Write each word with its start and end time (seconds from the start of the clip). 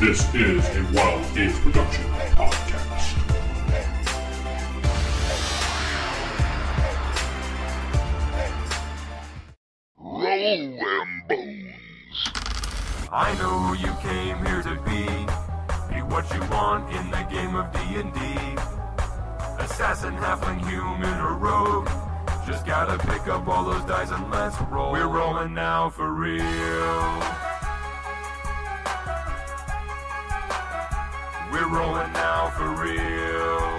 This 0.00 0.32
is 0.32 0.64
a 0.76 0.82
Wild 0.94 1.26
Age 1.36 1.52
Production 1.56 2.04
podcast. 2.36 3.18
Roll 9.96 10.78
them 10.78 11.22
bones. 11.28 12.30
I 13.10 13.34
know 13.40 13.72
you 13.72 13.92
came 14.00 14.38
here 14.46 14.62
to 14.62 14.76
be 14.86 15.02
Be 15.92 16.00
what 16.02 16.32
you 16.32 16.42
want 16.48 16.88
in 16.94 17.10
the 17.10 17.26
game 17.28 17.56
of 17.56 17.72
D&D 17.72 18.20
Assassin, 19.58 20.14
halfling, 20.14 20.60
human, 20.70 21.18
or 21.18 21.34
rogue 21.34 21.88
Just 22.46 22.64
gotta 22.64 22.98
pick 23.08 23.26
up 23.26 23.48
all 23.48 23.64
those 23.64 23.84
dice 23.84 24.12
and 24.12 24.30
let's 24.30 24.60
roll 24.70 24.92
We're 24.92 25.08
rolling 25.08 25.54
now 25.54 25.90
for 25.90 26.12
real 26.12 27.47
We're 31.58 31.66
rolling 31.76 32.12
now 32.12 32.50
for 32.50 32.68
real 32.84 33.78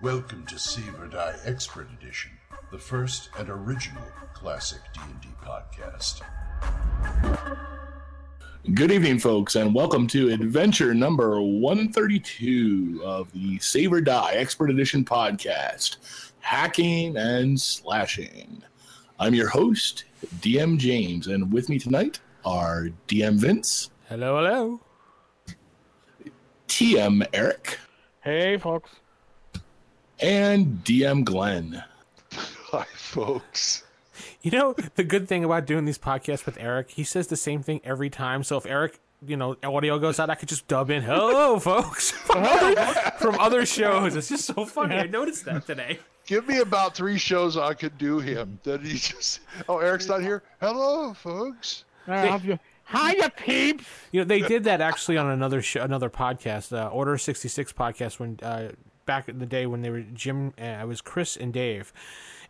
Welcome 0.00 0.46
to 0.46 0.58
Save 0.58 0.98
or 0.98 1.06
Die 1.06 1.34
Expert 1.44 1.88
Edition, 2.00 2.30
the 2.72 2.78
first 2.78 3.28
and 3.38 3.50
original 3.50 4.02
classic 4.32 4.80
D&D 4.94 5.28
podcast. 5.44 6.22
Good 8.72 8.90
evening, 8.90 9.18
folks, 9.18 9.56
and 9.56 9.74
welcome 9.74 10.06
to 10.06 10.30
adventure 10.30 10.94
number 10.94 11.42
132 11.42 13.02
of 13.04 13.30
the 13.32 13.58
Save 13.58 13.92
or 13.92 14.00
Die 14.00 14.32
Expert 14.32 14.70
Edition 14.70 15.04
podcast 15.04 15.98
Hacking 16.40 17.18
and 17.18 17.60
Slashing. 17.60 18.62
I'm 19.18 19.34
your 19.34 19.50
host, 19.50 20.04
DM 20.40 20.78
James, 20.78 21.26
and 21.26 21.52
with 21.52 21.68
me 21.68 21.78
tonight 21.78 22.20
are 22.46 22.88
DM 23.08 23.34
Vince, 23.34 23.90
Hello, 24.08 24.36
hello. 24.36 24.80
DM 26.68 27.26
Eric, 27.32 27.78
Hey, 28.22 28.56
folks. 28.58 28.90
and 30.20 30.82
DM 30.84 31.24
Glenn. 31.24 31.82
Hi, 32.32 32.84
folks. 32.94 33.82
You 34.42 34.50
know, 34.52 34.74
the 34.94 35.04
good 35.04 35.28
thing 35.28 35.44
about 35.44 35.66
doing 35.66 35.84
these 35.84 35.98
podcasts 35.98 36.46
with 36.46 36.56
Eric, 36.60 36.90
he 36.90 37.02
says 37.04 37.26
the 37.26 37.36
same 37.36 37.62
thing 37.62 37.80
every 37.84 38.10
time. 38.10 38.44
So 38.44 38.56
if 38.56 38.66
Eric, 38.66 39.00
you 39.26 39.36
know, 39.36 39.56
audio 39.64 39.98
goes 39.98 40.20
out, 40.20 40.30
I 40.30 40.34
could 40.36 40.48
just 40.48 40.68
dub 40.68 40.90
in, 40.90 41.02
hello, 41.02 41.58
folks, 41.60 42.10
from 42.12 42.44
other, 42.44 42.76
from 43.18 43.34
other 43.40 43.66
shows. 43.66 44.14
It's 44.14 44.28
just 44.28 44.44
so 44.44 44.64
funny. 44.66 44.94
I 44.96 45.06
noticed 45.06 45.44
that 45.46 45.66
today. 45.66 45.98
Give 46.26 46.46
me 46.48 46.58
about 46.58 46.94
three 46.96 47.18
shows 47.18 47.56
I 47.56 47.74
could 47.74 47.96
do 47.98 48.18
him. 48.18 48.58
Then 48.64 48.84
he 48.84 48.94
just, 48.94 49.40
oh, 49.68 49.78
Eric's 49.78 50.08
not 50.08 50.20
here. 50.22 50.42
Hello, 50.60 51.14
folks. 51.14 51.84
Hiya, 52.06 53.30
peeps. 53.36 53.84
You 54.12 54.20
know, 54.20 54.24
they 54.24 54.40
did 54.40 54.64
that 54.64 54.80
actually 54.80 55.16
on 55.16 55.26
another 55.28 55.60
show, 55.60 55.82
another 55.82 56.08
podcast, 56.08 56.72
uh, 56.76 56.88
Order 56.88 57.18
66 57.18 57.72
podcast, 57.72 58.20
when 58.20 58.38
uh, 58.42 58.72
back 59.06 59.28
in 59.28 59.38
the 59.40 59.46
day 59.46 59.66
when 59.66 59.82
they 59.82 59.90
were 59.90 60.02
Jim, 60.02 60.52
uh, 60.60 60.62
it 60.64 60.86
was 60.86 61.00
Chris 61.00 61.36
and 61.36 61.52
Dave. 61.52 61.92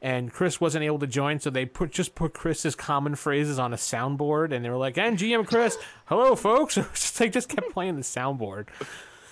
And 0.03 0.31
Chris 0.31 0.61
wasn't 0.61 0.85
able 0.85 0.99
to 0.99 1.07
join, 1.07 1.41
so 1.41 1.49
they 1.49 1.65
put 1.65 1.91
just 1.91 2.15
put 2.15 2.35
Chris's 2.35 2.75
common 2.75 3.15
phrases 3.15 3.59
on 3.59 3.73
a 3.73 3.77
soundboard, 3.77 4.53
and 4.53 4.63
they 4.63 4.69
were 4.69 4.77
like, 4.77 4.99
"And 4.99 5.17
GM 5.17 5.47
Chris, 5.47 5.79
hello, 6.05 6.37
folks." 6.37 6.75
they 7.19 7.31
just 7.31 7.49
kept 7.49 7.73
playing 7.73 7.97
the 7.97 8.03
soundboard. 8.03 8.67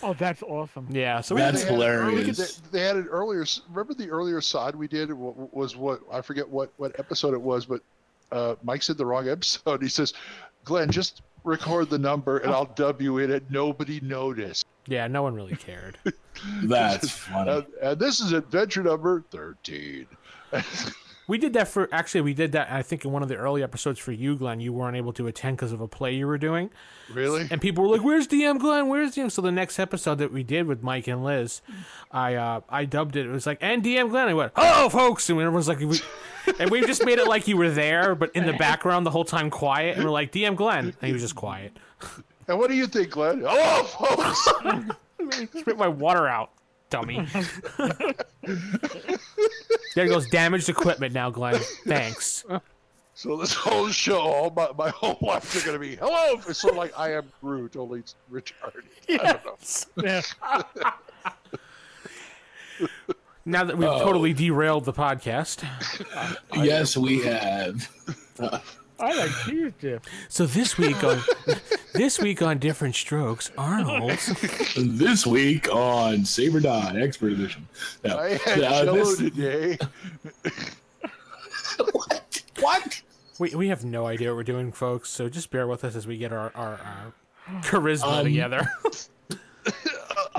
Oh, 0.03 0.14
that's 0.14 0.42
awesome. 0.42 0.88
Yeah, 0.91 1.20
so 1.20 1.34
we 1.34 1.42
That's 1.42 1.64
They 1.64 1.70
had 1.70 1.75
an 1.75 1.86
early- 1.88 2.11
hilarious. 2.14 2.56
they, 2.56 2.78
they 2.78 2.84
had 2.84 2.97
an 2.97 3.06
earlier. 3.09 3.44
Remember 3.69 3.92
the 3.92 4.09
earlier 4.09 4.41
side 4.41 4.75
we 4.75 4.88
did 4.88 5.12
was 5.12 5.77
what 5.77 6.00
I 6.11 6.22
forget 6.22 6.48
what 6.48 6.72
what 6.78 6.98
episode 6.98 7.34
it 7.34 7.41
was, 7.41 7.66
but 7.66 7.83
uh, 8.33 8.55
Mike 8.62 8.83
said 8.83 8.97
the 8.98 9.06
wrong 9.06 9.28
episode. 9.28 9.83
He 9.83 9.89
says, 9.89 10.14
"Glenn, 10.64 10.91
just 10.91 11.22
record 11.44 11.91
the 11.91 11.98
number 11.98 12.39
and 12.39 12.53
I'll 12.53 12.66
dub 12.75 13.00
you 13.03 13.19
in 13.19 13.31
it." 13.31 13.44
Nobody 13.50 14.00
noticed. 14.00 14.66
yeah, 14.87 15.06
no 15.06 15.22
one 15.22 15.34
really 15.34 15.56
cared. 15.56 15.98
That's 16.65 17.10
funny. 17.10 17.50
And, 17.50 17.66
and 17.82 17.98
this 17.98 18.21
is 18.21 18.32
adventure 18.32 18.82
number 18.82 19.22
thirteen. 19.31 20.06
We 21.26 21.38
did 21.38 21.52
that 21.54 21.68
for 21.68 21.88
actually 21.92 22.20
we 22.20 22.34
did 22.34 22.52
that 22.52 22.70
I 22.70 22.82
think 22.82 23.04
in 23.04 23.12
one 23.12 23.22
of 23.22 23.28
the 23.28 23.36
early 23.36 23.62
episodes 23.62 23.98
for 23.98 24.12
you, 24.12 24.36
Glenn. 24.36 24.60
You 24.60 24.72
weren't 24.72 24.96
able 24.96 25.12
to 25.14 25.26
attend 25.26 25.56
because 25.56 25.72
of 25.72 25.80
a 25.80 25.88
play 25.88 26.14
you 26.14 26.26
were 26.26 26.38
doing. 26.38 26.70
really? 27.12 27.46
and 27.50 27.60
people 27.60 27.84
were 27.84 27.96
like, 27.96 28.04
"Where's 28.04 28.26
DM 28.28 28.58
Glenn? 28.58 28.88
Where's 28.88 29.14
DM?" 29.14 29.30
So 29.30 29.40
the 29.42 29.52
next 29.52 29.78
episode 29.78 30.16
that 30.18 30.32
we 30.32 30.42
did 30.42 30.66
with 30.66 30.82
Mike 30.82 31.06
and 31.08 31.24
Liz, 31.24 31.62
I 32.10 32.34
uh, 32.34 32.60
I 32.68 32.84
dubbed 32.84 33.16
it. 33.16 33.26
It 33.26 33.30
was 33.30 33.46
like, 33.46 33.58
"And 33.60 33.82
DM 33.82 34.10
Glenn." 34.10 34.28
I 34.28 34.34
went, 34.34 34.52
"Hello, 34.56 34.88
folks," 34.88 35.28
and 35.30 35.40
everyone's 35.40 35.68
like, 35.68 35.80
we, 35.80 36.00
and 36.58 36.70
we 36.70 36.80
just 36.82 37.04
made 37.04 37.18
it 37.18 37.26
like 37.26 37.48
you 37.48 37.56
were 37.56 37.70
there, 37.70 38.14
but 38.14 38.30
in 38.34 38.46
the 38.46 38.52
background 38.54 39.06
the 39.06 39.10
whole 39.10 39.24
time 39.24 39.50
quiet, 39.50 39.96
and 39.96 40.04
we're 40.04 40.10
like, 40.10 40.32
"DM 40.32 40.56
Glenn," 40.56 40.86
and 40.86 41.06
he 41.06 41.12
was 41.12 41.22
just 41.22 41.34
quiet. 41.36 41.76
And 42.48 42.58
what 42.58 42.68
do 42.68 42.76
you 42.76 42.86
think, 42.86 43.10
Glenn? 43.10 43.42
Oh, 43.46 43.84
folks. 43.84 44.91
Spit 45.58 45.78
my 45.78 45.88
water 45.88 46.26
out, 46.28 46.50
dummy. 46.94 47.27
there 49.94 50.06
goes 50.06 50.28
damaged 50.28 50.69
equipment 50.69 51.12
now, 51.12 51.31
Glenn. 51.31 51.60
Thanks. 51.87 52.44
So 53.15 53.37
this 53.37 53.53
whole 53.53 53.88
show, 53.88 54.19
all 54.19 54.50
my, 54.50 54.69
my 54.77 54.91
whole 54.91 55.19
life, 55.21 55.54
are 55.56 55.65
going 55.65 55.75
to 55.75 55.78
be 55.78 55.97
hello. 55.97 56.41
It's 56.49 56.59
sort 56.59 56.72
of 56.72 56.78
like 56.78 56.99
I 56.99 57.12
am 57.15 57.31
Groot, 57.41 57.77
only 57.77 58.00
it's 58.00 58.16
retarded. 58.31 58.84
I 59.09 59.33
don't 59.33 59.44
know. 59.44 59.56
Yeah. 60.03 60.22
Now 63.47 63.62
that 63.65 63.77
we've 63.77 63.87
oh. 63.87 64.03
totally 64.03 64.33
derailed 64.33 64.87
the 64.87 64.93
podcast, 64.93 65.65
yes, 66.54 66.97
we 66.97 67.21
have. 67.22 67.88
I 68.99 69.12
like 69.15 69.31
cheese 69.44 69.72
dip. 69.81 70.06
so 70.28 70.47
this 70.47 70.78
week 70.78 71.03
on 71.04 71.21
this 71.94 72.19
week 72.19 72.43
on 72.43 72.59
different 72.59 72.94
strokes, 72.94 73.50
Arnold's. 73.56 74.27
this 74.77 75.27
week 75.27 75.72
on 75.72 76.25
Save 76.25 76.55
or 76.56 76.60
Die 76.60 77.00
Expert 77.00 77.32
Edition. 77.32 77.66
Now, 78.05 78.19
I 78.19 78.31
had 78.37 78.59
uh, 78.62 78.84
Jello 78.84 78.94
this- 78.97 79.19
today. 79.19 79.78
what? 81.93 82.43
What? 82.60 83.03
We, 83.38 83.54
we 83.54 83.69
have 83.69 83.84
no 83.84 84.06
idea 84.06 84.28
what 84.31 84.37
we're 84.37 84.43
doing, 84.44 84.71
folks. 84.72 85.10
So 85.10 85.28
just 85.28 85.50
bear 85.50 85.66
with 85.66 85.84
us 85.84 85.97
as 85.97 86.06
we 86.06 86.19
get 86.19 86.33
our 86.33 86.53
our, 86.54 86.78
our 86.81 87.15
charisma 87.62 88.19
Um, 88.21 88.25
together. 88.25 88.69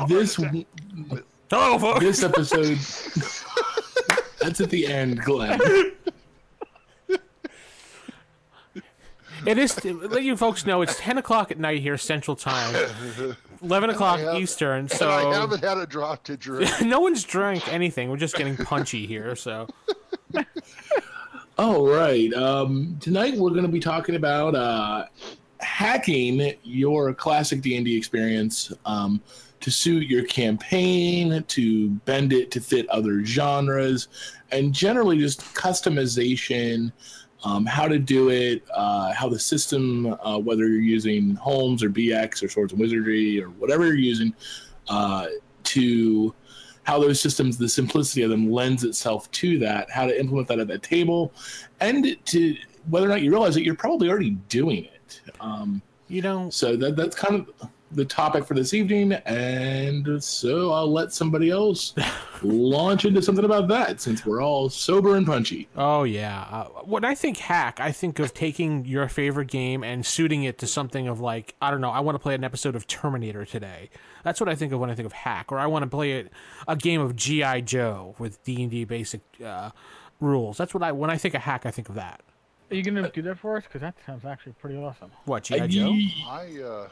This 0.10 0.36
Hello, 1.50 1.80
folks. 1.80 2.02
this 2.02 2.22
episode. 2.22 2.78
that's 4.40 4.60
at 4.62 4.70
the 4.70 4.86
end, 4.86 5.20
Glenn. 5.22 5.58
It 9.46 9.58
is. 9.58 9.84
Let 9.86 10.24
you 10.24 10.36
folks 10.36 10.66
know 10.66 10.82
it's 10.82 10.98
ten 11.00 11.18
o'clock 11.18 11.52
at 11.52 11.60
night 11.60 11.82
here, 11.82 11.98
Central 11.98 12.36
Time, 12.36 12.76
eleven 13.62 13.90
o'clock 13.90 14.20
have- 14.20 14.36
Eastern. 14.36 14.90
And 14.92 15.02
I 15.04 15.34
haven't 15.34 15.64
had 15.64 15.78
a 15.78 15.86
drop 15.86 16.24
to 16.26 16.38
drink. 16.38 16.70
no 16.82 17.00
one's 17.00 17.24
drank 17.24 17.72
anything. 17.72 18.10
We're 18.10 18.18
just 18.18 18.36
getting 18.36 18.58
punchy 18.58 19.06
here. 19.06 19.36
So 19.36 19.68
All 21.58 21.88
right. 21.88 22.34
Um, 22.34 22.98
tonight 23.00 23.38
we're 23.38 23.52
going 23.52 23.64
to 23.64 23.72
be 23.72 23.80
talking 23.80 24.16
about 24.16 24.56
uh, 24.56 25.06
hacking 25.60 26.54
your 26.64 27.14
classic 27.14 27.62
D 27.62 27.78
and 27.78 27.86
D 27.86 27.96
experience 27.98 28.74
um, 28.86 29.22
to 29.62 29.72
suit 29.72 30.08
your 30.08 30.26
campaign, 30.26 31.44
to 31.48 31.90
bend 31.90 32.34
it 32.34 32.52
to 32.52 32.60
fit 32.60 32.90
other 32.90 33.24
genres, 33.24 34.10
and 34.52 34.74
generally 34.74 35.18
just 35.18 35.42
customization. 35.54 36.92
Um, 37.46 37.64
how 37.66 37.88
to 37.88 38.00
do 38.00 38.30
it, 38.30 38.64
uh, 38.74 39.14
how 39.14 39.30
the 39.30 39.40
system, 39.40 40.18
uh, 40.24 40.40
whether 40.40 40.68
you're 40.68 40.82
using 40.82 41.36
Holmes 41.36 41.84
or 41.84 41.90
BX 41.92 42.44
or 42.44 42.50
Swords 42.50 42.74
and 42.74 42.82
Wizardry 42.82 43.40
or 43.42 43.50
whatever 43.52 43.86
you're 43.86 43.96
using, 43.96 44.34
uh, 44.90 45.28
to 45.64 46.34
how 46.84 47.00
those 47.00 47.22
systems, 47.22 47.58
the 47.58 47.70
simplicity 47.70 48.24
of 48.24 48.32
them 48.32 48.52
lends 48.52 48.84
itself 48.84 49.30
to 49.32 49.60
that, 49.60 49.90
how 49.92 50.06
to 50.06 50.20
implement 50.20 50.48
that 50.48 50.60
at 50.60 50.68
the 50.68 50.80
table, 50.80 51.32
and 51.82 52.18
to 52.26 52.56
whether 52.90 53.06
or 53.06 53.10
not 53.10 53.22
you 53.22 53.32
realize 53.32 53.54
that 53.54 53.64
you're 53.64 53.76
probably 53.76 54.10
already 54.10 54.32
doing 54.50 54.86
it. 54.86 55.22
Um, 55.40 55.82
you 56.08 56.22
know, 56.22 56.50
so 56.50 56.76
that 56.76 56.96
that's 56.96 57.16
kind 57.16 57.36
of 57.36 57.70
the 57.92 58.06
topic 58.06 58.46
for 58.46 58.54
this 58.54 58.74
evening, 58.74 59.14
and 59.14 60.24
so 60.24 60.72
I'll 60.72 60.92
let 60.92 61.14
somebody 61.14 61.50
else 61.50 61.94
launch 62.42 63.06
into 63.06 63.22
something 63.22 63.46
about 63.46 63.68
that 63.70 64.02
since 64.02 64.26
we're 64.26 64.42
all 64.42 64.70
sober 64.70 65.16
and 65.16 65.26
punchy. 65.26 65.68
Oh 65.76 66.04
yeah. 66.04 66.46
Uh, 66.50 66.66
when 66.84 67.06
I 67.06 67.16
think 67.16 67.38
hack, 67.38 67.80
I 67.80 67.92
think 67.92 68.20
of 68.20 68.34
taking 68.34 68.86
your 68.86 69.08
favorite 69.08 69.48
game 69.48 69.84
and 69.84 70.06
suiting 70.06 70.44
it 70.44 70.58
to 70.60 70.68
something 70.68 71.08
of 71.08 71.20
like 71.20 71.56
I 71.62 71.72
don't 71.72 71.82
know. 71.82 71.92
I 71.92 72.00
want 72.00 72.16
to 72.16 72.20
play 72.20 72.36
an 72.36 72.44
episode 72.44 72.76
of 72.76 72.88
Terminator 72.88 73.46
today. 73.46 73.90
That's 74.24 74.40
what 74.40 74.50
I 74.50 74.56
think 74.56 74.74
of 74.74 74.80
when 74.80 74.90
I 74.90 74.96
think 74.96 75.06
of 75.06 75.14
hack. 75.14 75.52
Or 75.52 75.60
I 75.60 75.68
want 75.68 75.84
to 75.84 75.90
play 75.90 76.22
a, 76.22 76.30
a 76.68 76.76
game 76.76 77.02
of 77.02 77.16
GI 77.16 77.62
Joe 77.62 78.16
with 78.18 78.44
D 78.44 78.62
and 78.62 78.72
D 78.72 78.84
basic 78.84 79.22
uh, 79.44 79.70
rules. 80.20 80.58
That's 80.58 80.74
what 80.74 80.84
I 80.84 80.92
when 80.92 81.10
I 81.10 81.18
think 81.18 81.36
of 81.36 81.42
hack, 81.42 81.66
I 81.66 81.72
think 81.72 81.90
of 81.90 81.96
that. 81.96 82.22
Are 82.72 82.76
you 82.76 82.84
gonna 82.84 83.10
do 83.12 83.22
that 83.22 83.38
for 83.38 83.58
us? 83.58 83.64
Because 83.64 83.82
that 83.82 83.96
sounds 84.06 84.26
actually 84.26 84.54
pretty 84.54 84.78
awesome. 84.78 85.12
What 85.26 85.44
GI 85.44 85.68
Joe? 85.68 85.94
I 86.28 86.62
uh, 86.64 86.88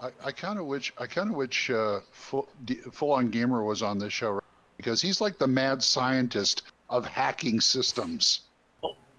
I, 0.00 0.10
I 0.24 0.32
kind 0.32 0.58
of 0.58 0.66
wish 0.66 0.92
I 0.98 1.06
kind 1.06 1.30
of 1.30 1.36
wish 1.36 1.70
uh, 1.70 2.00
full, 2.10 2.48
full 2.92 3.12
on 3.12 3.30
gamer 3.30 3.62
was 3.62 3.82
on 3.82 3.98
this 3.98 4.12
show 4.12 4.40
because 4.76 5.02
he's 5.02 5.20
like 5.20 5.38
the 5.38 5.46
mad 5.46 5.82
scientist 5.82 6.62
of 6.88 7.06
hacking 7.06 7.60
systems. 7.60 8.42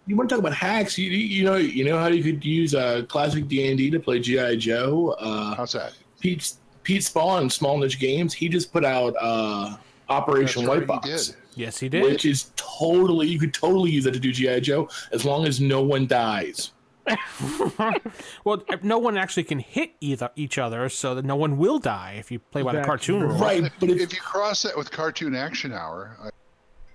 you 0.08 0.16
want 0.16 0.30
to 0.30 0.36
talk 0.36 0.40
about 0.40 0.54
hacks? 0.54 0.98
You, 0.98 1.10
you 1.12 1.44
know, 1.44 1.58
you 1.58 1.86
know 1.86 2.00
how 2.00 2.08
you 2.08 2.24
could 2.24 2.44
use 2.44 2.74
uh, 2.74 3.04
classic 3.08 3.48
D 3.48 3.70
and 3.70 3.78
D 3.78 3.92
to 3.92 4.00
play 4.00 4.20
GI 4.20 4.58
Joe. 4.58 5.16
Uh, 5.20 5.56
How's 5.56 5.74
that? 5.74 5.94
Pete 6.20 6.54
Pete 6.84 7.02
Spahn, 7.02 7.52
Small 7.52 7.78
Niche 7.78 8.00
Games, 8.00 8.34
he 8.34 8.50
just 8.50 8.74
put 8.74 8.84
out 8.84 9.16
uh, 9.20 9.78
Operation 10.10 10.66
That's 10.66 10.78
White 10.80 10.88
Box, 10.88 11.08
he 11.08 11.16
did. 11.16 11.36
Yes, 11.54 11.80
he 11.80 11.90
did. 11.90 12.04
which 12.04 12.26
is 12.26 12.52
totally 12.56 13.28
you 13.28 13.38
could 13.38 13.54
totally 13.54 13.92
use 13.92 14.06
that 14.06 14.14
to 14.14 14.20
do 14.20 14.32
GI 14.32 14.62
Joe 14.62 14.90
as 15.12 15.26
long 15.26 15.46
as 15.46 15.62
no 15.62 15.82
one 15.82 16.08
dies. 16.08 16.72
well, 18.46 18.64
no 18.82 18.98
one 18.98 19.18
actually 19.18 19.44
can 19.44 19.60
hit 19.60 19.92
either 20.02 20.30
each 20.36 20.58
other, 20.58 20.90
so 20.90 21.16
that 21.16 21.26
no 21.26 21.36
one 21.36 21.58
will 21.58 21.80
die 21.80 22.16
if 22.18 22.32
you 22.32 22.40
play 22.40 22.62
by 22.62 22.72
the 22.74 22.80
Exactly. 22.80 22.88
cartoon 22.90 23.22
rule. 23.24 23.38
Right, 23.38 23.72
but 23.80 23.90
if 23.90 24.00
If 24.02 24.14
you 24.14 24.20
cross 24.22 24.64
that 24.64 24.78
with 24.78 24.92
Cartoon 24.92 25.36
Action 25.36 25.74
Hour, 25.74 26.18
I, 26.24 26.30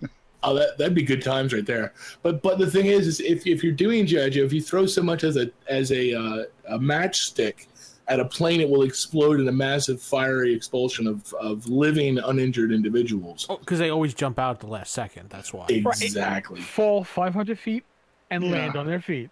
Oh, 0.42 0.54
that 0.54 0.78
that'd 0.78 0.94
be 0.94 1.02
good 1.02 1.22
times 1.22 1.52
right 1.52 1.66
there. 1.66 1.92
But 2.22 2.42
but 2.42 2.58
the 2.58 2.70
thing 2.70 2.86
is, 2.86 3.06
is 3.06 3.20
if, 3.20 3.46
if 3.46 3.64
you're 3.64 3.72
doing 3.72 4.06
GI 4.06 4.30
Joe, 4.30 4.42
if 4.44 4.52
you 4.52 4.60
throw 4.62 4.86
so 4.86 5.02
much 5.02 5.24
as 5.24 5.36
a 5.36 5.50
as 5.66 5.90
a 5.92 6.14
uh, 6.14 6.44
a 6.68 6.78
matchstick 6.78 7.66
at 8.08 8.20
a 8.20 8.24
plane, 8.24 8.60
it 8.60 8.68
will 8.68 8.82
explode 8.82 9.40
in 9.40 9.48
a 9.48 9.52
massive 9.52 10.00
fiery 10.00 10.54
expulsion 10.54 11.08
of 11.08 11.32
of 11.40 11.66
living 11.66 12.18
uninjured 12.18 12.70
individuals. 12.70 13.46
Oh, 13.48 13.56
because 13.56 13.80
they 13.80 13.90
always 13.90 14.14
jump 14.14 14.38
out 14.38 14.52
at 14.56 14.60
the 14.60 14.68
last 14.68 14.92
second. 14.92 15.30
That's 15.30 15.52
why. 15.52 15.66
Exactly. 15.68 16.60
Fall 16.60 17.02
500 17.02 17.58
feet 17.58 17.82
and 18.30 18.44
Yeah. 18.44 18.50
land 18.52 18.76
on 18.76 18.86
their 18.86 19.00
feet. 19.00 19.30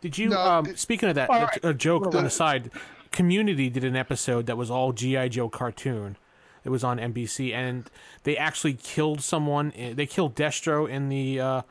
Did 0.00 0.18
you? 0.18 0.28
No, 0.30 0.40
um, 0.40 0.66
it- 0.66 0.78
speaking 0.78 1.08
of 1.08 1.14
that, 1.16 1.28
a- 1.28 1.32
right. 1.32 1.60
a 1.64 1.74
joke 1.74 2.10
The- 2.10 2.18
on 2.18 2.24
the 2.24 2.30
side. 2.30 2.70
Community 3.12 3.70
did 3.70 3.84
an 3.84 3.94
episode 3.94 4.46
that 4.46 4.56
was 4.56 4.70
all 4.72 4.92
GI 4.92 5.28
Joe 5.28 5.48
cartoon. 5.48 6.16
It 6.64 6.70
was 6.70 6.82
on 6.82 6.98
NBC, 6.98 7.52
and 7.54 7.88
they 8.24 8.36
actually 8.36 8.72
killed 8.74 9.20
someone. 9.20 9.72
eh, 9.76 9.92
They 9.94 10.06
killed 10.06 10.34
Destro 10.34 10.88
in 10.88 11.08
the 11.10 11.38
uh, 11.38 11.62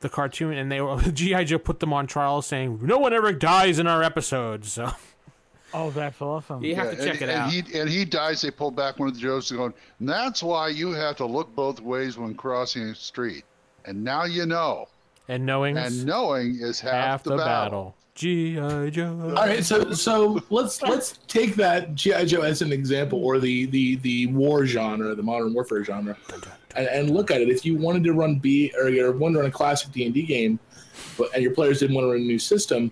the 0.00 0.08
cartoon, 0.08 0.54
and 0.58 0.72
they 0.72 0.80
were 0.80 1.00
GI 1.12 1.44
Joe 1.44 1.58
put 1.58 1.78
them 1.78 1.92
on 1.92 2.06
trial, 2.08 2.42
saying 2.42 2.80
no 2.82 2.98
one 2.98 3.12
ever 3.12 3.32
dies 3.32 3.78
in 3.78 3.86
our 3.86 4.02
episodes. 4.02 4.72
So 4.72 4.90
Oh, 5.72 5.90
that's 5.90 6.20
awesome. 6.20 6.64
you 6.64 6.74
have 6.74 6.86
Yeah, 6.86 6.90
to 6.98 7.04
check 7.04 7.20
and, 7.20 7.30
it 7.30 7.34
and 7.34 7.42
out. 7.42 7.50
He, 7.52 7.78
and 7.78 7.88
he 7.88 8.04
dies. 8.04 8.40
They 8.40 8.50
pull 8.50 8.72
back 8.72 8.98
one 8.98 9.06
of 9.08 9.14
the 9.14 9.20
jokes 9.20 9.52
and 9.52 9.58
going, 9.58 9.74
and 10.00 10.08
that's 10.08 10.42
why 10.42 10.68
you 10.70 10.90
have 10.90 11.14
to 11.18 11.26
look 11.26 11.54
both 11.54 11.80
ways 11.80 12.18
when 12.18 12.34
crossing 12.34 12.82
a 12.82 12.94
street. 12.96 13.44
And 13.84 14.02
now 14.02 14.24
you 14.24 14.46
know. 14.46 14.88
And 15.30 15.46
knowing 15.46 15.76
And 15.76 16.04
knowing 16.04 16.58
is 16.60 16.80
half, 16.80 16.92
half 16.92 17.22
the, 17.22 17.30
the 17.30 17.36
battle. 17.36 17.94
battle. 17.94 17.94
GI 18.16 18.90
Joe. 18.90 19.32
All 19.36 19.46
right, 19.46 19.64
so 19.64 19.92
so 19.92 20.42
let's 20.50 20.82
let's 20.82 21.18
take 21.28 21.54
that 21.54 21.94
GI 21.94 22.26
Joe 22.26 22.42
as 22.42 22.60
an 22.60 22.72
example, 22.72 23.24
or 23.24 23.38
the 23.38 23.66
the 23.66 23.96
the 23.96 24.26
war 24.26 24.66
genre, 24.66 25.14
the 25.14 25.22
modern 25.22 25.54
warfare 25.54 25.82
genre, 25.84 26.16
and, 26.76 26.86
and 26.88 27.10
look 27.10 27.30
at 27.30 27.40
it. 27.40 27.48
If 27.48 27.64
you 27.64 27.76
wanted 27.76 28.04
to 28.04 28.12
run 28.12 28.38
B 28.38 28.72
or 28.76 28.90
you 28.90 29.10
wanted 29.12 29.34
to 29.34 29.40
run 29.40 29.48
a 29.48 29.52
classic 29.52 29.92
D 29.92 30.04
and 30.04 30.12
D 30.12 30.22
game, 30.22 30.58
but 31.16 31.32
and 31.32 31.42
your 31.42 31.54
players 31.54 31.78
didn't 31.78 31.94
want 31.94 32.04
to 32.06 32.08
run 32.10 32.20
a 32.20 32.24
new 32.24 32.38
system, 32.38 32.90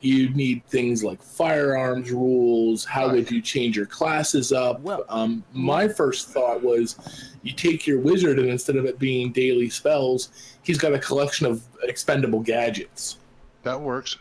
you 0.00 0.28
need 0.30 0.64
things 0.66 1.02
like 1.02 1.22
firearms 1.22 2.10
rules. 2.10 2.84
How 2.84 3.10
would 3.10 3.30
you 3.30 3.40
change 3.40 3.76
your 3.76 3.86
classes 3.86 4.52
up? 4.52 4.80
Well- 4.80 5.04
um, 5.08 5.42
my 5.52 5.88
first 5.88 6.28
thought 6.28 6.62
was, 6.62 6.96
you 7.42 7.52
take 7.52 7.86
your 7.86 8.00
wizard 8.00 8.38
and 8.38 8.48
instead 8.48 8.76
of 8.76 8.84
it 8.84 8.98
being 8.98 9.32
daily 9.32 9.70
spells, 9.70 10.30
he's 10.62 10.78
got 10.78 10.92
a 10.92 10.98
collection 10.98 11.46
of 11.46 11.62
expendable 11.82 12.40
gadgets. 12.40 13.16
That 13.62 13.80
works. 13.80 14.18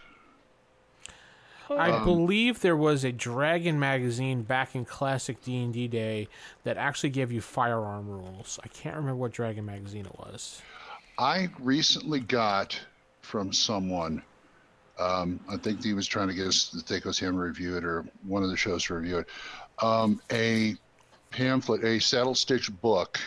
I 1.69 1.89
Um, 1.89 2.03
believe 2.05 2.61
there 2.61 2.77
was 2.77 3.03
a 3.03 3.11
Dragon 3.11 3.79
magazine 3.79 4.43
back 4.43 4.75
in 4.75 4.85
classic 4.85 5.41
D 5.43 5.63
and 5.63 5.73
D 5.73 5.87
day 5.87 6.27
that 6.63 6.77
actually 6.77 7.09
gave 7.09 7.31
you 7.31 7.41
firearm 7.41 8.07
rules. 8.07 8.59
I 8.63 8.67
can't 8.67 8.95
remember 8.95 9.15
what 9.17 9.31
Dragon 9.31 9.65
magazine 9.65 10.05
it 10.05 10.17
was. 10.17 10.61
I 11.17 11.49
recently 11.59 12.19
got 12.19 12.79
from 13.21 13.51
someone. 13.51 14.21
Um, 14.97 15.39
I 15.49 15.57
think 15.57 15.83
he 15.83 15.93
was 15.93 16.07
trying 16.07 16.29
to 16.29 16.33
get 16.33 16.47
us 16.47 16.69
to 16.69 16.83
take 16.83 17.05
us 17.05 17.19
him 17.19 17.35
review 17.35 17.77
it 17.77 17.83
or 17.83 18.05
one 18.23 18.43
of 18.43 18.49
the 18.49 18.57
shows 18.57 18.83
to 18.85 18.95
review 18.95 19.19
it. 19.19 19.27
Um, 19.81 20.21
a 20.31 20.75
pamphlet, 21.31 21.83
a 21.83 21.99
saddle 21.99 22.35
stitch 22.35 22.71
book 22.81 23.19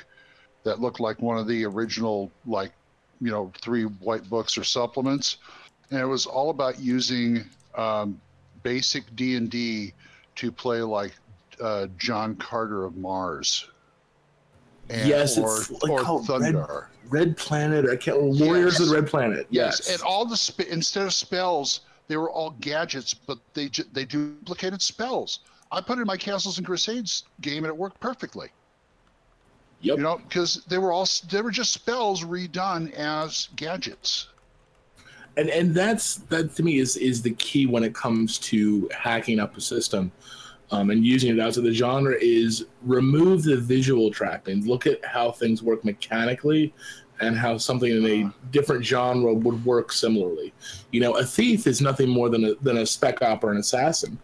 that 0.65 0.81
looked 0.81 1.01
like 1.01 1.21
one 1.21 1.39
of 1.39 1.47
the 1.47 1.65
original, 1.67 2.31
like 2.47 2.73
you 3.21 3.31
know, 3.31 3.53
three 3.61 3.85
white 3.85 4.29
books 4.31 4.57
or 4.57 4.65
supplements, 4.65 5.39
and 5.91 6.01
it 6.01 6.07
was 6.07 6.25
all 6.25 6.51
about 6.51 6.79
using 6.79 7.45
um, 7.75 8.21
basic 8.63 9.15
D 9.17 9.37
and 9.37 9.51
D 9.51 9.93
to 10.37 10.53
play 10.53 10.81
like 10.83 11.13
uh, 11.61 11.89
John 11.99 12.37
Carter 12.37 12.85
of 12.85 12.97
Mars. 12.97 13.69
And, 14.91 15.09
Yes, 15.09 15.37
or, 15.39 15.57
it's 15.59 15.71
like 15.71 15.91
or 15.93 16.01
called 16.01 16.29
Red- 16.29 16.57
Red 17.11 17.37
Planet, 17.37 17.89
I 17.91 17.97
can't 17.97 18.21
Warriors 18.21 18.75
Yes. 18.75 18.81
of 18.81 18.89
the 18.89 18.95
Red 18.95 19.07
Planet. 19.07 19.47
Yes, 19.51 19.83
Yes, 19.87 19.91
and 19.93 20.03
all 20.03 20.25
the 20.27 20.37
sp- 20.37 20.69
instead 20.69 21.05
of 21.07 21.15
spells, 21.15 21.81
they 22.07 22.17
were 22.17 22.31
all 22.31 22.51
gadgets, 22.61 23.13
but 23.15 23.39
they 23.55 23.69
ju- 23.69 23.85
they 23.93 24.05
duplicated 24.05 24.81
spells. 24.83 25.41
I 25.71 25.81
put 25.83 25.99
it 25.99 26.03
in 26.03 26.07
my 26.07 26.17
Castles 26.17 26.57
and 26.59 26.67
Crusades 26.67 27.25
game, 27.43 27.65
and 27.65 27.67
it 27.67 27.77
worked 27.77 28.01
perfectly. 28.01 28.49
Yep. 29.81 29.97
You 29.99 30.03
know, 30.03 30.19
because 30.19 30.65
they 30.69 30.79
were 30.79 30.91
all 30.93 31.07
they 31.31 31.41
were 31.41 31.51
just 31.51 31.73
spells 31.73 32.25
redone 32.25 32.93
as 32.95 33.49
gadgets. 33.57 34.29
and 35.37 35.49
and 35.51 35.73
that's 35.75 36.17
that 36.31 36.57
to 36.57 36.63
me 36.65 36.79
is 36.79 36.97
is 36.97 37.23
the 37.23 37.31
key 37.33 37.67
when 37.67 37.85
it 37.85 37.95
comes 37.95 38.39
to 38.39 38.89
hacking 38.93 39.39
up 39.39 39.57
a 39.57 39.61
system 39.61 40.11
um, 40.71 40.91
and 40.91 41.05
using 41.05 41.37
it 41.37 41.41
outside 41.41 41.65
the 41.65 41.73
genre 41.73 42.17
is 42.21 42.67
remove 42.83 43.43
the 43.43 43.57
visual 43.57 44.11
trappings. 44.11 44.67
Look 44.67 44.87
at 44.87 45.05
how 45.05 45.31
things 45.31 45.63
work 45.63 45.85
mechanically 45.85 46.75
and 47.21 47.37
how 47.37 47.59
something 47.59 47.91
in 47.91 48.07
a 48.07 48.33
different 48.53 48.85
genre 48.85 49.33
would 49.35 49.65
work 49.65 49.93
similarly. 49.93 50.53
You 50.93 51.01
know 51.01 51.17
a 51.17 51.25
thief 51.25 51.67
is 51.67 51.81
nothing 51.81 52.09
more 52.09 52.29
than 52.29 52.45
a 52.45 52.55
than 52.57 52.79
a 52.79 52.87
spec 52.87 53.23
op 53.23 53.45
or 53.45 53.51
an 53.51 53.59
assassin. 53.59 54.19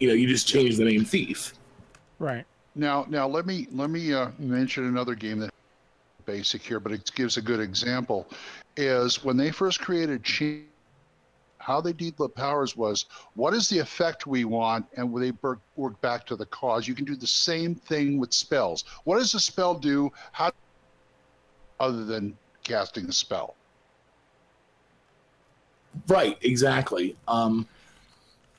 You 0.00 0.08
know 0.08 0.14
you 0.14 0.26
just 0.26 0.46
change 0.46 0.76
the 0.76 0.84
name 0.84 1.04
thief. 1.04 1.54
Right. 2.18 2.44
Now, 2.74 3.06
now 3.08 3.28
let 3.28 3.46
me 3.46 3.68
let 3.72 3.90
me 3.90 4.12
uh, 4.12 4.30
mention 4.38 4.84
another 4.84 5.14
game 5.14 5.38
that 5.40 5.50
basic 6.26 6.62
here, 6.62 6.80
but 6.80 6.92
it 6.92 7.10
gives 7.14 7.36
a 7.36 7.42
good 7.42 7.60
example. 7.60 8.26
Is 8.76 9.22
when 9.22 9.36
they 9.36 9.50
first 9.50 9.80
created 9.80 10.24
Chi, 10.24 10.62
how 11.64 11.80
they 11.80 11.94
did 11.94 12.14
the 12.18 12.28
powers 12.28 12.76
was 12.76 13.06
what 13.36 13.54
is 13.54 13.70
the 13.70 13.78
effect 13.78 14.26
we 14.26 14.44
want, 14.44 14.84
and 14.96 15.16
they 15.16 15.32
work, 15.40 15.60
work 15.76 15.98
back 16.02 16.26
to 16.26 16.36
the 16.36 16.44
cause. 16.46 16.86
You 16.86 16.94
can 16.94 17.06
do 17.06 17.16
the 17.16 17.26
same 17.26 17.74
thing 17.74 18.18
with 18.18 18.34
spells. 18.34 18.84
What 19.04 19.16
does 19.16 19.32
a 19.32 19.40
spell 19.40 19.74
do? 19.74 20.12
How 20.32 20.52
other 21.80 22.04
than 22.04 22.36
casting 22.64 23.06
a 23.06 23.12
spell? 23.12 23.54
Right, 26.06 26.36
exactly. 26.42 27.16
Um, 27.28 27.66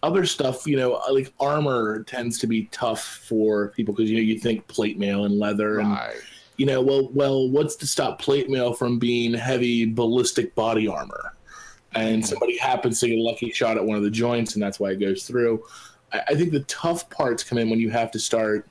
other 0.01 0.25
stuff, 0.25 0.65
you 0.65 0.75
know, 0.77 0.99
like 1.11 1.31
armor 1.39 2.03
tends 2.03 2.39
to 2.39 2.47
be 2.47 2.65
tough 2.71 3.03
for 3.03 3.67
people 3.69 3.93
because 3.93 4.09
you 4.09 4.17
know 4.17 4.23
you 4.23 4.39
think 4.39 4.67
plate 4.67 4.97
mail 4.97 5.25
and 5.25 5.37
leather, 5.37 5.79
and 5.79 5.91
Right. 5.91 6.15
you 6.57 6.65
know, 6.65 6.81
well, 6.81 7.09
well, 7.13 7.49
what's 7.49 7.75
to 7.77 7.87
stop 7.87 8.19
plate 8.19 8.49
mail 8.49 8.73
from 8.73 8.97
being 8.97 9.31
heavy 9.35 9.85
ballistic 9.85 10.55
body 10.55 10.87
armor? 10.87 11.34
And 11.95 12.25
somebody 12.25 12.57
happens 12.57 12.99
to 12.99 13.07
get 13.07 13.17
a 13.17 13.21
lucky 13.21 13.51
shot 13.51 13.77
at 13.77 13.85
one 13.85 13.97
of 13.97 14.03
the 14.03 14.11
joints, 14.11 14.53
and 14.53 14.61
that's 14.61 14.79
why 14.79 14.91
it 14.91 14.99
goes 14.99 15.23
through. 15.23 15.63
I, 16.11 16.21
I 16.29 16.35
think 16.35 16.51
the 16.51 16.61
tough 16.61 17.09
parts 17.09 17.43
come 17.43 17.57
in 17.57 17.69
when 17.69 17.79
you 17.79 17.89
have 17.89 18.11
to 18.11 18.19
start 18.19 18.67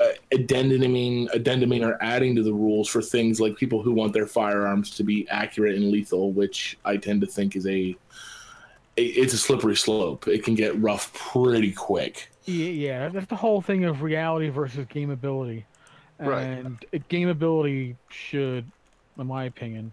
uh, 0.00 0.08
addenduming, 0.32 1.28
addenduming, 1.32 1.84
or 1.84 2.02
adding 2.02 2.34
to 2.36 2.42
the 2.42 2.52
rules 2.52 2.88
for 2.88 3.00
things 3.02 3.40
like 3.40 3.56
people 3.56 3.82
who 3.82 3.92
want 3.92 4.12
their 4.12 4.26
firearms 4.26 4.90
to 4.96 5.04
be 5.04 5.28
accurate 5.28 5.76
and 5.76 5.90
lethal, 5.90 6.32
which 6.32 6.78
I 6.84 6.96
tend 6.96 7.20
to 7.20 7.26
think 7.26 7.56
is 7.56 7.66
a, 7.66 7.96
a 8.96 9.02
it's 9.02 9.34
a 9.34 9.38
slippery 9.38 9.76
slope. 9.76 10.26
It 10.26 10.44
can 10.44 10.54
get 10.54 10.80
rough 10.80 11.12
pretty 11.14 11.72
quick. 11.72 12.30
Yeah, 12.44 12.70
yeah, 12.70 13.08
that's 13.08 13.26
the 13.26 13.36
whole 13.36 13.60
thing 13.60 13.84
of 13.84 14.02
reality 14.02 14.48
versus 14.48 14.86
gameability. 14.86 15.64
Right. 16.18 16.42
And 16.42 16.84
uh, 16.92 16.98
gameability 17.10 17.96
should, 18.08 18.70
in 19.18 19.26
my 19.26 19.44
opinion, 19.44 19.92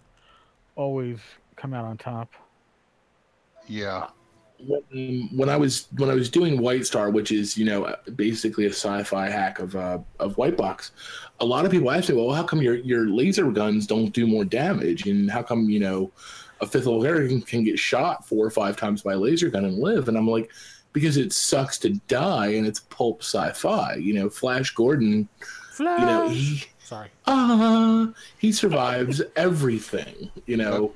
always 0.76 1.20
come 1.60 1.74
out 1.74 1.86
on 1.86 1.98
top. 1.98 2.32
Yeah. 3.68 4.08
when, 4.60 5.30
when 5.36 5.50
I 5.50 5.58
was 5.58 5.88
when 5.98 6.10
I 6.10 6.14
was 6.16 6.30
doing 6.30 6.60
White 6.62 6.86
Star, 6.86 7.10
which 7.12 7.32
is 7.32 7.58
you 7.58 7.66
know 7.66 7.96
basically 8.16 8.66
a 8.66 8.70
sci-fi 8.70 9.30
hack 9.30 9.60
of 9.60 9.76
uh, 9.76 10.00
of 10.20 10.38
White 10.38 10.58
Box, 10.58 10.92
a 11.40 11.46
lot 11.46 11.66
of 11.66 11.72
people 11.72 11.92
ask 11.92 12.10
me, 12.10 12.16
well, 12.16 12.34
how 12.34 12.44
come 12.44 12.62
your 12.62 12.76
your 12.76 13.08
laser 13.08 13.50
guns 13.52 13.88
don't 13.88 14.12
do 14.12 14.28
more 14.28 14.46
damage, 14.46 15.08
and 15.08 15.30
how 15.30 15.44
come 15.44 15.70
you 15.70 15.80
know 15.80 16.12
a 16.62 16.66
fifth 16.66 16.86
level 16.86 17.02
character 17.02 17.28
can, 17.30 17.42
can 17.42 17.64
get 17.64 17.80
shot 17.80 18.28
four 18.28 18.46
or 18.46 18.52
five 18.52 18.76
times 18.76 19.02
by 19.02 19.14
a 19.14 19.18
laser 19.18 19.50
gun 19.50 19.66
and 19.66 19.78
live? 19.80 20.10
And 20.10 20.18
I'm 20.18 20.28
like, 20.28 20.52
because 20.92 21.16
it 21.16 21.32
sucks 21.32 21.78
to 21.80 21.92
die, 22.08 22.48
and 22.48 22.68
it's 22.68 22.82
pulp 22.82 23.22
sci-fi. 23.22 23.96
You 23.96 24.14
know, 24.16 24.30
Flash 24.30 24.72
Gordon, 24.72 25.30
Flash. 25.72 26.00
you 26.00 26.06
know 26.06 26.30
he 26.30 26.64
Sorry. 26.80 27.10
ah, 27.28 28.12
he 28.40 28.52
survives 28.52 29.22
everything. 29.36 30.32
You 30.48 30.58
know, 30.58 30.92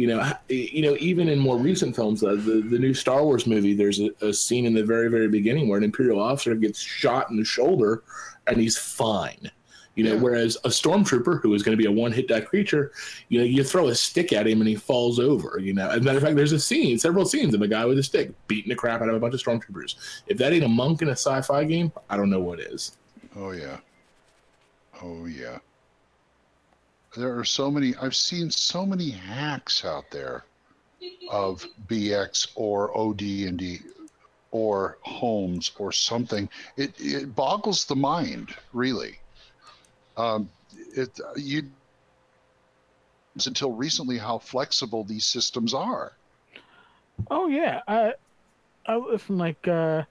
you 0.00 0.06
know, 0.06 0.32
you 0.48 0.82
know. 0.82 0.96
Even 0.98 1.28
in 1.28 1.38
more 1.38 1.56
recent 1.58 1.94
films, 1.94 2.22
uh, 2.24 2.30
the 2.30 2.62
the 2.72 2.78
new 2.78 2.94
Star 2.94 3.22
Wars 3.24 3.46
movie, 3.46 3.74
there's 3.74 4.00
a, 4.00 4.10
a 4.22 4.32
scene 4.32 4.64
in 4.66 4.74
the 4.74 4.84
very 4.84 5.08
very 5.08 5.28
beginning 5.28 5.68
where 5.68 5.78
an 5.78 5.84
Imperial 5.84 6.20
officer 6.20 6.54
gets 6.54 6.80
shot 6.80 7.30
in 7.30 7.36
the 7.36 7.44
shoulder, 7.44 8.02
and 8.46 8.56
he's 8.56 8.76
fine. 8.78 9.50
You 9.96 10.04
know, 10.04 10.14
Yeah. 10.14 10.20
whereas 10.20 10.56
a 10.64 10.68
stormtrooper 10.68 11.42
who 11.42 11.52
is 11.52 11.62
going 11.64 11.76
to 11.76 11.82
be 11.84 11.88
a 11.88 11.92
one 11.92 12.12
hit 12.12 12.28
die 12.28 12.40
creature, 12.40 12.92
you 13.28 13.38
know, 13.40 13.44
you 13.44 13.62
throw 13.64 13.88
a 13.88 13.94
stick 13.94 14.32
at 14.32 14.46
him 14.46 14.60
and 14.60 14.68
he 14.68 14.76
falls 14.76 15.18
over. 15.18 15.58
You 15.58 15.74
know, 15.74 15.90
as 15.90 15.98
a 15.98 16.00
matter 16.00 16.16
of 16.16 16.22
fact, 16.22 16.36
there's 16.36 16.52
a 16.52 16.60
scene, 16.60 16.96
several 16.98 17.26
scenes 17.26 17.54
of 17.54 17.60
a 17.60 17.68
guy 17.68 17.84
with 17.84 17.98
a 17.98 18.02
stick 18.02 18.30
beating 18.46 18.70
the 18.70 18.76
crap 18.76 19.02
out 19.02 19.08
of 19.10 19.16
a 19.16 19.20
bunch 19.20 19.34
of 19.34 19.40
stormtroopers. 19.42 19.96
If 20.28 20.38
that 20.38 20.52
ain't 20.54 20.64
a 20.64 20.68
monk 20.68 21.02
in 21.02 21.08
a 21.08 21.16
sci-fi 21.18 21.64
game, 21.64 21.92
I 22.08 22.16
don't 22.16 22.30
know 22.30 22.40
what 22.40 22.60
is. 22.60 22.96
Oh 23.36 23.50
yeah. 23.50 23.78
Oh 25.02 25.26
yeah. 25.26 25.58
There 27.16 27.38
are 27.38 27.44
so 27.44 27.70
many 27.70 27.94
I've 27.96 28.14
seen 28.14 28.50
so 28.50 28.86
many 28.86 29.10
hacks 29.10 29.84
out 29.84 30.10
there 30.10 30.44
of 31.30 31.66
BX 31.88 32.48
or 32.54 32.96
OD&D 32.96 33.80
or 34.52 34.98
Holmes 35.02 35.72
or 35.78 35.92
something. 35.92 36.48
It 36.76 36.94
it 36.98 37.34
boggles 37.34 37.84
the 37.84 37.96
mind, 37.96 38.54
really. 38.72 39.18
Um 40.16 40.48
it 40.94 41.18
you 41.36 41.64
it's 43.36 43.46
until 43.46 43.72
recently 43.72 44.18
how 44.18 44.38
flexible 44.38 45.04
these 45.04 45.24
systems 45.24 45.72
are. 45.72 46.12
Oh 47.30 47.46
yeah, 47.46 47.80
I 47.86 48.14
I 48.86 48.96
listen 48.96 49.38
like 49.38 49.66
uh, 49.68 50.02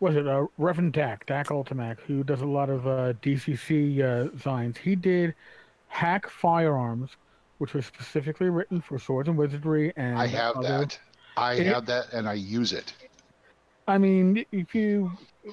was 0.00 0.16
it 0.16 0.26
uh, 0.26 0.46
Reverend 0.58 0.92
Dak 0.92 1.26
Dak 1.26 1.48
Ultimac 1.48 1.98
who 2.00 2.22
does 2.22 2.40
a 2.40 2.46
lot 2.46 2.68
of 2.68 2.86
uh, 2.86 3.14
DCC 3.22 4.00
uh, 4.02 4.28
designs. 4.30 4.78
He 4.78 4.96
did 4.96 5.34
hack 5.88 6.28
firearms, 6.30 7.10
which 7.58 7.74
was 7.74 7.84
specifically 7.86 8.48
written 8.48 8.80
for 8.80 8.98
swords 8.98 9.28
and 9.28 9.36
wizardry. 9.36 9.92
And 9.96 10.18
I 10.18 10.26
have 10.26 10.56
other- 10.56 10.68
that. 10.68 10.98
I 11.36 11.54
It- 11.54 11.66
have 11.66 11.86
that 11.86 12.12
and 12.12 12.28
I 12.28 12.34
use 12.34 12.72
it. 12.72 12.92
I 13.86 13.96
mean, 13.98 14.44
if 14.52 14.74
you 14.74 15.12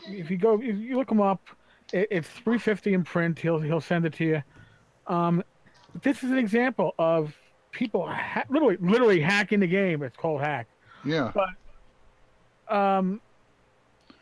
if 0.10 0.30
you 0.30 0.38
go 0.38 0.56
if 0.62 0.76
you 0.78 0.98
look 0.98 1.10
him 1.12 1.22
up, 1.22 1.42
it, 1.94 2.08
it's 2.12 2.28
three 2.28 2.58
fifty 2.58 2.94
in 2.94 3.04
print. 3.04 3.40
He'll 3.40 3.60
he'll 3.60 3.80
send 3.82 4.06
it 4.06 4.14
to 4.14 4.26
you. 4.26 4.44
Um, 5.08 5.44
this 6.02 6.24
is 6.24 6.32
an 6.32 6.38
example 6.38 6.94
of 7.00 7.34
people 7.72 8.06
ha- 8.08 8.44
literally 8.50 8.78
literally 8.82 9.22
hacking 9.22 9.60
the 9.62 9.68
game. 9.68 10.04
It's 10.04 10.18
called 10.18 10.42
hack. 10.42 10.68
Yeah. 11.06 11.32
But 11.34 12.76
um, 12.76 13.22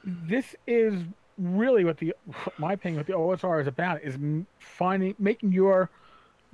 this 0.04 0.56
is 0.68 1.02
really 1.40 1.84
what 1.86 1.98
the 1.98 2.14
my 2.60 2.74
opinion 2.74 3.00
what 3.00 3.08
the 3.08 3.14
OSR 3.14 3.62
is 3.62 3.68
about 3.68 4.04
is 4.04 4.16
finding 4.60 5.16
making 5.18 5.52
your 5.54 5.90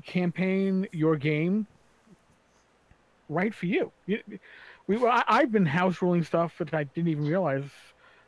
campaign 0.05 0.87
your 0.91 1.15
game 1.15 1.67
right 3.27 3.53
for 3.53 3.65
you. 3.65 3.91
We 4.87 4.97
well, 4.97 5.11
I, 5.11 5.23
I've 5.27 5.51
been 5.51 5.65
house 5.65 6.01
ruling 6.01 6.23
stuff 6.23 6.57
that 6.57 6.73
I 6.73 6.83
didn't 6.85 7.09
even 7.09 7.25
realize 7.27 7.63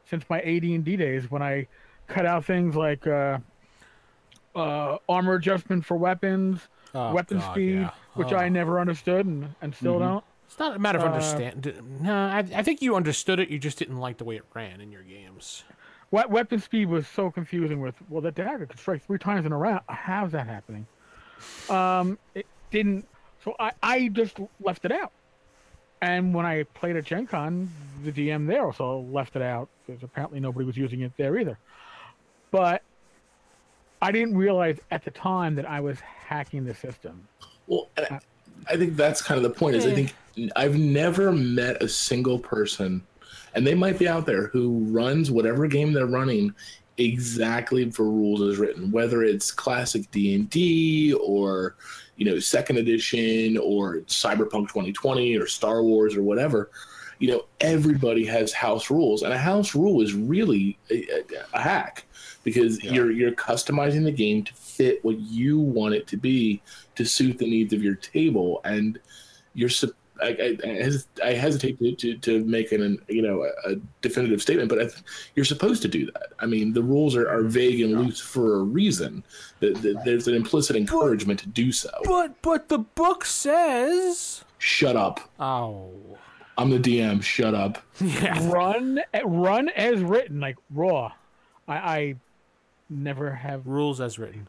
since 0.06 0.24
my 0.30 0.40
AD 0.42 0.64
and 0.64 0.84
D 0.84 0.96
days 0.98 1.30
when 1.32 1.42
I 1.42 1.68
cut 2.08 2.26
out 2.26 2.46
things 2.46 2.76
like 2.76 3.08
uh, 3.08 3.40
uh, 4.56 4.98
armor 5.10 5.36
adjustment 5.36 5.86
for 5.86 5.98
weapons, 5.98 6.60
Oh, 6.94 7.14
weapon 7.14 7.40
God, 7.40 7.54
speed, 7.54 7.76
yeah. 7.82 7.92
which 8.16 8.34
Oh. 8.34 8.38
I 8.38 8.50
never 8.50 8.80
understood 8.80 9.26
and, 9.26 9.56
and 9.62 9.74
still 9.74 9.98
don't. 10.00 10.24
It's 10.46 10.60
not 10.60 10.76
a 10.76 10.80
matter 10.80 11.00
of 11.00 11.06
Uh, 11.06 11.08
understand. 11.08 11.82
No, 12.02 12.14
I, 12.14 12.40
I 12.40 12.62
think 12.64 12.82
you 12.82 12.98
understood 12.98 13.40
it. 13.40 13.48
You 13.48 13.58
just 13.58 13.80
didn't 13.80 13.98
like 14.00 14.18
the 14.18 14.26
way 14.26 14.36
it 14.36 14.44
ran 14.54 14.82
in 14.82 14.92
your 14.92 15.04
games. 15.04 15.64
What 16.10 16.30
weapon 16.30 16.60
speed 16.60 16.90
was 16.90 17.08
so 17.08 17.32
confusing 17.32 17.80
with 17.80 17.96
well 18.10 18.20
the 18.22 18.32
dagger 18.32 18.66
could 18.66 18.78
strike 18.78 19.02
three 19.06 19.18
times 19.18 19.46
in 19.46 19.54
a 19.54 19.58
round. 19.58 19.82
How's 19.88 20.34
that 20.34 20.46
happening? 20.48 20.86
Um 21.70 22.18
it 22.36 22.46
didn't 22.72 23.08
so 23.44 23.56
I, 23.60 23.72
I 23.82 24.08
just 24.10 24.38
left 24.62 24.86
it 24.86 24.92
out. 24.92 25.12
And 26.04 26.34
when 26.34 26.46
I 26.46 26.64
played 26.64 26.96
at 26.96 27.06
Gen 27.06 27.28
Con, 27.28 27.70
the 28.04 28.12
DM 28.12 28.48
there 28.48 28.66
also 28.66 29.00
left 29.12 29.36
it 29.36 29.42
out 29.42 29.70
because 29.86 30.02
apparently 30.04 30.40
nobody 30.40 30.66
was 30.66 30.76
using 30.78 31.02
it 31.02 31.12
there 31.18 31.38
either. 31.40 31.58
But 32.52 32.82
I 34.02 34.12
didn't 34.12 34.36
realize 34.38 34.80
at 34.90 35.04
the 35.06 35.12
time 35.12 35.56
that 35.56 35.70
I 35.70 35.80
was 35.80 36.00
hacking 36.00 36.66
the 36.66 36.74
system. 36.74 37.28
Well, 37.68 37.90
I- 37.98 38.20
I 38.68 38.78
think 38.78 38.96
that's 38.96 39.22
kind 39.24 39.38
of 39.38 39.44
the 39.44 39.50
point. 39.58 39.76
Is 39.76 39.86
I 39.88 39.94
think 39.94 40.14
I've 40.56 40.78
never 40.78 41.32
met 41.32 41.82
a 41.82 41.88
single 41.90 42.38
person, 42.38 43.02
and 43.56 43.66
they 43.66 43.74
might 43.74 43.98
be 43.98 44.08
out 44.08 44.28
there 44.28 44.48
who 44.48 44.86
runs 44.92 45.32
whatever 45.32 45.66
game 45.68 45.94
they're 45.94 46.06
running 46.06 46.54
exactly 46.98 47.90
for 47.92 48.04
rules 48.06 48.42
as 48.42 48.58
written, 48.58 48.92
whether 48.92 49.24
it's 49.24 49.52
classic 49.52 50.10
D 50.12 50.36
and 50.36 50.50
D 50.50 51.14
or 51.14 51.76
you 52.18 52.26
know 52.26 52.40
second 52.40 52.78
edition 52.78 53.58
or 53.58 53.98
Cyberpunk 54.02 54.68
2020 54.70 55.38
or 55.38 55.48
Star 55.48 55.84
Wars 55.84 56.16
or 56.16 56.24
whatever. 56.24 56.72
You 57.20 57.28
know, 57.30 57.46
everybody 57.60 58.26
has 58.26 58.52
house 58.52 58.90
rules, 58.90 59.22
and 59.22 59.32
a 59.32 59.38
house 59.38 59.76
rule 59.76 60.02
is 60.02 60.16
really 60.16 60.80
a, 60.90 61.24
a, 61.54 61.62
hack 61.62 62.06
because 62.44 62.84
Yeah. 62.84 62.94
you're 62.94 63.12
you're 63.12 63.32
customizing 63.34 64.04
the 64.04 64.12
game 64.12 64.44
to 64.44 64.54
fit 64.56 65.06
what 65.06 65.20
you 65.20 65.60
want 65.60 65.94
it 65.94 66.08
to 66.08 66.18
be 66.18 66.64
to 66.96 67.06
suit 67.06 67.38
the 67.38 67.46
needs 67.50 67.74
of 67.74 67.84
your 67.84 67.96
table, 67.96 68.62
and 68.64 69.00
you're. 69.54 69.70
Sup- 70.22 70.38
I, 71.24 71.26
I, 71.26 71.30
I 71.30 71.34
hesitate 71.34 71.80
to, 71.80 71.96
to, 71.96 72.18
to 72.18 72.44
make 72.46 72.72
an 72.72 73.00
you 73.08 73.22
know 73.22 73.44
a, 73.66 73.72
a 73.72 73.76
definitive 74.02 74.42
statement, 74.42 74.70
but 74.70 74.80
I 74.80 74.84
th- 74.84 75.04
you're 75.36 75.46
supposed 75.46 75.82
to 75.84 75.88
do 75.88 76.06
that. 76.08 76.34
I 76.40 76.46
mean, 76.46 76.74
the 76.74 76.84
rules 76.84 77.16
are, 77.16 77.30
are 77.30 77.44
vague 77.44 77.82
and 77.82 78.00
loose 78.00 78.20
for 78.20 78.56
a 78.58 78.64
reason. 78.64 79.24
The, 79.60 79.72
the, 79.74 80.02
there's 80.06 80.28
an 80.28 80.36
implicit 80.36 80.76
encouragement 80.76 81.40
to 81.42 81.48
do 81.48 81.72
so. 81.72 81.90
But 82.06 82.42
but 82.42 82.70
the 82.70 82.80
book 82.80 83.26
says. 83.26 84.44
Shut 84.58 84.96
up. 84.96 85.20
Oh. 85.40 85.90
I'm 86.58 86.70
the 86.70 86.78
DM. 86.80 87.24
Shut 87.24 87.56
up. 87.56 87.82
Yeah. 88.00 88.38
Run 88.52 89.02
run 89.26 89.70
as 89.70 90.02
written, 90.02 90.40
like 90.40 90.58
raw. 90.70 91.12
I, 91.68 91.76
I 91.76 92.16
never 92.90 93.32
have 93.32 93.66
Rules 93.66 94.02
as 94.02 94.20
written. 94.20 94.48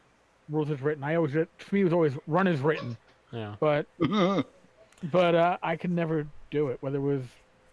rules 0.49 0.69
as 0.69 0.81
written. 0.81 1.03
I 1.03 1.15
always 1.15 1.31
to 1.33 1.47
me 1.71 1.81
it 1.81 1.83
was 1.85 1.93
always 1.93 2.13
run 2.27 2.45
as 2.47 2.59
written, 2.59 2.97
Yeah. 3.31 3.55
but 3.59 3.87
but 5.11 5.35
uh, 5.35 5.57
I 5.61 5.75
could 5.75 5.91
never 5.91 6.27
do 6.51 6.69
it, 6.69 6.77
whether 6.81 6.97
it 6.97 7.01
was 7.01 7.21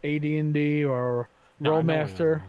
AD 0.05 0.25
and 0.25 0.55
D 0.55 0.85
or 0.85 1.29
No, 1.59 1.77
I 1.77 1.83
Rolemaster. 1.83 2.43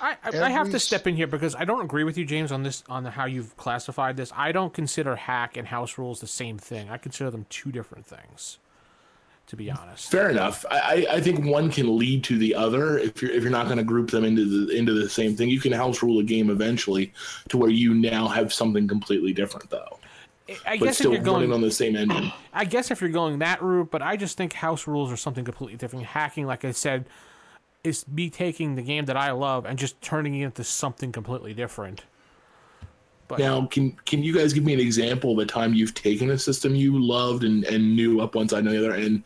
I, 0.00 0.16
I, 0.24 0.40
I 0.40 0.50
have 0.50 0.70
to 0.70 0.80
step 0.80 1.06
in 1.06 1.14
here 1.14 1.28
because 1.28 1.54
I 1.54 1.64
don't 1.64 1.84
agree 1.84 2.02
with 2.02 2.18
you, 2.18 2.24
James, 2.24 2.50
on 2.50 2.64
this 2.64 2.82
on 2.88 3.04
how 3.04 3.26
you've 3.26 3.56
classified 3.56 4.16
this. 4.16 4.32
I 4.36 4.50
don't 4.50 4.74
consider 4.74 5.14
hack 5.14 5.56
and 5.56 5.66
house 5.68 5.96
rules 5.96 6.20
the 6.20 6.26
same 6.26 6.58
thing. 6.58 6.90
I 6.90 6.98
consider 6.98 7.30
them 7.30 7.46
two 7.48 7.70
different 7.70 8.04
things. 8.04 8.58
To 9.48 9.56
be 9.56 9.70
honest, 9.70 10.10
Fair 10.10 10.30
enough. 10.30 10.64
I, 10.70 11.04
I 11.10 11.16
I 11.16 11.20
think 11.20 11.44
one 11.44 11.70
can 11.70 11.98
lead 11.98 12.24
to 12.24 12.38
the 12.38 12.54
other 12.54 12.96
if 12.98 13.20
you're 13.20 13.32
if 13.32 13.42
you're 13.42 13.50
not 13.50 13.66
going 13.66 13.76
to 13.76 13.84
group 13.84 14.10
them 14.10 14.24
into 14.24 14.44
the 14.44 14.74
into 14.74 14.92
the 14.92 15.10
same 15.10 15.36
thing. 15.36 15.50
You 15.50 15.60
can 15.60 15.72
house 15.72 16.00
rule 16.02 16.20
a 16.20 16.22
game 16.22 16.48
eventually 16.48 17.12
to 17.48 17.58
where 17.58 17.68
you 17.68 17.92
now 17.92 18.28
have 18.28 18.52
something 18.52 18.86
completely 18.86 19.32
different 19.32 19.68
though, 19.68 19.98
I 20.66 20.78
but 20.78 20.86
guess 20.86 21.00
if 21.00 21.10
you're 21.10 21.18
going 21.18 21.42
running 21.42 21.52
on 21.52 21.60
the 21.60 21.70
same 21.70 21.96
engine. 21.96 22.32
I 22.52 22.64
guess 22.64 22.90
if 22.90 23.00
you're 23.00 23.10
going 23.10 23.38
that 23.40 23.62
route, 23.62 23.90
but 23.90 24.02
I 24.02 24.16
just 24.16 24.36
think 24.36 24.52
house 24.52 24.86
rules 24.86 25.10
are 25.10 25.16
something 25.16 25.44
completely 25.44 25.76
different. 25.76 26.06
Hacking, 26.06 26.46
like 26.46 26.64
I 26.64 26.72
said, 26.72 27.06
is 27.84 28.06
me 28.08 28.30
taking 28.30 28.74
the 28.74 28.82
game 28.82 29.06
that 29.06 29.16
I 29.16 29.32
love 29.32 29.66
and 29.66 29.78
just 29.78 30.00
turning 30.00 30.34
it 30.34 30.44
into 30.44 30.64
something 30.64 31.12
completely 31.12 31.54
different. 31.54 32.02
But 33.28 33.38
Now, 33.38 33.66
can 33.66 33.92
can 34.04 34.22
you 34.22 34.34
guys 34.34 34.52
give 34.52 34.64
me 34.64 34.74
an 34.74 34.80
example 34.80 35.32
of 35.32 35.38
a 35.38 35.46
time 35.46 35.74
you've 35.74 35.94
taken 35.94 36.30
a 36.30 36.38
system 36.38 36.74
you 36.74 37.02
loved 37.02 37.44
and, 37.44 37.64
and 37.64 37.96
knew 37.96 38.20
up 38.20 38.34
one 38.34 38.48
side 38.48 38.64
and 38.64 38.74
the 38.74 38.78
other, 38.78 38.94
and 38.94 39.22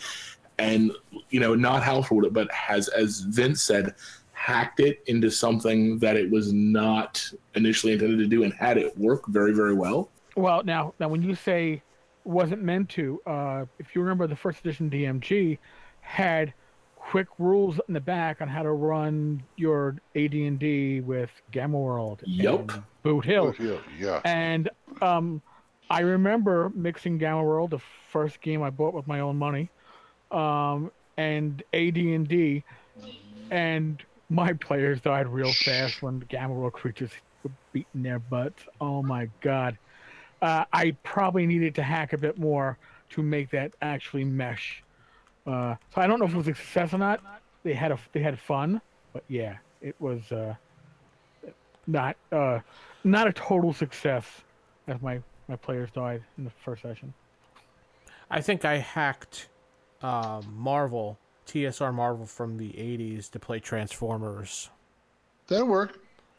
and 0.58 0.92
you 1.30 1.40
know 1.40 1.54
not 1.54 1.82
house 1.82 2.10
ruled 2.10 2.24
it, 2.24 2.32
but 2.32 2.50
has, 2.52 2.88
as 2.88 3.20
Vince 3.20 3.62
said, 3.62 3.94
hacked 4.32 4.80
it 4.80 5.02
into 5.06 5.30
something 5.30 5.98
that 5.98 6.16
it 6.16 6.30
was 6.30 6.52
not 6.52 7.28
initially 7.54 7.94
intended 7.94 8.18
to 8.18 8.26
do, 8.26 8.44
and 8.44 8.52
had 8.52 8.78
it 8.78 8.96
work 8.96 9.26
very 9.26 9.52
very 9.52 9.74
well. 9.74 10.08
Well, 10.36 10.62
now 10.64 10.94
now 11.00 11.08
when 11.08 11.22
you 11.22 11.34
say 11.34 11.82
wasn't 12.24 12.62
meant 12.62 12.90
to, 12.90 13.20
uh, 13.26 13.64
if 13.78 13.94
you 13.94 14.02
remember 14.02 14.26
the 14.26 14.36
first 14.36 14.60
edition 14.60 14.90
DMG 14.90 15.58
had 16.00 16.52
quick 16.96 17.28
rules 17.38 17.78
in 17.86 17.94
the 17.94 18.00
back 18.00 18.40
on 18.40 18.48
how 18.48 18.62
to 18.62 18.72
run 18.72 19.42
your 19.56 19.96
AD&D 20.16 21.00
with 21.02 21.30
Gamma 21.52 21.78
World. 21.78 22.22
Yup. 22.26 22.72
and 22.72 22.82
Boot 23.02 23.24
Hill. 23.24 23.54
Oh, 23.58 23.62
yeah, 23.62 23.78
yeah. 23.98 24.20
And 24.24 24.68
um, 25.00 25.40
I 25.88 26.00
remember 26.00 26.72
mixing 26.74 27.18
Gamma 27.18 27.44
World, 27.44 27.70
the 27.70 27.80
first 28.10 28.40
game 28.40 28.62
I 28.62 28.70
bought 28.70 28.92
with 28.92 29.06
my 29.06 29.20
own 29.20 29.36
money, 29.36 29.70
um, 30.32 30.90
and 31.16 31.62
AD&D, 31.72 32.64
and 33.50 34.02
my 34.28 34.52
players 34.54 35.00
died 35.00 35.28
real 35.28 35.52
fast 35.52 36.02
when 36.02 36.18
the 36.18 36.24
Gamma 36.24 36.54
World 36.54 36.72
creatures 36.72 37.12
were 37.44 37.52
beating 37.72 38.02
their 38.02 38.18
butts. 38.18 38.64
Oh 38.80 39.02
my 39.02 39.30
god! 39.40 39.78
Uh, 40.46 40.64
I 40.72 40.92
probably 41.02 41.44
needed 41.44 41.74
to 41.74 41.82
hack 41.82 42.12
a 42.12 42.18
bit 42.18 42.38
more 42.38 42.78
to 43.10 43.20
make 43.20 43.50
that 43.50 43.72
actually 43.82 44.22
mesh. 44.22 44.80
Uh, 45.44 45.74
so 45.92 46.00
I 46.00 46.06
don't 46.06 46.20
know 46.20 46.26
if 46.26 46.34
it 46.34 46.36
was 46.36 46.46
a 46.46 46.54
success 46.54 46.94
or 46.94 46.98
not. 46.98 47.20
They 47.64 47.74
had 47.74 47.90
a 47.90 47.98
they 48.12 48.20
had 48.20 48.38
fun, 48.38 48.80
but 49.12 49.24
yeah, 49.26 49.56
it 49.80 49.96
was 49.98 50.30
uh, 50.30 50.54
not 51.88 52.16
uh, 52.30 52.60
not 53.02 53.26
a 53.26 53.32
total 53.32 53.72
success 53.72 54.24
as 54.86 55.02
my 55.02 55.20
my 55.48 55.56
players 55.56 55.90
died 55.90 56.22
in 56.38 56.44
the 56.44 56.52
first 56.64 56.82
session. 56.82 57.12
I 58.30 58.40
think 58.40 58.64
I 58.64 58.76
hacked 58.76 59.48
uh, 60.00 60.42
Marvel, 60.48 61.18
TSR 61.48 61.92
Marvel 61.92 62.24
from 62.24 62.56
the 62.56 62.68
80s 62.68 63.32
to 63.32 63.40
play 63.40 63.58
Transformers. 63.58 64.70
That'll 65.48 65.66
work. 65.66 65.98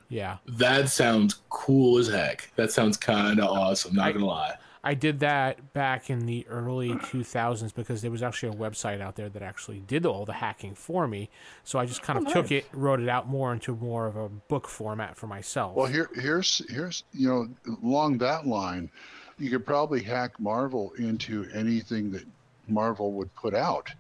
Yeah. 0.10 0.38
That 0.46 0.90
sounds 0.90 1.36
cool 1.50 1.98
as 1.98 2.08
heck. 2.08 2.52
That 2.56 2.72
sounds 2.72 2.98
kind 2.98 3.40
of 3.40 3.50
awesome. 3.50 3.96
Not 3.96 4.10
I- 4.10 4.12
gonna 4.14 4.26
lie. 4.26 4.56
I 4.84 4.94
did 4.94 5.20
that 5.20 5.74
back 5.74 6.10
in 6.10 6.26
the 6.26 6.48
early 6.48 6.92
2000s 6.92 7.74
because 7.76 8.02
there 8.02 8.12
was 8.12 8.24
actually 8.24 8.50
a 8.50 8.56
website 8.56 9.02
out 9.02 9.18
there 9.18 9.28
that 9.28 9.42
actually 9.42 9.80
did 9.80 10.06
all 10.06 10.24
the 10.24 10.32
hacking 10.32 10.76
for 10.76 11.10
me. 11.10 11.30
So 11.66 11.78
I 11.78 11.86
just 11.86 12.04
kind 12.04 12.18
of 12.18 12.26
oh, 12.28 12.32
took 12.32 12.54
it, 12.54 12.68
wrote 12.72 13.02
it 13.02 13.10
out 13.10 13.28
more 13.28 13.52
into 13.52 13.76
more 13.76 14.08
of 14.08 14.16
a 14.16 14.30
book 14.30 14.66
format 14.66 15.18
for 15.18 15.28
myself. 15.28 15.76
Well, 15.76 15.88
here, 15.88 16.10
here's, 16.16 16.62
here's, 16.70 17.04
you 17.12 17.28
know, 17.28 17.50
along 17.84 18.20
that 18.20 18.48
line, 18.48 18.90
you 19.38 19.50
could 19.50 19.66
probably 19.66 20.02
hack 20.02 20.40
Marvel 20.40 20.94
into 20.98 21.50
anything 21.54 22.10
that 22.12 22.24
Marvel 22.70 23.12
would 23.14 23.34
put 23.36 23.54
out, 23.54 23.92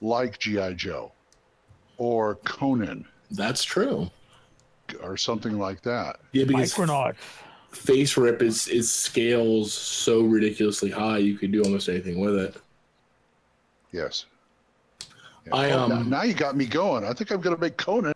like 0.00 0.38
GI 0.38 0.74
Joe, 0.74 1.12
or 1.98 2.36
Conan, 2.36 3.04
That's 3.30 3.62
true. 3.62 4.10
Or 5.02 5.16
something 5.16 5.58
like 5.58 5.82
that. 5.82 6.20
Yeah, 6.32 6.44
because 6.44 6.74
Micronauts. 6.74 7.16
face 7.70 8.16
rip 8.16 8.42
is 8.42 8.68
is 8.68 8.90
scales 8.90 9.72
so 9.72 10.22
ridiculously 10.22 10.90
high. 10.90 11.18
You 11.18 11.36
could 11.38 11.52
do 11.52 11.62
almost 11.62 11.88
anything 11.88 12.20
with 12.20 12.36
it. 12.36 12.56
Yes. 13.92 14.26
Yeah. 15.46 15.54
I, 15.54 15.70
Oh, 15.72 15.86
now- 15.88 15.96
um, 15.96 16.10
now 16.10 16.22
you 16.22 16.34
got 16.34 16.56
me 16.56 16.66
going. 16.66 17.04
I 17.04 17.12
think 17.12 17.30
I'm 17.30 17.40
gonna 17.40 17.58
make 17.58 17.76
Conan. 17.76 18.12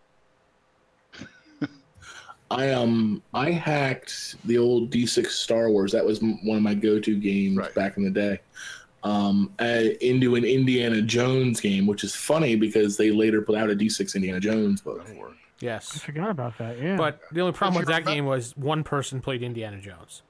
I 2.49 2.71
um 2.71 3.23
I 3.35 3.51
hacked 3.51 4.37
the 4.45 4.57
old 4.59 4.91
D6 4.91 5.27
Star 5.31 5.69
Wars. 5.69 5.91
That 5.93 6.05
was 6.07 6.23
m- 6.23 6.39
one 6.47 6.57
of 6.57 6.63
my 6.63 6.75
go-to 6.75 7.19
games 7.19 7.57
Right. 7.57 7.75
back 7.75 7.97
in 7.97 8.05
the 8.05 8.11
day. 8.11 8.39
Um, 9.03 9.53
uh, 9.61 9.83
into 10.01 10.35
an 10.37 10.45
Indiana 10.45 11.01
Jones 11.03 11.61
game, 11.61 11.87
which 11.87 12.03
is 12.05 12.15
funny 12.15 12.55
because 12.57 12.97
they 12.97 13.11
later 13.11 13.41
put 13.43 13.57
out 13.57 13.71
a 13.71 13.75
D6 13.75 14.15
Indiana 14.15 14.41
Jones 14.41 14.81
book. 14.81 15.05
That'll 15.05 15.21
work. 15.21 15.37
I 15.63 15.65
yes. 15.65 16.01
forgot 16.03 16.31
about 16.31 16.59
that. 16.59 16.79
Yeah. 16.81 16.97
But 16.97 17.21
the 17.33 17.41
only 17.41 17.53
problem 17.53 17.79
with 17.79 17.89
that 17.89 18.03
remem- 18.03 18.07
game 18.15 18.27
was 18.27 18.57
one 18.57 18.85
person 18.85 19.21
played 19.21 19.43
Indiana 19.43 19.81
Jones. 19.81 20.23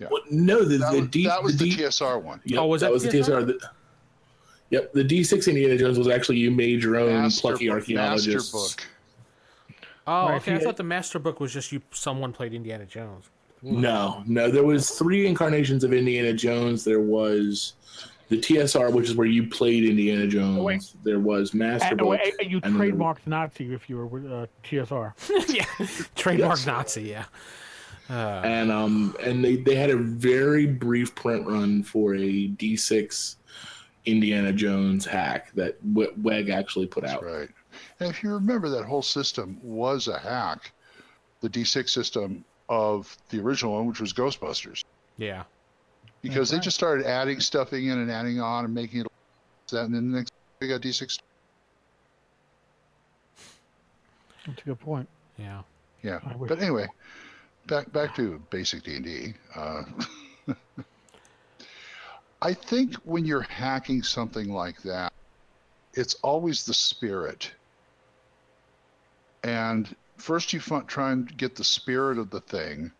Well, 0.00 0.22
no, 0.30 0.64
the, 0.64 0.78
That 0.78 0.92
the 0.92 1.00
was, 1.00 1.08
D 1.10 1.26
that 1.26 1.42
was 1.42 1.56
the, 1.58 1.70
D- 1.70 1.76
TSR 1.76 2.20
one. 2.20 2.40
Yep, 2.44 2.60
Oh, 2.60 2.66
was 2.66 2.80
that 2.80 2.90
was 2.90 3.04
the 3.04 3.08
TSR? 3.10 3.42
TSR? 3.42 3.46
The, 3.46 3.70
yep, 4.70 4.92
the 4.92 5.04
D6 5.04 5.46
Indiana 5.48 5.78
Jones 5.78 5.96
was 5.96 6.08
actually 6.08 6.38
you 6.38 6.50
made 6.50 6.82
your 6.82 6.96
own 6.96 7.12
Master 7.22 7.40
plucky 7.40 7.68
book- 7.68 7.74
archaeologists. 7.76 8.52
Master 8.52 8.82
book. 8.82 8.88
Oh, 10.08 10.28
Right, 10.30 10.40
okay. 10.42 10.54
I 10.56 10.58
thought 10.58 10.76
the 10.76 10.82
master 10.82 11.20
book 11.20 11.38
was 11.38 11.52
just 11.52 11.70
you. 11.70 11.80
Someone 11.92 12.32
played 12.32 12.52
Indiana 12.52 12.84
Jones. 12.84 13.30
No, 13.62 14.24
no, 14.26 14.50
there 14.50 14.64
was 14.64 14.90
three 14.90 15.24
incarnations 15.24 15.84
of 15.84 15.92
Indiana 15.92 16.32
Jones. 16.32 16.82
There 16.82 16.98
was 17.00 17.74
the 18.32 18.38
TSR, 18.40 18.90
which 18.92 19.08
is 19.08 19.14
where 19.14 19.26
you 19.26 19.46
played 19.46 19.84
Indiana 19.84 20.26
Jones. 20.26 20.58
wait. 20.60 20.82
There 21.04 21.20
was 21.20 21.52
Master 21.54 21.88
and, 21.88 21.98
Book. 21.98 22.18
and- 22.24 22.32
and 22.40 22.50
you 22.50 22.60
and 22.62 22.74
then 22.74 22.78
there- 22.78 22.90
trademarked 22.92 23.26
Nazi 23.26 23.72
if 23.74 23.88
you 23.90 23.96
were 23.96 24.06
with 24.06 24.24
uh, 24.30 24.46
TSR. 24.64 25.12
yeah, 25.54 25.86
trademark 26.14 26.58
Yes. 26.58 26.66
Nazi. 26.66 27.02
Yeah. 27.02 27.24
Uh, 28.10 28.40
and 28.44 28.70
um 28.72 29.14
and 29.22 29.44
they, 29.44 29.56
they 29.56 29.74
had 29.76 29.88
a 29.90 29.96
very 29.96 30.66
brief 30.66 31.14
print 31.14 31.46
run 31.46 31.82
for 31.82 32.14
a 32.14 32.48
D6 32.48 33.36
Indiana 34.06 34.52
Jones 34.52 35.06
hack 35.06 35.52
that 35.54 35.78
W- 35.94 36.12
Weg 36.22 36.48
actually 36.50 36.86
put 36.86 37.02
That's 37.04 37.14
out. 37.14 37.24
right. 37.24 37.48
And 38.00 38.10
if 38.10 38.22
you 38.22 38.30
remember, 38.34 38.68
that 38.70 38.84
whole 38.84 39.02
system 39.02 39.58
was 39.62 40.08
a 40.08 40.18
hack, 40.18 40.72
the 41.40 41.48
D6 41.48 41.88
system 41.90 42.44
of 42.68 43.16
the 43.30 43.38
original 43.40 43.74
one, 43.74 43.86
which 43.86 44.00
was 44.00 44.12
Ghostbusters, 44.12 44.84
yeah. 45.16 45.44
Because 46.22 46.50
they 46.50 46.58
just 46.58 46.76
started 46.76 47.04
adding 47.06 47.40
stuff 47.40 47.72
in 47.72 47.90
and 47.90 48.10
adding 48.10 48.40
on 48.40 48.64
and 48.64 48.72
making 48.72 49.00
it 49.00 49.06
that, 49.72 49.84
and 49.84 49.94
then 49.94 50.10
the 50.10 50.18
next 50.18 50.30
we 50.60 50.68
got 50.68 50.80
D6. 50.80 51.18
That's 54.46 54.62
a 54.62 54.64
good 54.64 54.80
point. 54.80 55.08
Yeah. 55.36 55.62
Yeah, 56.02 56.18
but 56.48 56.60
anyway, 56.60 56.88
back 57.66 57.92
back 57.92 58.14
to 58.16 58.42
basic 58.50 58.82
D 58.82 58.96
and 58.96 59.04
D. 59.04 59.34
Uh, 59.54 59.82
I 62.42 62.54
think 62.54 62.94
when 63.04 63.24
you're 63.24 63.42
hacking 63.42 64.02
something 64.02 64.52
like 64.52 64.82
that, 64.82 65.12
it's 65.94 66.14
always 66.14 66.64
the 66.64 66.74
spirit. 66.74 67.52
And 69.44 69.94
first, 70.18 70.52
you 70.52 70.58
f- 70.58 70.88
try 70.88 71.12
and 71.12 71.36
get 71.36 71.54
the 71.54 71.62
spirit 71.62 72.18
of 72.18 72.30
the 72.30 72.40
thing 72.40 72.90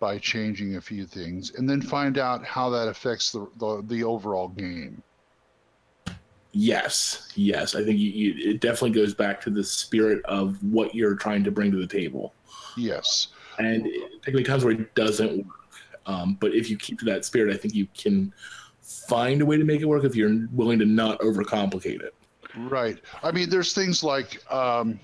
by 0.00 0.18
changing 0.18 0.76
a 0.76 0.80
few 0.80 1.04
things, 1.06 1.54
and 1.56 1.68
then 1.68 1.80
find 1.82 2.18
out 2.18 2.44
how 2.44 2.70
that 2.70 2.88
affects 2.88 3.32
the 3.32 3.48
the, 3.58 3.82
the 3.86 4.04
overall 4.04 4.48
game. 4.48 5.02
Yes, 6.52 7.30
yes, 7.34 7.74
I 7.74 7.84
think 7.84 7.98
you, 7.98 8.10
you, 8.10 8.50
it 8.50 8.60
definitely 8.60 8.90
goes 8.98 9.12
back 9.14 9.40
to 9.42 9.50
the 9.50 9.62
spirit 9.62 10.24
of 10.24 10.56
what 10.64 10.94
you're 10.94 11.14
trying 11.14 11.44
to 11.44 11.50
bring 11.50 11.70
to 11.72 11.76
the 11.76 11.86
table. 11.86 12.34
Yes. 12.76 13.28
and 13.58 13.86
it- 13.86 14.10
there 14.22 14.32
can 14.32 14.36
be 14.36 14.44
times 14.44 14.64
where 14.64 14.72
it 14.74 14.94
doesn't 14.94 15.36
work. 15.38 15.54
Um, 16.06 16.38
but 16.40 16.54
if 16.54 16.70
you 16.70 16.76
keep 16.78 16.98
to 17.00 17.04
that 17.06 17.24
spirit, 17.26 17.52
I 17.52 17.56
think 17.58 17.74
you 17.74 17.86
can 17.96 18.32
find 18.80 19.42
a 19.42 19.46
way 19.46 19.58
to 19.58 19.64
make 19.64 19.80
it 19.82 19.84
work 19.84 20.04
if 20.04 20.16
you're 20.16 20.46
willing 20.52 20.78
to 20.78 20.86
not 20.86 21.18
overcomplicate 21.20 22.00
it. 22.02 22.14
Right. 22.56 22.98
I 23.22 23.30
mean, 23.30 23.50
there's 23.50 23.74
things 23.74 24.02
like 24.02 24.40
um, 24.50 24.98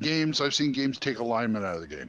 games. 0.00 0.40
I've 0.40 0.54
seen 0.54 0.72
games 0.72 0.98
take 0.98 1.18
alignment 1.18 1.64
out 1.66 1.76
of 1.76 1.82
the 1.82 1.86
game, 1.86 2.08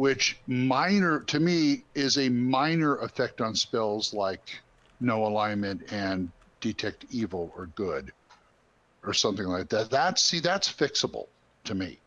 which 0.00 0.38
minor 0.46 1.20
to 1.20 1.38
me 1.38 1.84
is 1.94 2.16
a 2.16 2.26
minor 2.30 2.96
effect 3.00 3.42
on 3.42 3.54
spells 3.54 4.14
like 4.14 4.58
no 4.98 5.26
alignment 5.26 5.92
and 5.92 6.30
detect 6.62 7.04
evil 7.10 7.52
or 7.54 7.66
good, 7.74 8.10
or 9.04 9.12
something 9.12 9.44
like 9.44 9.68
that. 9.68 9.90
That's 9.90 10.22
see, 10.22 10.40
that's 10.40 10.72
fixable 10.72 11.26
to 11.64 11.74
me. 11.74 11.98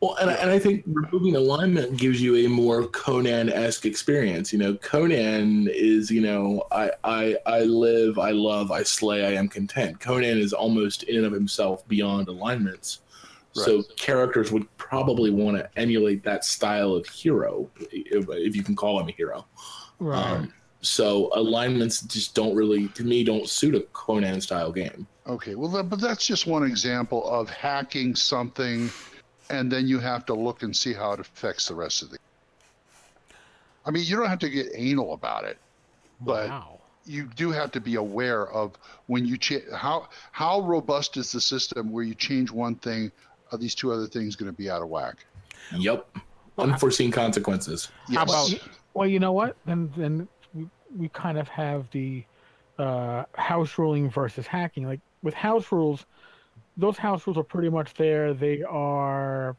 Well, 0.00 0.16
and, 0.16 0.28
I- 0.28 0.34
and 0.34 0.50
I 0.50 0.58
think 0.58 0.82
removing 0.88 1.36
alignment 1.36 1.98
gives 1.98 2.20
you 2.20 2.34
a 2.44 2.48
more 2.48 2.88
Conan-esque 2.88 3.86
experience. 3.86 4.52
You 4.52 4.58
know, 4.58 4.74
Conan 4.74 5.68
is, 5.72 6.10
you 6.10 6.20
know, 6.20 6.64
I, 6.72 6.90
I, 7.04 7.36
I 7.46 7.60
live, 7.60 8.18
I 8.18 8.32
love, 8.32 8.72
I 8.72 8.82
slay, 8.82 9.24
I 9.24 9.34
am 9.38 9.48
content. 9.48 10.00
Conan 10.00 10.36
is 10.36 10.52
almost 10.52 11.04
in 11.04 11.18
and 11.18 11.26
of 11.26 11.32
himself 11.32 11.86
beyond 11.86 12.26
alignments. 12.26 13.02
So 13.52 13.82
characters 13.96 14.50
would 14.50 14.74
probably 14.78 15.30
want 15.30 15.58
to 15.58 15.68
emulate 15.76 16.22
that 16.24 16.44
style 16.44 16.94
of 16.94 17.06
hero, 17.06 17.68
if, 17.90 18.26
if 18.28 18.56
you 18.56 18.62
can 18.62 18.74
call 18.74 18.98
him 18.98 19.08
a 19.08 19.12
hero. 19.12 19.46
Right. 19.98 20.18
Um, 20.18 20.52
so 20.80 21.30
alignments 21.34 22.02
just 22.02 22.34
don't 22.34 22.56
really, 22.56 22.88
to 22.88 23.04
me, 23.04 23.22
don't 23.24 23.48
suit 23.48 23.74
a 23.74 23.80
Conan 23.92 24.40
style 24.40 24.72
game. 24.72 25.06
Okay, 25.26 25.54
well, 25.54 25.68
that, 25.68 25.84
but 25.84 26.00
that's 26.00 26.26
just 26.26 26.46
one 26.46 26.64
example 26.64 27.28
of 27.28 27.48
hacking 27.48 28.16
something, 28.16 28.90
and 29.50 29.70
then 29.70 29.86
you 29.86 30.00
have 30.00 30.26
to 30.26 30.34
look 30.34 30.62
and 30.64 30.76
see 30.76 30.92
how 30.92 31.12
it 31.12 31.20
affects 31.20 31.68
the 31.68 31.74
rest 31.74 32.02
of 32.02 32.10
the. 32.10 32.18
I 33.86 33.90
mean, 33.90 34.04
you 34.04 34.16
don't 34.16 34.28
have 34.28 34.40
to 34.40 34.50
get 34.50 34.66
anal 34.74 35.14
about 35.14 35.44
it, 35.44 35.58
but 36.20 36.48
wow. 36.48 36.80
you 37.04 37.28
do 37.36 37.52
have 37.52 37.70
to 37.72 37.80
be 37.80 37.94
aware 37.94 38.48
of 38.50 38.76
when 39.06 39.24
you 39.24 39.36
change 39.36 39.64
how 39.72 40.08
how 40.32 40.60
robust 40.60 41.16
is 41.16 41.30
the 41.30 41.40
system 41.40 41.92
where 41.92 42.04
you 42.04 42.14
change 42.14 42.50
one 42.50 42.74
thing, 42.76 43.12
are 43.52 43.58
these 43.58 43.74
two 43.74 43.92
other 43.92 44.06
things 44.06 44.34
going 44.34 44.50
to 44.50 44.56
be 44.56 44.70
out 44.70 44.82
of 44.82 44.88
whack? 44.88 45.24
Yep. 45.76 46.06
Unforeseen 46.58 47.10
consequences. 47.10 47.88
How 48.12 48.24
about? 48.24 48.50
Well, 48.94 49.08
you 49.08 49.20
know 49.20 49.32
what? 49.32 49.56
Then 49.64 49.92
then 49.96 50.28
we, 50.54 50.68
we 50.96 51.08
kind 51.08 51.38
of 51.38 51.48
have 51.48 51.90
the 51.92 52.24
uh, 52.78 53.24
house 53.34 53.78
ruling 53.78 54.10
versus 54.10 54.46
hacking. 54.46 54.86
Like 54.86 55.00
with 55.22 55.34
house 55.34 55.72
rules, 55.72 56.04
those 56.76 56.98
house 56.98 57.26
rules 57.26 57.38
are 57.38 57.44
pretty 57.44 57.70
much 57.70 57.94
there. 57.94 58.34
They 58.34 58.62
are 58.62 59.56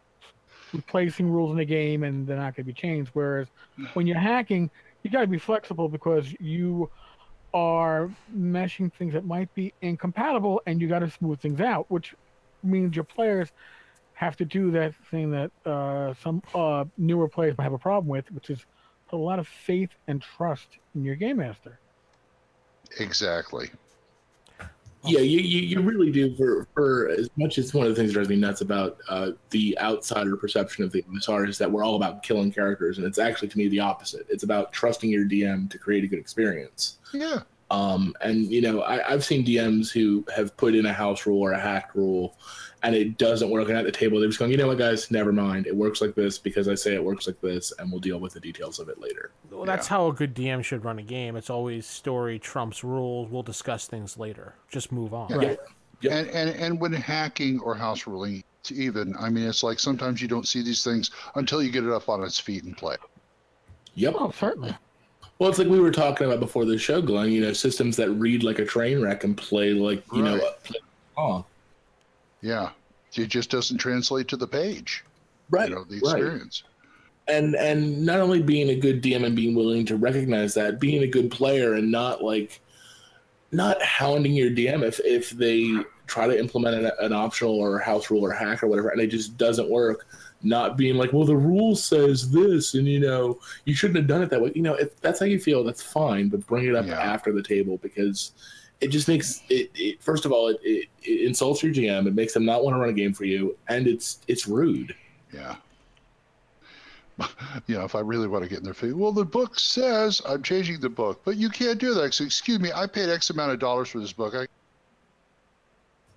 replacing 0.71 1.29
rules 1.29 1.51
in 1.51 1.57
the 1.57 1.65
game, 1.65 2.03
and 2.03 2.27
they're 2.27 2.37
not 2.37 2.55
going 2.55 2.65
to 2.65 2.73
be 2.73 2.73
changed. 2.73 3.11
Whereas 3.13 3.47
when 3.93 4.05
you're 4.05 4.17
hacking, 4.17 4.69
you 5.01 5.09
got 5.09 5.21
to 5.21 5.27
be 5.27 5.39
flexible 5.39 5.89
because 5.89 6.33
you 6.39 6.89
are 7.55 8.09
meshing 8.35 8.91
things 8.93 9.13
that 9.13 9.25
might 9.25 9.53
be 9.55 9.73
incompatible, 9.81 10.61
and 10.67 10.79
you 10.81 10.87
got 10.87 10.99
to 10.99 11.09
smooth 11.09 11.39
things 11.39 11.59
out, 11.59 11.89
which 11.89 12.13
means 12.63 12.95
your 12.95 13.05
players 13.05 13.51
have 14.23 14.37
to 14.37 14.45
do 14.45 14.71
that 14.71 14.93
thing 15.11 15.31
that 15.31 15.51
uh, 15.65 16.13
some 16.21 16.41
uh, 16.55 16.85
newer 16.97 17.27
players 17.27 17.57
might 17.57 17.65
have 17.65 17.73
a 17.73 17.77
problem 17.77 18.07
with, 18.07 18.31
which 18.31 18.49
is 18.49 18.65
put 19.09 19.17
a 19.17 19.21
lot 19.23 19.39
of 19.39 19.47
faith 19.47 19.89
and 20.07 20.21
trust 20.21 20.67
in 20.95 21.03
your 21.03 21.15
game 21.15 21.37
master. 21.37 21.79
Exactly. 22.99 23.69
Yeah, 25.05 25.19
you, 25.19 25.39
you, 25.39 25.61
you 25.61 25.81
really 25.81 26.11
do. 26.11 26.33
For, 26.35 26.67
for 26.73 27.09
as 27.09 27.29
much 27.35 27.57
as 27.57 27.73
one 27.73 27.85
of 27.85 27.93
the 27.93 27.95
things 27.95 28.11
that 28.11 28.13
drives 28.13 28.29
me 28.29 28.37
nuts 28.37 28.61
about 28.61 28.99
uh, 29.09 29.31
the 29.49 29.77
outsider 29.79 30.37
perception 30.37 30.85
of 30.85 30.93
the 30.93 31.03
OSR 31.03 31.47
is 31.49 31.57
that 31.57 31.69
we're 31.69 31.83
all 31.83 31.97
about 31.97 32.23
killing 32.23 32.51
characters, 32.53 32.97
and 32.97 33.05
it's 33.05 33.17
actually 33.17 33.49
to 33.49 33.57
me 33.57 33.67
the 33.67 33.81
opposite. 33.81 34.25
It's 34.29 34.43
about 34.43 34.71
trusting 34.71 35.09
your 35.09 35.25
DM 35.25 35.69
to 35.71 35.77
create 35.77 36.05
a 36.05 36.07
good 36.07 36.19
experience. 36.19 36.99
Yeah. 37.13 37.39
Um, 37.71 38.13
and 38.21 38.51
you 38.51 38.61
know, 38.61 38.81
I, 38.81 39.11
I've 39.11 39.23
seen 39.23 39.45
DMs 39.45 39.91
who 39.91 40.25
have 40.35 40.55
put 40.57 40.75
in 40.75 40.85
a 40.85 40.93
house 40.93 41.25
rule 41.25 41.41
or 41.41 41.53
a 41.53 41.59
hack 41.59 41.91
rule, 41.95 42.37
and 42.83 42.95
it 42.95 43.17
doesn't 43.17 43.49
work. 43.49 43.69
And 43.69 43.77
at 43.77 43.85
the 43.85 43.91
table, 43.91 44.19
they're 44.19 44.29
just 44.29 44.39
going, 44.39 44.51
you 44.51 44.57
know 44.57 44.67
what, 44.67 44.77
guys, 44.77 45.09
never 45.09 45.31
mind. 45.31 45.65
It 45.65 45.75
works 45.75 46.01
like 46.01 46.13
this 46.13 46.37
because 46.37 46.67
I 46.67 46.75
say 46.75 46.93
it 46.93 47.03
works 47.03 47.25
like 47.27 47.41
this, 47.41 47.73
and 47.79 47.91
we'll 47.91 47.99
deal 47.99 48.19
with 48.19 48.33
the 48.33 48.39
details 48.39 48.79
of 48.79 48.89
it 48.89 48.99
later. 48.99 49.31
Well, 49.49 49.65
that's 49.65 49.87
how 49.87 50.07
a 50.07 50.13
good 50.13 50.35
DM 50.35 50.63
should 50.63 50.83
run 50.83 50.99
a 50.99 51.03
game. 51.03 51.35
It's 51.35 51.49
always 51.49 51.87
story 51.87 52.37
trumps 52.39 52.83
rules. 52.83 53.29
We'll 53.29 53.43
discuss 53.43 53.87
things 53.87 54.17
later. 54.17 54.55
Just 54.69 54.91
move 54.91 55.13
on. 55.13 55.33
Right. 55.33 55.59
Yep. 56.01 56.11
And, 56.11 56.29
and 56.29 56.49
and 56.49 56.81
when 56.81 56.91
hacking 56.91 57.59
or 57.61 57.75
house 57.75 58.05
ruling, 58.05 58.43
to 58.63 58.75
even. 58.75 59.15
I 59.19 59.29
mean, 59.29 59.47
it's 59.47 59.63
like 59.63 59.79
sometimes 59.79 60.21
you 60.21 60.27
don't 60.27 60.47
see 60.47 60.61
these 60.61 60.83
things 60.83 61.11
until 61.35 61.61
you 61.61 61.71
get 61.71 61.83
it 61.83 61.91
up 61.91 62.09
on 62.09 62.23
its 62.23 62.39
feet 62.39 62.63
and 62.63 62.75
play. 62.75 62.97
Yep. 63.95 64.15
Oh, 64.17 64.31
certainly. 64.31 64.75
Well, 65.43 65.49
it's 65.49 65.59
like 65.59 65.67
we 65.67 65.81
were 65.81 65.91
talking 65.91 66.25
about 66.25 66.39
before 66.39 66.63
the 66.63 66.77
show, 66.77 67.01
Glenn. 67.01 67.29
You 67.29 67.41
know, 67.41 67.51
systems 67.51 67.97
that 67.97 68.09
read 68.11 68.43
like 68.43 68.59
a 68.59 68.65
train 68.65 69.01
wreck 69.01 69.25
and 69.25 69.35
play 69.35 69.73
like 69.73 70.01
you 70.13 70.21
know, 70.23 70.35
Right. 70.35 70.41
Uh, 70.41 70.51
play 70.63 70.79
oh, 71.17 71.45
Yeah, 72.39 72.69
it 73.15 73.25
just 73.25 73.49
doesn't 73.49 73.77
translate 73.77 74.29
to 74.29 74.37
the 74.37 74.47
page. 74.47 75.03
right, 75.49 75.67
You 75.67 75.75
know, 75.75 75.83
the 75.83 75.99
right. 75.99 76.13
experience. 76.15 76.63
and 77.27 77.55
and 77.55 78.05
not 78.05 78.21
only 78.21 78.41
being 78.41 78.69
a 78.69 78.75
good 78.77 79.03
DM 79.03 79.25
and 79.25 79.35
being 79.35 79.53
willing 79.53 79.85
to 79.87 79.97
recognize 79.97 80.53
that, 80.53 80.79
being 80.79 81.03
a 81.03 81.07
good 81.07 81.29
player 81.29 81.73
and 81.73 81.91
not 81.91 82.23
like 82.23 82.61
not 83.51 83.83
hounding 83.83 84.31
your 84.31 84.49
DM 84.49 84.81
if 84.81 85.01
if 85.01 85.31
they 85.31 85.73
try 86.07 86.25
to 86.25 86.39
implement 86.39 86.85
an, 86.85 86.91
an 87.01 87.11
optional 87.11 87.59
or 87.59 87.79
house 87.79 88.09
rule 88.09 88.23
or 88.23 88.31
hack 88.31 88.63
or 88.63 88.67
whatever 88.67 88.91
and 88.91 89.01
it 89.01 89.07
just 89.07 89.37
doesn't 89.37 89.69
work. 89.69 90.07
Not 90.45 90.75
being 90.77 90.95
like, 90.95 91.13
well, 91.13 91.25
the 91.25 91.35
rule 91.37 91.75
says 91.75 92.29
this, 92.29 92.73
and 92.73 92.85
you 92.87 92.99
know, 92.99 93.39
you 93.65 93.73
shouldn't 93.73 93.97
have 93.97 94.07
done 94.07 94.21
it 94.21 94.29
that 94.29 94.41
way. 94.41 94.51
You 94.53 94.61
know, 94.61 94.73
if 94.73 94.99
that's 94.99 95.19
how 95.19 95.25
you 95.25 95.39
feel, 95.39 95.63
that's 95.63 95.81
fine, 95.81 96.27
but 96.29 96.45
bring 96.47 96.65
it 96.65 96.75
up 96.75 96.85
Yeah. 96.85 96.99
after 96.99 97.31
the 97.31 97.41
table 97.41 97.77
because 97.81 98.31
it 98.81 98.87
just 98.89 99.07
makes 99.07 99.41
it. 99.49 99.71
it 99.75 100.01
first 100.03 100.25
of 100.25 100.31
all, 100.33 100.49
it, 100.49 100.59
it, 100.63 100.89
it 101.01 101.25
insults 101.27 101.63
your 101.63 101.73
GM. 101.73 102.07
It 102.07 102.13
makes 102.13 102.33
them 102.33 102.43
not 102.45 102.63
want 102.63 102.75
to 102.75 102.79
run 102.79 102.89
a 102.89 102.93
game 102.93 103.13
for 103.13 103.23
you, 103.23 103.57
and 103.69 103.87
it's 103.87 104.19
it's 104.27 104.47
rude. 104.47 104.93
Yeah. 105.33 105.55
You 107.67 107.75
know, 107.75 107.83
if 107.85 107.93
I 107.95 107.99
really 107.99 108.27
want 108.27 108.43
to 108.43 108.49
get 108.49 108.57
in 108.57 108.63
their 108.65 108.73
face, 108.73 108.93
well, 108.93 109.11
the 109.11 109.23
book 109.23 109.59
says 109.59 110.19
I'm 110.27 110.41
changing 110.41 110.79
the 110.79 110.89
book, 110.89 111.21
but 111.23 111.37
you 111.37 111.47
can't 111.49 111.79
do 111.79 111.93
that. 111.93 112.13
So, 112.13 112.23
excuse 112.25 112.59
me, 112.59 112.71
I 112.73 112.87
paid 112.87 113.07
X 113.09 113.29
amount 113.29 113.51
of 113.51 113.59
dollars 113.59 113.89
for 113.89 113.99
this 113.99 114.11
book. 114.11 114.33
I, 114.35 114.47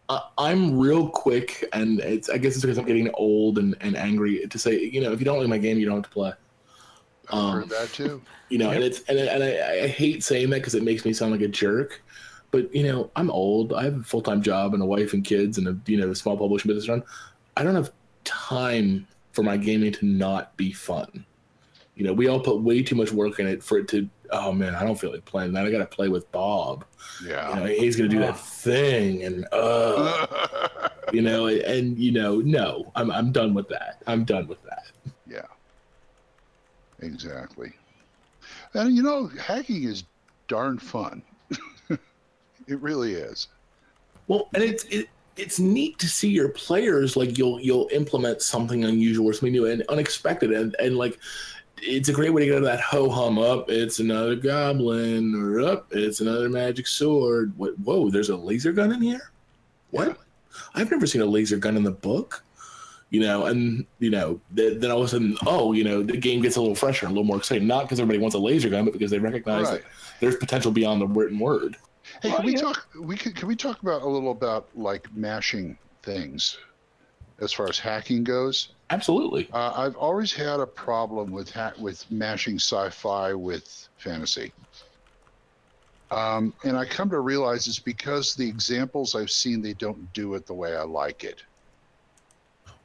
Uh, 0.09 0.21
I'm 0.39 0.79
real 0.79 1.09
quick, 1.09 1.65
and 1.73 1.99
it's 2.01 2.29
I 2.29 2.39
guess 2.39 2.55
it's 2.55 2.63
because 2.63 2.79
I'm 2.79 2.85
getting 2.85 3.11
old 3.15 3.59
and, 3.59 3.75
and 3.81 3.97
angry 3.97 4.47
to 4.47 4.59
say, 4.59 4.81
you 4.85 5.01
know, 5.01 5.13
if 5.13 5.19
you 5.19 5.25
don't 5.25 5.39
like 5.41 5.49
my 5.49 5.59
game, 5.59 5.79
you 5.79 5.87
don't 5.87 5.97
have 5.97 6.05
to 6.05 6.11
play. 6.11 6.33
I've 7.29 7.35
Um, 7.39 7.53
heard 7.53 7.69
that 7.71 7.93
too. 7.93 8.23
You 8.49 8.59
know, 8.59 8.71
and 8.71 8.85
it's 8.85 9.01
and, 9.09 9.19
and 9.19 9.43
I, 9.43 9.85
I 9.85 9.87
hate 9.89 10.23
saying 10.23 10.51
that 10.51 10.59
because 10.61 10.77
it 10.77 10.85
makes 10.85 11.05
me 11.05 11.13
sound 11.13 11.33
like 11.33 11.41
a 11.41 11.49
jerk. 11.49 12.01
But 12.53 12.73
you 12.73 12.85
know, 12.85 13.11
I'm 13.17 13.29
old. 13.29 13.73
I 13.73 13.83
have 13.83 13.99
a 13.99 14.05
full 14.05 14.23
time 14.23 14.41
job 14.41 14.73
and 14.73 14.81
a 14.81 14.87
wife 14.87 15.13
and 15.15 15.25
kids 15.25 15.59
and 15.59 15.67
a 15.67 15.77
you 15.87 15.97
know 15.97 16.11
a 16.11 16.15
small 16.15 16.37
publishing 16.37 16.69
business 16.69 16.89
run. 16.89 17.03
I 17.57 17.65
don't 17.65 17.75
have 17.75 17.91
time 18.23 19.09
for 19.33 19.43
my 19.43 19.57
gaming 19.57 19.91
to 19.95 20.07
not 20.07 20.57
be 20.57 20.73
fun. 20.73 21.27
You 21.97 22.05
know, 22.05 22.13
we 22.13 22.29
all 22.29 22.39
put 22.39 22.61
way 22.61 22.85
too 22.85 22.95
much 22.95 23.11
work 23.11 23.41
in 23.41 23.49
it 23.49 23.65
for 23.65 23.79
it 23.79 23.89
to. 23.89 24.09
Oh 24.31 24.53
man, 24.53 24.75
I 24.75 24.85
don't 24.85 24.99
feel 24.99 25.13
like 25.13 25.25
playing 25.25 25.53
that. 25.55 25.67
I 25.67 25.71
got 25.71 25.79
to 25.79 25.87
play 25.87 26.09
with 26.09 26.31
Bob. 26.33 26.85
You 27.23 27.31
Yeah. 27.31 27.55
know, 27.55 27.65
he's 27.67 27.97
gonna 27.97 28.09
do 28.09 28.19
that 28.21 28.39
thing, 28.39 29.23
and 29.25 29.47
uh, 29.53 30.89
you 31.13 31.23
know, 31.23 31.47
and 31.49 31.99
you 31.99 32.13
know, 32.13 32.41
no, 32.41 32.91
I'm 32.95 33.11
I'm 33.11 33.33
done 33.33 33.55
with 33.55 33.69
that. 33.69 34.03
I'm 34.07 34.25
done 34.25 34.47
with 34.49 34.63
that. 34.65 34.85
yeah. 35.27 35.43
Exactly. 37.01 37.73
And 38.75 38.95
you 38.97 39.03
know, 39.03 39.29
hacking 39.41 39.85
is 39.85 40.05
darn 40.49 40.79
fun. 40.79 41.23
it 41.91 42.81
really 42.81 43.13
is. 43.15 43.49
Well, 44.29 44.49
and 44.55 44.63
it's 44.63 44.85
it, 44.85 45.09
it's 45.37 45.59
neat 45.59 45.99
to 45.99 46.09
see 46.09 46.29
your 46.31 46.49
players 46.49 47.17
like 47.17 47.37
you'll 47.39 47.61
you'll 47.61 47.89
implement 47.93 48.41
something 48.43 48.85
unusual 48.85 49.27
or 49.27 49.33
something 49.35 49.53
new 49.53 49.67
and 49.67 49.83
unexpected, 49.89 50.53
and 50.53 50.75
and 50.79 50.97
like 50.97 51.19
it's 51.83 52.09
a 52.09 52.13
great 52.13 52.31
way 52.33 52.41
to 52.43 52.47
get 52.47 52.55
out 52.55 52.59
of 52.59 52.65
that 52.65 52.81
ho 52.81 53.09
hum 53.09 53.39
up. 53.39 53.71
It's 53.71 53.99
another 53.99 54.35
goblin, 54.35 55.35
or 55.35 55.61
up. 55.61 55.87
it's 55.91 56.21
another 56.21 56.49
magic 56.49 56.87
sword. 56.87 57.53
What? 57.57 57.79
Whoa! 57.81 58.11
There's 58.11 58.31
a 58.31 58.37
laser 58.37 58.73
gun 58.73 58.93
in 58.93 59.03
here. 59.03 59.31
What? 59.91 60.09
Yeah. 60.09 60.15
I've 60.75 60.91
never 60.91 61.07
seen 61.07 61.21
a 61.23 61.27
laser 61.27 61.59
gun 61.59 61.77
in 61.77 61.85
the 61.85 61.91
book. 61.91 62.43
You 63.11 63.21
know, 63.21 63.47
and 63.47 63.87
you 64.01 64.11
know, 64.11 64.41
th- 64.57 64.81
then 64.81 64.91
all 64.91 64.99
of 64.99 65.07
a 65.07 65.09
sudden, 65.09 65.37
oh, 65.47 65.73
you 65.73 65.85
know, 65.85 66.03
the 66.03 66.17
game 66.17 66.43
gets 66.43 66.57
a 66.57 66.61
little 66.61 66.75
fresher, 66.75 67.07
a 67.07 67.09
little 67.09 67.25
more 67.25 67.37
exciting. 67.37 67.67
Not 67.67 67.83
because 67.85 68.01
everybody 68.01 68.19
wants 68.19 68.35
a 68.35 68.39
laser 68.39 68.69
gun, 68.69 68.85
but 68.85 68.93
because 68.93 69.13
they 69.13 69.19
recognize 69.21 69.67
Right. 69.67 69.83
that 69.83 69.91
there's 70.21 70.37
potential 70.37 70.73
beyond 70.73 71.01
the 71.01 71.07
written 71.07 71.39
word. 71.39 71.77
Hey, 72.23 72.31
can 72.33 72.45
we 72.45 72.55
yeah. 72.55 72.63
talk? 72.63 72.89
We 73.01 73.17
could. 73.17 73.37
Can 73.37 73.47
we 73.47 73.55
talk 73.55 73.81
about 73.83 74.03
a 74.03 74.09
little 74.09 74.33
about 74.33 74.69
like 74.75 75.07
mashing 75.15 75.79
things, 76.03 76.59
as 77.41 77.53
far 77.53 77.69
as 77.69 77.79
hacking 77.79 78.25
goes? 78.25 78.71
Absolutely. 78.91 79.49
Uh, 79.53 79.73
I've 79.77 79.97
always 79.97 80.33
had 80.33 80.61
a 80.61 80.67
problem 80.67 81.33
with 81.33 81.51
ha- 81.51 81.73
with 81.79 82.09
mashing 82.11 82.57
sci-fi 82.57 83.33
with 83.35 83.89
fantasy, 83.99 84.53
um, 86.13 86.55
and 86.63 86.77
I 86.77 86.85
come 86.85 87.11
to 87.11 87.19
realize 87.19 87.67
it's 87.67 87.81
because 87.81 88.35
the 88.37 88.49
examples 88.49 89.15
I've 89.17 89.31
seen 89.31 89.61
they 89.61 89.73
don't 89.75 90.13
do 90.13 90.35
it 90.35 90.47
the 90.47 90.55
way 90.55 90.77
I 90.77 90.83
like 90.83 91.25
it. 91.25 91.43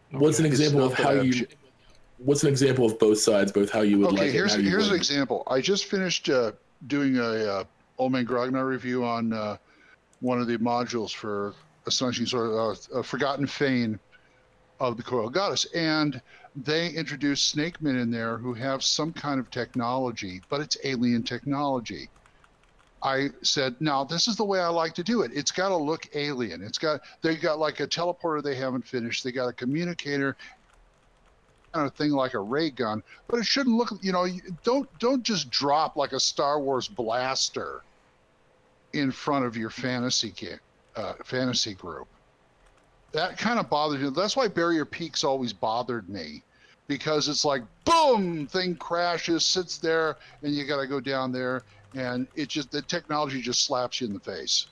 What's 0.10 0.40
an 0.40 0.46
example 0.46 0.84
of 0.84 0.94
how 0.94 1.10
I've 1.12 1.26
you? 1.26 1.46
ch- 1.46 1.58
What's 2.18 2.44
an 2.44 2.50
example 2.50 2.86
of 2.86 3.00
both 3.00 3.20
sides, 3.20 3.52
both 3.52 3.72
how 3.72 3.82
you 3.82 3.98
would 4.00 4.08
Okay, 4.10 4.18
like 4.18 4.28
it? 4.28 4.32
here's 4.34 4.54
and 4.54 4.62
how 4.62 4.66
you 4.66 4.70
here's 4.72 4.86
an 4.88 4.92
wouldn't? 4.92 5.10
example. 5.10 5.44
I 5.48 5.60
just 5.62 5.86
finished 5.86 6.30
uh, 6.30 6.52
doing 6.88 7.18
a 7.18 7.22
uh, 7.24 7.64
Old 7.98 8.12
Man 8.12 8.26
Grognard 8.28 8.68
review 8.68 9.04
on 9.04 9.34
uh, 9.34 9.58
one 10.20 10.40
of 10.40 10.46
the 10.48 10.58
modules 10.58 11.12
for 11.14 11.54
Astonishing 11.88 12.28
Sword, 12.28 12.52
uh, 12.94 13.00
uh, 13.00 13.02
Forgotten 13.02 13.48
Fane 13.48 14.00
of 14.82 14.98
the 14.98 15.04
Coil 15.04 15.30
Goddess, 15.30 15.66
and 15.76 16.20
they 16.56 16.90
introduced 16.90 17.56
Snakemen 17.56 18.02
in 18.02 18.10
there 18.10 18.38
who 18.38 18.56
have 18.56 18.84
some 18.84 19.14
kind 19.14 19.40
of 19.40 19.52
technology, 19.52 20.42
but 20.50 20.60
it's 20.60 20.76
alien 20.84 21.22
technology. 21.22 22.10
I 23.04 23.30
said, 23.44 23.76
now 23.80 24.04
this 24.04 24.28
is 24.28 24.36
the 24.36 24.44
way 24.44 24.60
I 24.60 24.68
like 24.68 24.96
to 24.96 25.04
do 25.04 25.22
it. 25.22 25.32
It's 25.34 25.52
got 25.52 25.70
to 25.70 25.78
look 25.78 26.08
alien. 26.16 26.64
It's 26.64 26.80
got 26.80 27.02
they 27.22 27.36
got 27.36 27.60
like 27.60 27.80
a 27.80 27.88
teleporter 27.88 28.44
they 28.44 28.56
haven't 28.56 28.88
finished. 28.88 29.24
They 29.24 29.32
got 29.32 29.48
a 29.48 29.54
communicator, 29.54 30.36
kind 31.74 31.88
of 31.88 31.94
thing 31.94 32.12
like 32.12 32.34
a 32.34 32.40
ray 32.40 32.72
gun, 32.72 33.04
but 33.28 33.40
it 33.40 33.46
shouldn't 33.46 33.76
look. 33.76 33.92
You 34.02 34.12
know, 34.12 34.28
don't 34.64 34.90
don't 35.00 35.24
just 35.24 35.50
drop 35.50 35.96
like 35.96 36.12
a 36.12 36.20
Star 36.20 36.60
Wars 36.60 36.88
blaster 36.88 37.82
in 38.94 39.12
front 39.12 39.46
of 39.46 39.56
your 39.56 39.70
fantasy 39.70 40.34
uh, 40.96 41.14
fantasy 41.24 41.74
group. 41.76 42.08
That 43.12 43.38
kind 43.38 43.60
of 43.60 43.70
bothers 43.70 44.02
me. 44.02 44.10
That's 44.16 44.36
why 44.38 44.48
Barrier 44.48 44.86
Peaks 44.86 45.24
always 45.24 45.52
bothered 45.52 46.08
me, 46.08 46.44
because 46.88 47.28
it's 47.28 47.44
like 47.44 47.64
boom, 47.84 48.48
thing 48.48 48.76
crashes, 48.76 49.46
sits 49.46 49.78
there, 49.78 50.18
and 50.44 50.56
you 50.56 50.66
got 50.66 50.80
to 50.80 50.88
go 50.88 51.00
down 51.00 51.32
there, 51.32 51.64
and 51.94 52.26
it 52.36 52.48
just 52.48 52.72
the 52.72 52.82
technology 52.82 53.42
just 53.42 53.66
slaps 53.66 54.00
you 54.00 54.08
in 54.08 54.14
the 54.14 54.20
face. 54.20 54.68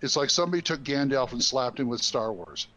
It's 0.00 0.14
like 0.14 0.30
somebody 0.30 0.62
took 0.62 0.84
Gandalf 0.84 1.32
and 1.32 1.42
slapped 1.42 1.80
him 1.80 1.88
with 1.88 2.00
Star 2.00 2.32
Wars. 2.32 2.68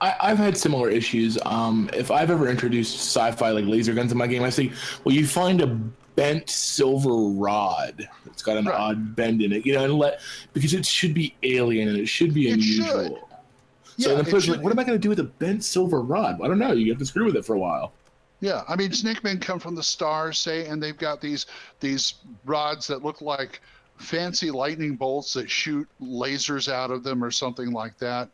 I, 0.00 0.16
I've 0.20 0.38
had 0.38 0.56
similar 0.56 0.88
issues. 0.88 1.38
Um, 1.44 1.90
if 1.92 2.10
I've 2.10 2.30
ever 2.30 2.48
introduced 2.48 2.96
sci-fi 2.96 3.50
like 3.50 3.66
laser 3.66 3.92
guns 3.92 4.10
in 4.10 4.18
my 4.18 4.26
game, 4.26 4.42
I 4.42 4.48
say, 4.50 4.72
well, 5.04 5.14
you 5.14 5.26
find 5.26 5.60
a 5.60 5.78
bent 6.14 6.48
silver 6.50 7.14
rod 7.40 8.08
It's 8.26 8.42
got 8.42 8.56
an 8.56 8.66
Right. 8.66 8.78
odd 8.78 9.16
bend 9.16 9.42
in 9.42 9.52
it, 9.52 9.64
you 9.66 9.74
know, 9.74 9.84
and 9.84 9.94
let 9.94 10.20
because 10.52 10.74
it 10.74 10.84
should 10.86 11.14
be 11.14 11.36
alien 11.42 11.88
and 11.88 11.98
it 11.98 12.06
should 12.08 12.34
be 12.34 12.48
It 12.48 12.54
unusual. 12.54 12.86
should. 12.86 14.02
So 14.02 14.10
Yeah, 14.10 14.22
the 14.22 14.24
person's 14.24 14.56
like, 14.56 14.64
what 14.64 14.72
am 14.72 14.78
I 14.78 14.84
going 14.84 14.98
to 14.98 15.02
do 15.02 15.08
with 15.10 15.20
a 15.20 15.24
bent 15.24 15.64
silver 15.64 16.00
rod? 16.00 16.40
I 16.42 16.48
don't 16.48 16.58
know. 16.58 16.72
You 16.72 16.90
have 16.92 16.98
to 16.98 17.06
screw 17.06 17.24
with 17.26 17.36
it 17.36 17.44
for 17.44 17.54
a 17.54 17.58
while. 17.58 17.92
Yeah, 18.40 18.62
I 18.68 18.74
mean, 18.76 18.92
snake 18.92 19.22
men 19.22 19.38
come 19.38 19.60
from 19.60 19.74
the 19.76 19.82
stars, 19.82 20.38
say, 20.38 20.66
and 20.66 20.82
they've 20.82 20.96
got 20.96 21.20
these 21.20 21.46
these 21.80 22.14
rods 22.44 22.86
that 22.88 23.02
look 23.04 23.20
like 23.20 23.60
fancy 23.98 24.50
lightning 24.50 24.96
bolts 24.96 25.32
that 25.34 25.48
shoot 25.50 25.88
lasers 26.00 26.70
out 26.72 26.90
of 26.90 27.04
them 27.04 27.22
or 27.22 27.30
something 27.30 27.70
like 27.72 27.98
that. 27.98 28.28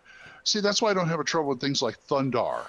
See, 0.44 0.60
that's 0.60 0.80
why 0.80 0.90
I 0.90 0.94
don't 0.94 1.08
have 1.08 1.20
a 1.20 1.24
trouble 1.24 1.50
with 1.50 1.60
things 1.60 1.82
like 1.82 1.98
Thundarr, 2.08 2.68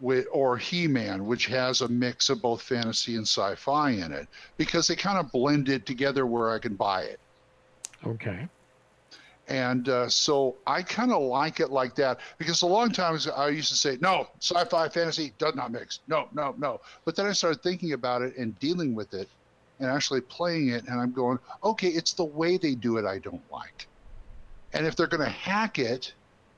or 0.00 0.56
He-Man, 0.56 1.26
which 1.26 1.46
has 1.46 1.80
a 1.80 1.88
mix 1.88 2.28
of 2.28 2.42
both 2.42 2.62
fantasy 2.62 3.16
and 3.16 3.26
sci-fi 3.26 3.90
in 3.90 4.12
it, 4.12 4.28
because 4.56 4.86
they 4.86 4.96
kind 4.96 5.18
of 5.18 5.30
blend 5.32 5.68
it 5.68 5.86
together 5.86 6.26
where 6.26 6.50
I 6.50 6.58
can 6.58 6.74
buy 6.74 7.02
it. 7.02 7.20
Okay. 8.06 8.48
And 9.46 9.88
uh, 9.88 10.08
so 10.08 10.56
I 10.66 10.82
kind 10.82 11.12
of 11.12 11.22
like 11.22 11.60
it 11.60 11.70
like 11.70 11.94
that 11.96 12.20
because 12.38 12.62
a 12.62 12.66
long 12.66 12.90
time 12.90 13.14
ago 13.14 13.30
I 13.36 13.48
used 13.48 13.68
to 13.70 13.76
say, 13.76 13.98
no, 14.00 14.28
sci 14.40 14.64
fi 14.64 14.88
fantasy 14.88 15.32
does 15.38 15.54
not 15.54 15.70
mix. 15.70 16.00
No, 16.08 16.28
no, 16.32 16.54
no. 16.58 16.80
But 17.04 17.14
then 17.14 17.26
I 17.26 17.32
started 17.32 17.62
thinking 17.62 17.92
about 17.92 18.22
it 18.22 18.36
and 18.36 18.58
dealing 18.58 18.94
with 18.94 19.12
it 19.12 19.28
and 19.80 19.90
actually 19.90 20.22
playing 20.22 20.68
it. 20.68 20.84
And 20.88 20.98
I'm 20.98 21.12
going, 21.12 21.38
okay, 21.62 21.88
it's 21.88 22.14
the 22.14 22.24
way 22.24 22.56
they 22.56 22.74
do 22.74 22.96
it 22.96 23.04
I 23.04 23.18
don't 23.18 23.42
like. 23.52 23.86
And 24.72 24.86
if 24.86 24.96
they're 24.96 25.06
going 25.06 25.24
to 25.24 25.28
hack 25.28 25.78
it, 25.78 26.12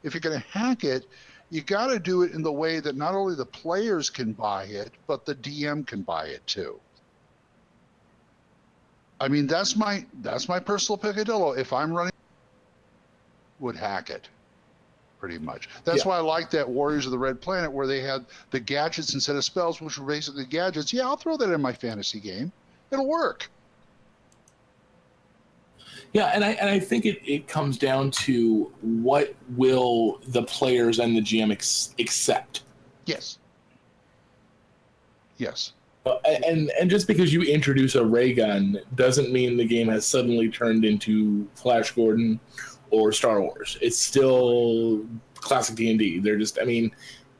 if 0.05 0.14
you're 0.14 0.20
going 0.20 0.40
to 0.40 0.46
hack 0.49 0.85
it, 0.85 1.07
you 1.51 1.63
got 1.63 1.89
to 1.89 1.99
do 1.99 2.23
it 2.23 2.33
in 2.33 2.43
the 2.43 2.53
way 2.53 2.81
that 2.81 2.97
not 2.97 3.15
only 3.15 3.35
the 3.35 3.47
players 3.47 4.11
can 4.11 4.33
buy 4.33 4.65
it, 4.65 4.93
but 5.07 5.25
the 5.25 5.35
DM 5.35 5.87
can 5.87 6.03
buy 6.03 6.27
it 6.27 6.47
too. 6.47 6.81
I 9.21 9.29
mean, 9.29 9.47
that's 9.47 9.77
my 9.77 10.05
that's 10.23 10.49
my 10.49 10.59
personal 10.59 10.99
picadillo. 10.99 11.57
If 11.57 11.73
I'm 11.73 11.93
running 11.93 12.13
would 13.61 13.77
hack 13.77 14.11
it 14.11 14.29
pretty 15.19 15.39
much. 15.39 15.69
That's 15.85 16.05
Yeah. 16.05 16.09
why 16.11 16.17
I 16.19 16.21
like 16.21 16.51
that 16.51 16.69
Warriors 16.69 17.07
of 17.07 17.13
the 17.13 17.19
Red 17.19 17.41
Planet 17.41 17.73
where 17.73 17.87
they 17.87 18.01
had 18.01 18.27
the 18.51 18.61
gadgets 18.61 19.15
instead 19.15 19.35
of 19.37 19.45
spells, 19.45 19.81
which 19.81 19.97
were 19.99 20.07
basically 20.07 20.45
gadgets. 20.45 20.93
Yeah, 20.93 21.05
I'll 21.05 21.17
throw 21.17 21.39
that 21.39 21.51
in 21.51 21.63
my 21.63 21.73
fantasy 21.73 22.21
game. 22.21 22.53
It'll 22.91 23.07
work. 23.09 23.49
Yeah, 26.12 26.27
and 26.35 26.45
I 26.45 26.51
and 26.53 26.71
I 26.71 26.79
think 26.79 27.05
it, 27.05 27.21
it 27.25 27.47
comes 27.49 27.77
down 27.79 28.11
to 28.12 28.73
what 28.81 29.35
will 29.57 30.21
the 30.29 30.42
players 30.45 30.99
and 30.99 31.16
the 31.16 31.21
GM 31.21 31.53
ex- 31.53 31.95
accept. 31.99 32.62
Yes. 33.07 33.38
Yes. 35.38 35.73
Uh, 36.07 36.16
And 36.49 36.71
and 36.81 36.88
just 36.88 37.07
because 37.07 37.33
you 37.33 37.42
introduce 37.42 37.95
a 37.97 38.05
ray 38.05 38.33
gun 38.33 38.79
doesn't 38.95 39.33
mean 39.33 39.57
the 39.57 39.66
game 39.66 39.88
has 39.88 40.07
suddenly 40.07 40.49
turned 40.49 40.85
into 40.85 41.47
Flash 41.55 41.90
Gordon 41.92 42.40
or 42.90 43.12
Star 43.12 43.42
Wars. 43.42 43.77
It's 43.83 43.99
still 44.01 45.05
classic 45.35 45.77
D 45.77 45.90
and 45.90 45.99
D. 45.99 46.19
They're 46.21 46.38
just, 46.38 46.59
I 46.61 46.64
mean, 46.64 46.95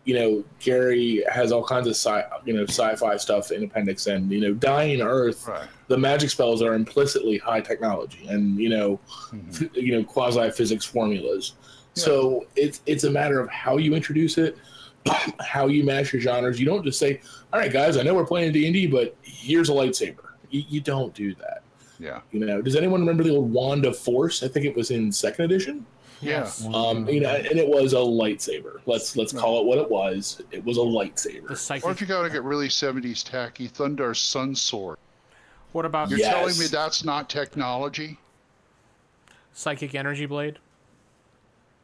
you 0.07 0.14
know, 0.14 0.45
Gary 0.61 1.23
has 1.31 1.51
all 1.51 1.64
kinds 1.64 1.88
of 1.88 1.95
sci, 1.95 2.23
you 2.45 2.55
know, 2.55 2.62
sci-fi 2.62 3.16
stuff 3.16 3.51
in 3.51 3.64
Appendix 3.64 4.07
N. 4.07 4.31
You 4.31 4.40
know, 4.40 4.55
Dying 4.55 5.03
Earth, 5.03 5.47
Right. 5.49 5.69
the 5.88 5.99
magic 5.99 6.31
spells 6.31 6.62
are 6.62 6.75
implicitly 6.75 7.38
high 7.38 7.61
technology 7.61 8.27
and 8.29 8.59
you 8.59 8.69
know, 8.69 9.01
mm-hmm. 9.33 9.64
f- 9.64 9.77
you 9.77 9.92
know, 9.99 10.05
quasi 10.05 10.51
physics 10.53 10.85
formulas. 10.85 11.55
So 11.95 12.47
it's 12.55 12.83
it's 12.87 13.05
a 13.05 13.11
matter 13.11 13.40
of 13.40 13.51
how 13.51 13.79
you 13.79 13.95
introduce 13.95 14.38
it, 14.38 14.57
how 15.40 15.66
you 15.66 15.83
match 15.83 16.12
your 16.12 16.23
genres. 16.23 16.61
You 16.61 16.66
don't 16.66 16.85
just 16.85 16.99
say, 17.01 17.21
"All 17.53 17.59
right, 17.59 17.73
guys, 17.73 17.97
I 17.97 18.03
know 18.03 18.14
we're 18.14 18.27
playing 18.27 18.53
D 18.53 18.66
and 18.66 18.75
D, 18.75 18.87
but 18.87 19.16
here's 19.23 19.71
a 19.71 19.73
lightsaber." 19.73 20.25
You, 20.51 20.62
you 20.69 20.81
don't 20.81 21.12
do 21.14 21.35
that. 21.37 21.62
Yeah. 21.99 22.21
You 22.31 22.45
know, 22.45 22.62
does 22.62 22.77
anyone 22.77 23.01
remember 23.01 23.25
the 23.25 23.31
old 23.31 23.51
Wand 23.51 23.87
of 23.87 23.99
Force? 23.99 24.42
I 24.42 24.49
think 24.49 24.66
it 24.66 24.77
was 24.77 24.90
in 24.90 25.11
second 25.11 25.47
edition. 25.47 25.87
Yes. 26.22 26.64
Um, 26.72 27.09
you 27.09 27.20
know, 27.20 27.35
and 27.35 27.59
it 27.59 27.68
was 27.68 27.92
a 27.92 27.96
lightsaber. 27.96 28.81
Let's 28.87 29.16
let's 29.16 29.33
call 29.33 29.61
it 29.61 29.66
what 29.66 29.79
it 29.79 29.90
was. 29.90 30.40
It 30.50 30.64
was 30.64 30.76
a 30.79 30.81
lightsaber. 30.81 31.46
The 31.48 31.52
Or 31.52 31.57
psychic. 31.57 31.90
if 31.90 32.00
you 32.00 32.07
got 32.07 32.22
to 32.22 32.31
get 32.31 32.42
really 32.42 32.68
70s 32.68 33.22
tacky, 33.22 33.68
Thundarr's 33.68 34.20
Sun 34.20 34.55
Sword. 34.55 34.96
What 35.72 35.85
about 35.85 36.09
You're 36.09 36.18
Yes. 36.20 36.33
telling 36.33 36.59
me 36.59 36.66
that's 36.66 37.05
not 37.05 37.29
technology? 37.29 38.18
psychic 39.52 39.94
energy 39.94 40.26
blade? 40.26 40.59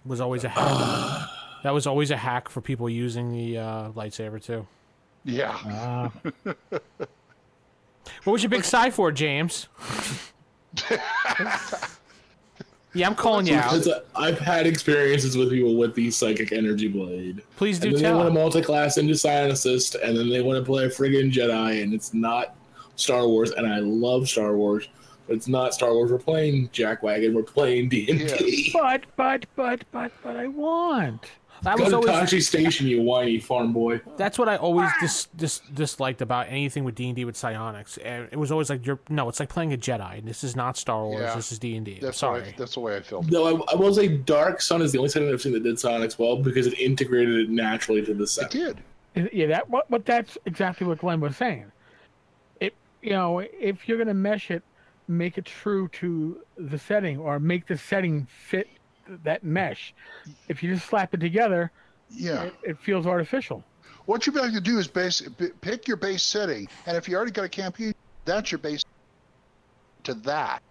Was 0.04 0.20
always 0.20 0.44
a 0.44 0.48
hack. 0.48 1.28
that 1.62 1.72
was 1.72 1.86
always 1.86 2.10
a 2.10 2.16
hack 2.16 2.48
for 2.48 2.60
people 2.60 2.88
using 2.90 3.32
the 3.32 3.58
uh, 3.58 3.88
lightsaber 3.92 4.42
too. 4.42 4.66
Yeah. 5.24 5.56
Ah, 5.64 6.10
What 8.24 8.32
was 8.32 8.42
your 8.42 8.50
big 8.50 8.64
side 8.64 8.92
for, 8.94 9.10
James? 9.12 9.68
yeah, 12.94 13.06
I'm 13.06 13.14
calling 13.14 13.46
you 13.46 13.54
out. 13.54 13.86
I've 14.14 14.38
had 14.38 14.66
experiences 14.66 15.36
with 15.36 15.50
people 15.50 15.76
with 15.76 15.94
the 15.94 16.10
psychic 16.10 16.52
energy 16.52 16.88
blade. 16.88 17.42
Please 17.56 17.78
do 17.78 17.88
and 17.88 17.96
then 17.96 18.02
they 18.02 18.12
want 18.12 18.28
to 18.28 18.34
tell. 18.34 18.42
multi-class 18.42 18.98
into 18.98 19.14
Psionicist, 19.14 19.96
and 20.02 20.16
then 20.16 20.28
they 20.28 20.42
want 20.42 20.58
to 20.58 20.64
play 20.64 20.84
a 20.84 20.88
friggin' 20.88 21.32
Jedi, 21.32 21.82
and 21.82 21.94
it's 21.94 22.12
not 22.12 22.54
Star 22.96 23.26
Wars. 23.26 23.52
And 23.52 23.66
I 23.66 23.78
love 23.78 24.28
Star 24.28 24.56
Wars, 24.56 24.88
but 25.26 25.36
it's 25.36 25.48
not 25.48 25.72
Star 25.74 25.94
Wars. 25.94 26.12
We're 26.12 26.18
playing 26.18 26.68
Jackwagon. 26.68 27.32
We're 27.32 27.42
playing 27.42 27.88
D 27.88 28.10
and 28.10 28.38
D. 28.38 28.70
but 28.72 29.04
but 29.16 29.46
but 29.56 29.80
but 29.90 30.12
but 30.22 30.36
I 30.36 30.48
want. 30.48 31.30
That 31.62 31.76
Go 31.76 31.84
was 31.84 31.92
to 31.92 31.96
always 31.98 32.10
Tosche 32.12 32.42
Station, 32.42 32.88
you 32.88 33.02
whiny 33.02 33.38
farm 33.38 33.72
boy. 33.72 34.00
that's 34.16 34.36
what 34.36 34.48
I 34.48 34.56
always 34.56 34.90
dis, 35.00 35.28
dis, 35.36 35.60
disliked 35.72 36.20
about 36.20 36.48
anything 36.48 36.82
with 36.82 36.96
D 36.96 37.06
and 37.06 37.14
D 37.14 37.24
with 37.24 37.36
psionics. 37.36 37.98
And 37.98 38.28
It 38.32 38.36
was 38.36 38.50
always 38.50 38.68
like 38.68 38.84
you're 38.84 38.98
no, 39.08 39.28
it's 39.28 39.38
like 39.38 39.48
playing 39.48 39.72
a 39.72 39.76
Jedi. 39.76 40.24
This 40.24 40.42
is 40.42 40.56
not 40.56 40.76
Star 40.76 41.04
Wars. 41.04 41.20
Yeah. 41.22 41.36
This 41.36 41.52
is 41.52 41.58
D 41.60 41.76
and 41.76 41.86
D. 41.86 42.00
Sorry. 42.12 42.40
What 42.40 42.48
I, 42.48 42.54
that's 42.58 42.74
the 42.74 42.80
way 42.80 42.96
I 42.96 43.00
felt. 43.02 43.26
No, 43.30 43.62
I, 43.64 43.72
I 43.72 43.76
will 43.76 43.94
say, 43.94 44.08
Dark 44.08 44.60
Sun 44.60 44.82
is 44.82 44.90
the 44.90 44.98
only 44.98 45.08
setting 45.10 45.28
I've 45.32 45.40
seen 45.40 45.52
that 45.52 45.62
did 45.62 45.78
psionics 45.78 46.18
well 46.18 46.36
because 46.36 46.66
it 46.66 46.78
integrated 46.80 47.36
it 47.36 47.48
naturally 47.50 48.02
to 48.06 48.12
the 48.14 48.24
It 48.24 48.28
set. 48.28 48.50
did. 48.50 48.78
Yeah, 49.32 49.46
that 49.46 49.70
what 49.70 49.88
but 49.88 50.04
that's 50.04 50.36
exactly 50.46 50.86
what 50.86 50.98
Glenn 50.98 51.20
was 51.20 51.36
saying. 51.36 51.70
It 52.60 52.74
you 53.02 53.10
know 53.10 53.38
if 53.38 53.86
you're 53.88 53.98
gonna 53.98 54.14
mesh 54.14 54.50
it, 54.50 54.64
make 55.06 55.38
it 55.38 55.44
true 55.44 55.86
to 55.88 56.38
the 56.56 56.78
setting 56.78 57.18
or 57.18 57.38
make 57.38 57.66
the 57.68 57.76
setting 57.78 58.26
fit 58.26 58.66
that 59.24 59.44
mesh. 59.44 59.94
If 60.48 60.62
you 60.62 60.74
just 60.74 60.86
slap 60.86 61.14
it 61.14 61.18
together, 61.20 61.70
Yeah. 62.10 62.44
it, 62.44 62.54
it 62.62 62.78
feels 62.78 63.06
artificial. 63.06 63.62
What 64.06 64.26
you 64.26 64.32
have 64.34 64.52
to 64.52 64.60
do 64.60 64.78
is 64.78 64.88
base, 64.88 65.22
pick 65.60 65.86
your 65.86 65.96
base 65.96 66.22
setting, 66.22 66.68
and 66.86 66.96
if 66.96 67.08
you 67.08 67.16
already 67.16 67.30
got 67.32 67.44
a 67.44 67.48
campaign, 67.48 67.94
that's 68.24 68.50
your 68.50 68.58
base 68.58 68.84
to 70.04 70.14
that. 70.14 70.62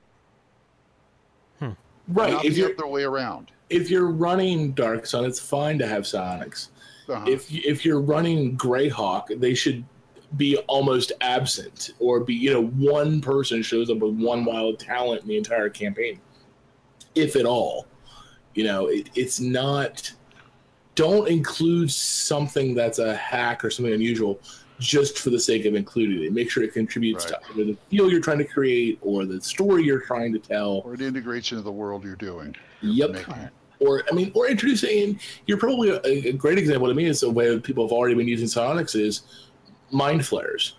Right. 2.07 2.33
Not 2.33 2.45
If 2.45 2.55
the 2.55 2.59
you're 2.59 2.73
other 2.73 2.87
way 2.87 3.03
around. 3.03 3.51
if 3.69 3.89
you're 3.89 4.09
running 4.09 4.71
Dark 4.73 5.05
Sun, 5.05 5.23
it's 5.23 5.39
fine 5.39 5.77
to 5.79 5.87
have 5.87 6.05
psionics. 6.05 6.69
Uh-huh. 7.07 7.25
if 7.27 7.51
if 7.53 7.83
you're 7.85 8.01
running 8.01 8.57
Greyhawk, 8.57 9.39
they 9.39 9.53
should 9.53 9.83
be 10.37 10.57
almost 10.67 11.11
absent, 11.21 11.91
or 11.99 12.19
be 12.21 12.33
you 12.33 12.51
know 12.53 12.65
one 12.67 13.21
person 13.21 13.61
shows 13.61 13.89
up 13.89 13.97
with 13.99 14.15
one 14.15 14.45
wild 14.45 14.79
talent 14.79 15.21
in 15.21 15.27
the 15.27 15.37
entire 15.37 15.69
campaign, 15.69 16.19
if 17.15 17.35
at 17.35 17.45
all. 17.45 17.85
You 18.55 18.65
know, 18.65 18.87
it, 18.87 19.09
it's 19.15 19.39
not. 19.39 20.11
Don't 20.95 21.27
include 21.29 21.89
something 21.91 22.75
that's 22.75 22.99
a 22.99 23.15
hack 23.15 23.63
or 23.63 23.69
something 23.69 23.93
unusual 23.93 24.39
just 24.79 25.19
for 25.19 25.29
the 25.29 25.39
sake 25.39 25.65
of 25.65 25.73
including 25.75 26.23
it. 26.23 26.33
Make 26.33 26.49
sure 26.51 26.63
it 26.63 26.73
contributes 26.73 27.25
Right. 27.31 27.41
to 27.43 27.51
either 27.53 27.63
the 27.71 27.77
feel 27.89 28.09
you're 28.11 28.19
trying 28.19 28.39
to 28.39 28.43
create 28.45 28.97
or 29.01 29.25
the 29.25 29.39
story 29.41 29.83
you're 29.83 30.01
trying 30.01 30.33
to 30.33 30.39
tell. 30.39 30.81
or 30.85 30.93
it 30.95 31.01
integrates 31.01 31.51
into 31.51 31.63
the 31.63 31.71
world 31.71 32.03
you're 32.03 32.15
doing. 32.15 32.55
Yep 32.81 33.11
Making. 33.11 33.49
or 33.79 34.03
I 34.11 34.13
mean, 34.13 34.31
or 34.35 34.47
introducing. 34.49 35.19
You're 35.45 35.57
probably 35.59 35.89
a, 35.91 36.01
a 36.03 36.33
great 36.33 36.57
example 36.57 36.87
to 36.87 36.93
me 36.93 37.05
is 37.05 37.21
the 37.21 37.29
way 37.29 37.57
people 37.59 37.85
have 37.85 37.91
already 37.93 38.15
been 38.15 38.27
using 38.27 38.47
psionics 38.47 38.95
is 38.95 39.21
mind 39.91 40.25
flayers. 40.25 40.75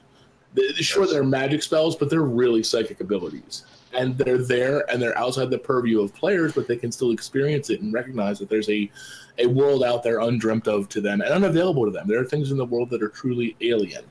Sure, 0.75 1.05
Yes. 1.05 1.13
they're 1.13 1.25
magic 1.25 1.63
spells, 1.63 1.97
but 1.97 2.11
they're 2.11 2.21
really 2.23 2.63
psychic 2.63 3.01
abilities, 3.01 3.65
and 3.95 4.17
they're 4.19 4.39
there 4.39 4.91
and 4.91 5.01
they're 5.01 5.17
outside 5.19 5.51
the 5.51 5.59
purview 5.59 6.01
of 6.01 6.15
players, 6.15 6.53
but 6.53 6.67
they 6.67 6.77
can 6.77 6.91
still 6.93 7.11
experience 7.11 7.71
it 7.71 7.81
and 7.81 7.93
recognize 7.93 8.39
that 8.39 8.49
there's 8.49 8.69
a 8.71 8.91
a 9.39 9.47
world 9.47 9.83
out 9.83 10.03
there 10.03 10.21
undreamt 10.21 10.69
of 10.69 10.89
to 10.91 11.01
them 11.01 11.23
and 11.23 11.31
unavailable 11.31 11.87
to 11.87 11.91
them. 11.91 12.07
There 12.07 12.21
are 12.21 12.25
things 12.25 12.51
in 12.51 12.59
the 12.59 12.67
world 12.67 12.91
that 12.91 13.03
are 13.03 13.09
truly 13.09 13.57
alien. 13.63 14.05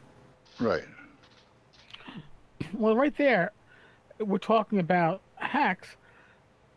Right. 0.60 0.84
Well, 2.74 2.96
right 2.96 3.16
there, 3.18 3.52
we're 4.20 4.38
talking 4.40 4.80
about 4.80 5.22
hacks. 5.36 5.90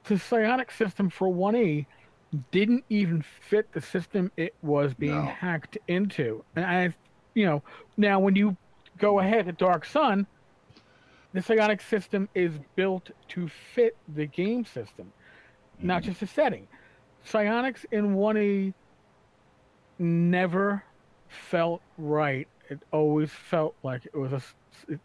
The 0.04 0.18
psionic 0.18 0.70
system 0.70 1.08
for 1.08 1.28
1E 1.28 1.86
didn't 2.50 2.84
even 2.90 3.24
fit 3.48 3.72
the 3.72 3.80
system 3.80 4.30
it 4.36 4.54
was 4.62 4.92
being 4.92 5.14
No. 5.14 5.22
hacked 5.22 5.78
into. 5.88 6.44
And 6.56 6.64
I, 6.66 6.94
you 7.34 7.46
know, 7.46 7.62
now 7.96 8.18
when 8.20 8.36
you 8.36 8.56
go 8.98 9.20
ahead 9.20 9.46
to 9.46 9.52
Dark 9.52 9.84
Sun, 9.86 10.26
the 11.34 11.42
psionic 11.42 11.80
system 11.82 12.28
is 12.34 12.52
built 12.76 13.10
to 13.28 13.48
fit 13.74 13.96
the 14.14 14.24
game 14.26 14.64
system, 14.64 15.12
not 15.80 16.02
just 16.02 16.20
the 16.20 16.26
setting. 16.26 16.66
Psionics 17.24 17.84
in 17.90 18.14
1E 18.14 18.72
never 19.98 20.82
felt 21.50 21.82
right. 21.98 22.46
It 22.70 22.80
always 22.92 23.30
felt 23.30 23.74
like 23.82 24.06
it 24.06 24.14
was 24.16 24.32
a. 24.32 24.42
it- 24.88 25.00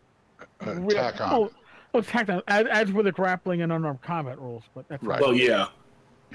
Uh, 0.65 0.75
Real- 0.75 0.91
tack 0.97 1.19
on. 1.19 1.33
Oh, 1.33 1.51
oh, 1.93 2.01
tack 2.01 2.29
on. 2.29 2.41
As, 2.47 2.65
as 2.67 2.91
with 2.93 3.05
the 3.05 3.11
grappling 3.11 3.61
and 3.61 3.73
unarmed 3.73 4.01
combat 4.01 4.39
rules, 4.39 4.63
but 4.73 4.87
that's 4.87 5.03
Right. 5.03 5.19
Well, 5.19 5.33
yeah, 5.33 5.67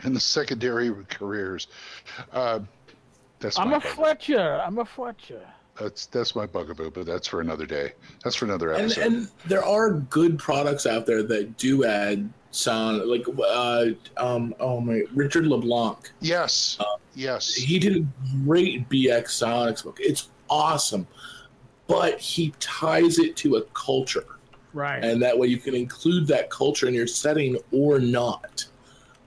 And 0.03 0.15
the 0.15 0.21
secondary 0.21 0.93
careers. 1.09 1.69
Uh, 2.33 2.61
that's 3.39 3.59
I'm 3.59 3.69
a 3.69 3.81
bug- 3.81 3.83
Fletcher. 3.85 4.61
I'm 4.67 4.79
a 4.79 4.85
Fletcher. 4.85 5.47
That's 5.81 6.07
that's 6.07 6.37
my 6.37 6.47
bugaboo, 6.47 6.91
but 6.93 7.05
that's 7.07 7.27
for 7.27 7.41
another 7.41 7.67
day. 7.67 7.93
That's 8.23 8.37
for 8.37 8.45
another 8.45 8.73
episode. 8.73 9.05
and 9.07 9.29
there 9.47 9.65
are 9.65 9.91
good 9.93 10.39
products 10.39 10.87
out 10.87 11.05
there 11.07 11.23
that 11.25 11.57
do 11.59 11.85
add 11.85 12.29
sound, 12.53 13.03
like 13.07 13.25
uh, 13.49 13.87
um, 14.17 14.55
oh 14.61 14.81
my, 14.81 15.03
Richard 15.15 15.47
LeBlanc. 15.47 16.13
yes. 16.21 16.79
yes. 17.15 17.53
he 17.55 17.79
did 17.81 17.97
a 17.97 18.07
great 18.45 18.89
BX 18.89 19.31
Psionics 19.31 19.83
book. 19.83 19.99
It's 20.01 20.29
awesome, 20.49 21.09
but 21.89 22.21
he 22.21 22.55
ties 22.61 23.19
it 23.19 23.35
to 23.39 23.57
a 23.57 23.63
culture, 23.75 24.27
Right. 24.73 25.05
and 25.05 25.21
that 25.23 25.37
way 25.37 25.49
you 25.49 25.59
can 25.59 25.75
include 25.75 26.29
that 26.29 26.51
culture 26.51 26.87
in 26.87 26.95
your 26.95 27.09
setting 27.09 27.59
or 27.73 27.99
not. 27.99 28.65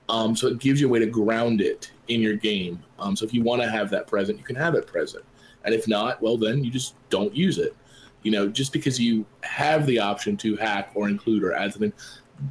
Um, 0.08 0.34
so 0.38 0.48
it 0.48 0.60
gives 0.60 0.80
you 0.80 0.88
a 0.88 0.90
way 0.90 1.00
to 1.00 1.06
ground 1.06 1.60
it 1.60 1.92
in 2.08 2.22
your 2.22 2.38
game. 2.38 2.82
Um, 3.00 3.18
so 3.18 3.26
if 3.26 3.34
you 3.34 3.44
want 3.44 3.62
to 3.62 3.70
have 3.70 3.90
that 3.90 4.08
present, 4.08 4.38
you 4.38 4.46
can 4.46 4.56
have 4.56 4.74
it 4.76 4.88
present, 4.88 5.26
and 5.68 5.76
if 5.76 5.88
not, 5.88 6.20
well 6.22 6.38
then 6.38 6.64
you 6.64 6.72
just 6.72 6.96
don't 7.12 7.36
use 7.36 7.60
it. 7.60 7.76
You 8.24 8.32
know, 8.32 8.48
just 8.50 8.74
because 8.74 9.00
you 9.00 9.26
have 9.44 9.86
the 9.86 10.00
option 10.00 10.36
to 10.38 10.56
hack 10.58 10.90
or 10.96 11.08
include 11.08 11.44
or 11.44 11.54
add 11.54 11.72
something 11.74 11.94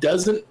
doesn't 0.01 0.45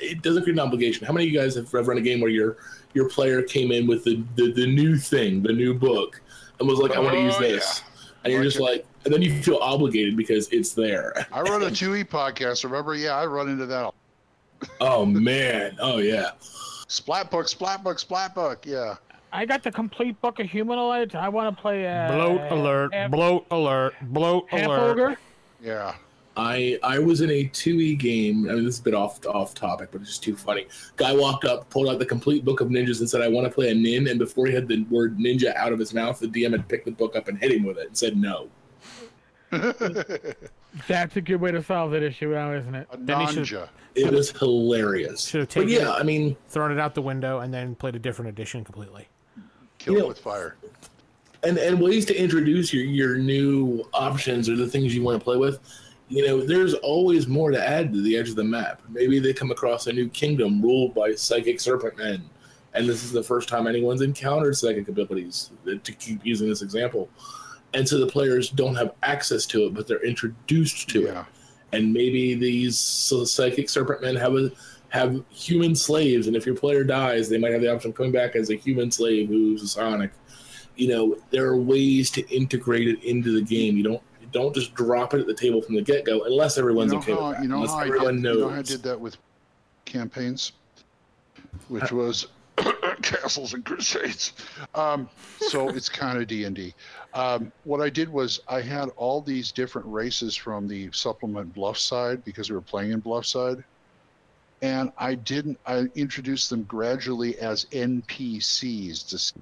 it 0.00 0.22
doesn't 0.22 0.42
create 0.42 0.54
an 0.54 0.60
obligation. 0.60 1.06
How 1.06 1.12
many 1.12 1.26
of 1.26 1.32
you 1.32 1.38
guys 1.38 1.54
have 1.56 1.66
ever 1.74 1.82
run 1.82 1.98
a 1.98 2.00
game 2.00 2.20
where 2.20 2.30
your 2.30 2.56
your 2.94 3.08
player 3.08 3.42
came 3.42 3.72
in 3.72 3.86
with 3.86 4.04
the 4.04 4.22
the, 4.36 4.52
the 4.52 4.66
new 4.66 4.96
thing, 4.96 5.42
the 5.42 5.52
new 5.52 5.74
book, 5.74 6.20
and 6.58 6.68
was 6.68 6.78
like, 6.78 6.92
"I 6.92 7.00
want 7.00 7.14
to 7.14 7.20
use 7.22 7.34
Oh, 7.36 7.40
this," 7.40 7.82
and 8.24 8.32
you're 8.32 8.42
just 8.42 8.60
like, 8.60 8.84
and 9.04 9.12
then 9.14 9.22
you 9.22 9.42
feel 9.42 9.56
obligated 9.58 10.16
because 10.16 10.48
it's 10.50 10.74
there. 10.74 11.26
I 11.32 11.40
run 11.42 11.62
a 11.62 11.66
2E 11.70 12.04
podcast. 12.08 12.64
Remember? 12.64 12.94
Yeah, 12.94 13.16
I 13.16 13.24
run 13.26 13.48
into 13.48 13.66
that. 13.66 13.92
oh 14.80 15.04
man, 15.06 15.76
oh 15.80 15.98
yeah. 15.98 16.32
Splat 16.88 17.30
book, 17.30 17.48
splat 17.48 17.82
book, 17.82 17.98
splat 17.98 18.34
book. 18.34 18.66
Yeah. 18.66 18.96
I 19.32 19.46
got 19.46 19.62
the 19.62 19.72
complete 19.72 20.20
book 20.20 20.38
of 20.40 20.46
humanoids. 20.50 21.14
I 21.14 21.28
want 21.28 21.56
to 21.56 21.60
play. 21.60 21.86
Uh, 21.86 22.12
Bloat 22.12 22.52
alert! 22.52 22.92
Half, 22.94 23.10
bloat 23.10 23.46
alert! 23.50 23.94
Bloat 24.02 24.46
half 24.50 24.66
alert! 24.66 24.90
ogre. 24.90 25.16
Yeah. 25.62 25.94
I 26.36 26.78
I 26.82 26.98
was 26.98 27.20
in 27.20 27.30
a 27.30 27.44
2e 27.48 27.98
game. 27.98 28.48
I 28.48 28.54
mean, 28.54 28.64
this 28.64 28.74
is 28.76 28.80
a 28.80 28.84
bit 28.84 28.94
off 28.94 29.24
off 29.26 29.54
topic, 29.54 29.90
but 29.92 30.00
it's 30.00 30.10
just 30.10 30.22
too 30.22 30.34
funny. 30.36 30.66
Guy 30.96 31.14
walked 31.14 31.44
up, 31.44 31.68
pulled 31.68 31.88
out 31.88 31.98
the 31.98 32.06
complete 32.06 32.42
book 32.44 32.60
of 32.62 32.68
ninjas, 32.68 33.00
and 33.00 33.08
said, 33.10 33.20
"I 33.20 33.28
want 33.28 33.46
to 33.46 33.50
play 33.52 33.70
a 33.70 33.74
nin." 33.74 34.06
And 34.08 34.18
before 34.18 34.46
he 34.46 34.54
had 34.54 34.66
the 34.66 34.82
word 34.84 35.18
ninja 35.18 35.54
out 35.56 35.72
of 35.74 35.78
his 35.78 35.92
mouth, 35.92 36.18
the 36.20 36.28
DM 36.28 36.52
had 36.52 36.66
picked 36.68 36.86
the 36.86 36.90
book 36.90 37.16
up 37.16 37.28
and 37.28 37.38
hit 37.38 37.52
him 37.52 37.64
with 37.64 37.76
it 37.78 37.86
and 37.88 37.96
said, 37.96 38.16
"No." 38.16 38.48
That's 40.88 41.16
a 41.16 41.20
good 41.20 41.36
way 41.40 41.52
to 41.52 41.62
solve 41.62 41.90
that 41.92 42.02
issue 42.02 42.30
now, 42.30 42.52
isn't 42.54 42.74
it? 42.74 42.88
A 42.90 42.96
Then 42.96 43.20
he 43.20 43.26
should- 43.26 43.44
nanja. 43.44 43.68
It 43.94 44.10
was 44.10 44.30
hilarious. 44.30 45.26
Should 45.26 45.40
have 45.40 45.48
But 45.50 45.54
taken 45.66 45.68
yeah, 45.68 45.94
it, 45.94 46.00
I 46.00 46.02
mean, 46.02 46.34
thrown 46.48 46.72
it 46.72 46.78
out 46.78 46.94
the 46.94 47.02
window, 47.02 47.40
and 47.40 47.52
then 47.52 47.74
played 47.74 47.94
a 47.94 47.98
different 47.98 48.30
edition 48.30 48.64
completely. 48.64 49.06
Kill 49.82 49.94
You 49.94 49.98
it 49.98 50.02
know- 50.02 50.08
with 50.08 50.18
fire. 50.18 50.56
and 51.44 51.58
and 51.58 51.80
ways 51.80 52.04
to 52.06 52.14
introduce 52.16 52.72
your 52.72 52.84
your 52.84 53.16
new 53.16 53.82
options 53.92 54.48
or 54.48 54.54
the 54.56 54.68
things 54.68 54.94
you 54.94 55.02
want 55.02 55.18
to 55.18 55.24
play 55.24 55.36
with 55.36 55.58
you 56.08 56.24
know 56.26 56.40
there's 56.40 56.74
always 56.74 57.26
more 57.26 57.50
to 57.50 57.68
add 57.68 57.92
to 57.92 58.00
the 58.02 58.16
edge 58.16 58.28
of 58.28 58.36
the 58.36 58.44
map. 58.44 58.80
Maybe 58.90 59.18
they 59.18 59.32
come 59.32 59.50
across 59.50 59.86
a 59.88 59.92
new 59.92 60.08
kingdom 60.08 60.62
ruled 60.62 60.94
by 60.94 61.14
psychic 61.14 61.58
serpent 61.58 61.96
men 61.98 62.22
and 62.74 62.88
this 62.88 63.02
is 63.02 63.10
the 63.12 63.22
first 63.22 63.48
time 63.48 63.66
anyone's 63.66 64.02
encountered 64.02 64.56
psychic 64.56 64.86
abilities 64.88 65.50
uh, 65.66 65.72
to 65.82 65.92
keep 65.92 66.24
using 66.24 66.48
this 66.48 66.62
example. 66.62 67.08
And 67.74 67.88
so 67.88 67.98
the 67.98 68.06
players 68.06 68.50
don't 68.50 68.74
have 68.76 68.92
access 69.02 69.46
to 69.46 69.64
it 69.66 69.74
but 69.74 69.88
they're 69.88 70.04
introduced 70.04 70.88
to 70.90 71.06
it. 71.08 71.16
And 71.72 71.92
maybe 71.92 72.34
these 72.34 72.78
psychic 72.78 73.68
serpent 73.68 74.02
men 74.02 74.14
have 74.16 74.34
a 74.36 74.52
have 74.92 75.22
human 75.30 75.74
slaves 75.74 76.26
and 76.26 76.36
if 76.36 76.44
your 76.44 76.54
player 76.54 76.84
dies 76.84 77.28
they 77.28 77.38
might 77.38 77.52
have 77.52 77.62
the 77.62 77.72
option 77.72 77.90
of 77.90 77.96
coming 77.96 78.12
back 78.12 78.36
as 78.36 78.50
a 78.50 78.54
human 78.54 78.90
slave 78.90 79.28
who's 79.28 79.62
a 79.62 79.68
psionic 79.68 80.12
you 80.76 80.88
know 80.88 81.16
there 81.30 81.46
are 81.46 81.56
ways 81.56 82.10
to 82.10 82.26
integrate 82.34 82.88
it 82.88 83.02
into 83.02 83.32
the 83.32 83.42
game 83.42 83.76
you 83.76 83.82
don't 83.82 84.02
you 84.20 84.28
don't 84.32 84.54
just 84.54 84.74
drop 84.74 85.14
it 85.14 85.20
at 85.20 85.26
the 85.26 85.34
table 85.34 85.62
from 85.62 85.74
the 85.74 85.82
get-go 85.82 86.24
unless 86.24 86.58
everyone's 86.58 86.92
you 86.92 86.98
know 86.98 87.02
okay 87.02 87.12
how, 87.12 87.28
with 87.28 87.36
that 87.36 87.42
you 87.42 87.48
know 87.48 87.56
unless 87.56 87.86
everyone 87.86 88.14
did, 88.16 88.22
knows 88.22 88.34
You 88.34 88.40
know 88.40 88.48
how 88.50 88.58
I 88.58 88.62
did 88.62 88.82
that 88.82 89.00
with 89.00 89.16
campaigns, 89.84 90.52
which 91.68 91.92
was 91.92 92.28
castles 93.02 93.54
and 93.54 93.64
crusades. 93.64 94.32
Um, 94.74 95.08
so 95.38 95.68
it's 95.76 95.88
kind 95.88 96.18
of 96.18 96.26
D 96.26 96.44
and 96.44 96.56
D. 96.56 96.74
Um, 97.14 97.52
what 97.64 97.80
I 97.80 97.90
did 97.90 98.08
was 98.08 98.40
I 98.48 98.60
had 98.60 98.88
all 98.96 99.20
these 99.20 99.52
different 99.52 99.86
races 99.86 100.34
from 100.34 100.66
the 100.66 100.90
supplement 100.92 101.54
Bluffside 101.54 102.24
because 102.24 102.50
we 102.50 102.56
were 102.56 102.62
playing 102.62 102.92
in 102.92 103.02
Bluffside, 103.02 103.62
and 104.62 104.92
I 104.96 105.14
didn't. 105.16 105.58
I 105.66 105.88
introduced 105.94 106.48
them 106.48 106.62
gradually 106.62 107.36
as 107.38 107.66
NPCs 107.66 109.08
to 109.10 109.40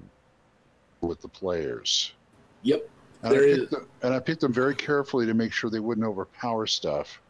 with 0.99 1.21
the 1.21 1.27
players. 1.27 2.11
yep 2.63 2.87
And 3.23 3.31
I, 3.31 3.35
There 3.35 3.47
is- 3.47 3.59
picked 3.59 3.71
them, 3.71 3.87
and 4.03 4.13
I 4.13 4.19
picked 4.19 4.41
them 4.41 4.53
very 4.53 4.75
carefully 4.75 5.25
to 5.27 5.33
make 5.33 5.53
sure 5.53 5.69
they 5.69 5.79
wouldn't 5.79 6.05
overpower 6.05 6.67
stuff. 6.67 7.21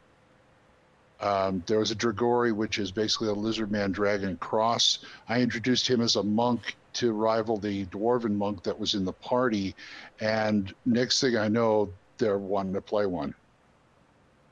Um, 1.19 1.63
there 1.67 1.77
was 1.77 1.91
a 1.91 1.95
Dragori, 1.95 2.51
which 2.51 2.79
is 2.79 2.91
basically 2.91 3.27
a 3.27 3.33
lizard 3.33 3.71
man 3.71 3.91
dragon 3.91 4.37
cross. 4.37 4.99
I 5.29 5.39
introduced 5.41 5.87
him 5.87 6.01
as 6.01 6.15
a 6.15 6.23
monk 6.23 6.75
to 6.93 7.11
rival 7.13 7.57
the 7.57 7.85
dwarven 7.85 8.35
monk 8.35 8.63
that 8.63 8.77
was 8.79 8.95
in 8.95 9.05
the 9.05 9.13
party. 9.13 9.75
And 10.19 10.73
next 10.85 11.21
thing 11.21 11.37
I 11.37 11.47
know, 11.47 11.93
they're 12.17 12.39
wanting 12.39 12.73
to 12.73 12.81
play 12.81 13.05
one. 13.05 13.35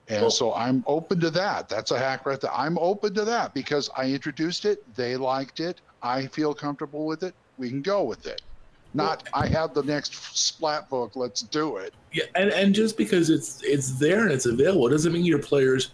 And 0.10 0.22
Well- 0.22 0.32
so 0.32 0.54
I'm 0.54 0.84
open 0.88 1.20
to 1.22 1.30
that. 1.32 1.70
That's 1.70 1.92
a 1.92 2.00
hack 2.00 2.26
right 2.26 2.40
there. 2.42 2.54
I'm 2.54 2.78
open 2.80 3.14
to 3.14 3.26
that 3.26 3.54
because 3.54 3.90
I 3.96 4.06
introduced 4.12 4.66
it. 4.66 4.84
They 4.96 5.16
liked 5.16 5.60
it. 5.60 5.82
I 6.02 6.26
feel 6.28 6.54
comfortable 6.54 7.06
with 7.06 7.24
it. 7.24 7.34
We 7.58 7.70
can 7.70 7.82
go 7.82 8.04
with 8.04 8.26
it. 8.26 8.42
Not, 8.96 9.28
I 9.36 9.46
have 9.48 9.76
the 9.76 9.84
next 9.84 10.16
splat 10.36 10.90
book. 10.90 11.16
Let's 11.16 11.42
do 11.44 11.78
it. 11.78 11.94
yeah 12.12 12.24
and 12.34 12.50
and 12.52 12.74
just 12.74 12.98
because 12.98 13.30
it's 13.30 13.62
it's 13.64 14.00
there 14.00 14.24
and 14.24 14.32
it's 14.32 14.48
available 14.48 14.90
doesn't 14.90 15.14
mean 15.14 15.24
your 15.26 15.38
players 15.38 15.92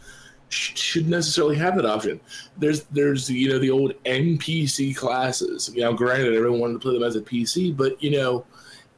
sh- 0.47 0.79
should 0.79 1.09
necessarily 1.09 1.57
have 1.57 1.75
that 1.75 1.85
option 1.85 2.21
there's 2.57 2.83
there's 2.85 3.29
you 3.29 3.49
know 3.49 3.59
the 3.59 3.69
old 3.69 3.91
npc 4.05 4.95
classes 4.95 5.69
you 5.75 5.81
know 5.81 5.91
granted 5.93 6.33
everyone 6.33 6.61
wanted 6.61 6.73
to 6.75 6.79
play 6.79 6.93
them 6.93 7.03
as 7.03 7.17
a 7.17 7.21
pc 7.21 7.75
but 7.75 8.01
you 8.01 8.11
know 8.11 8.45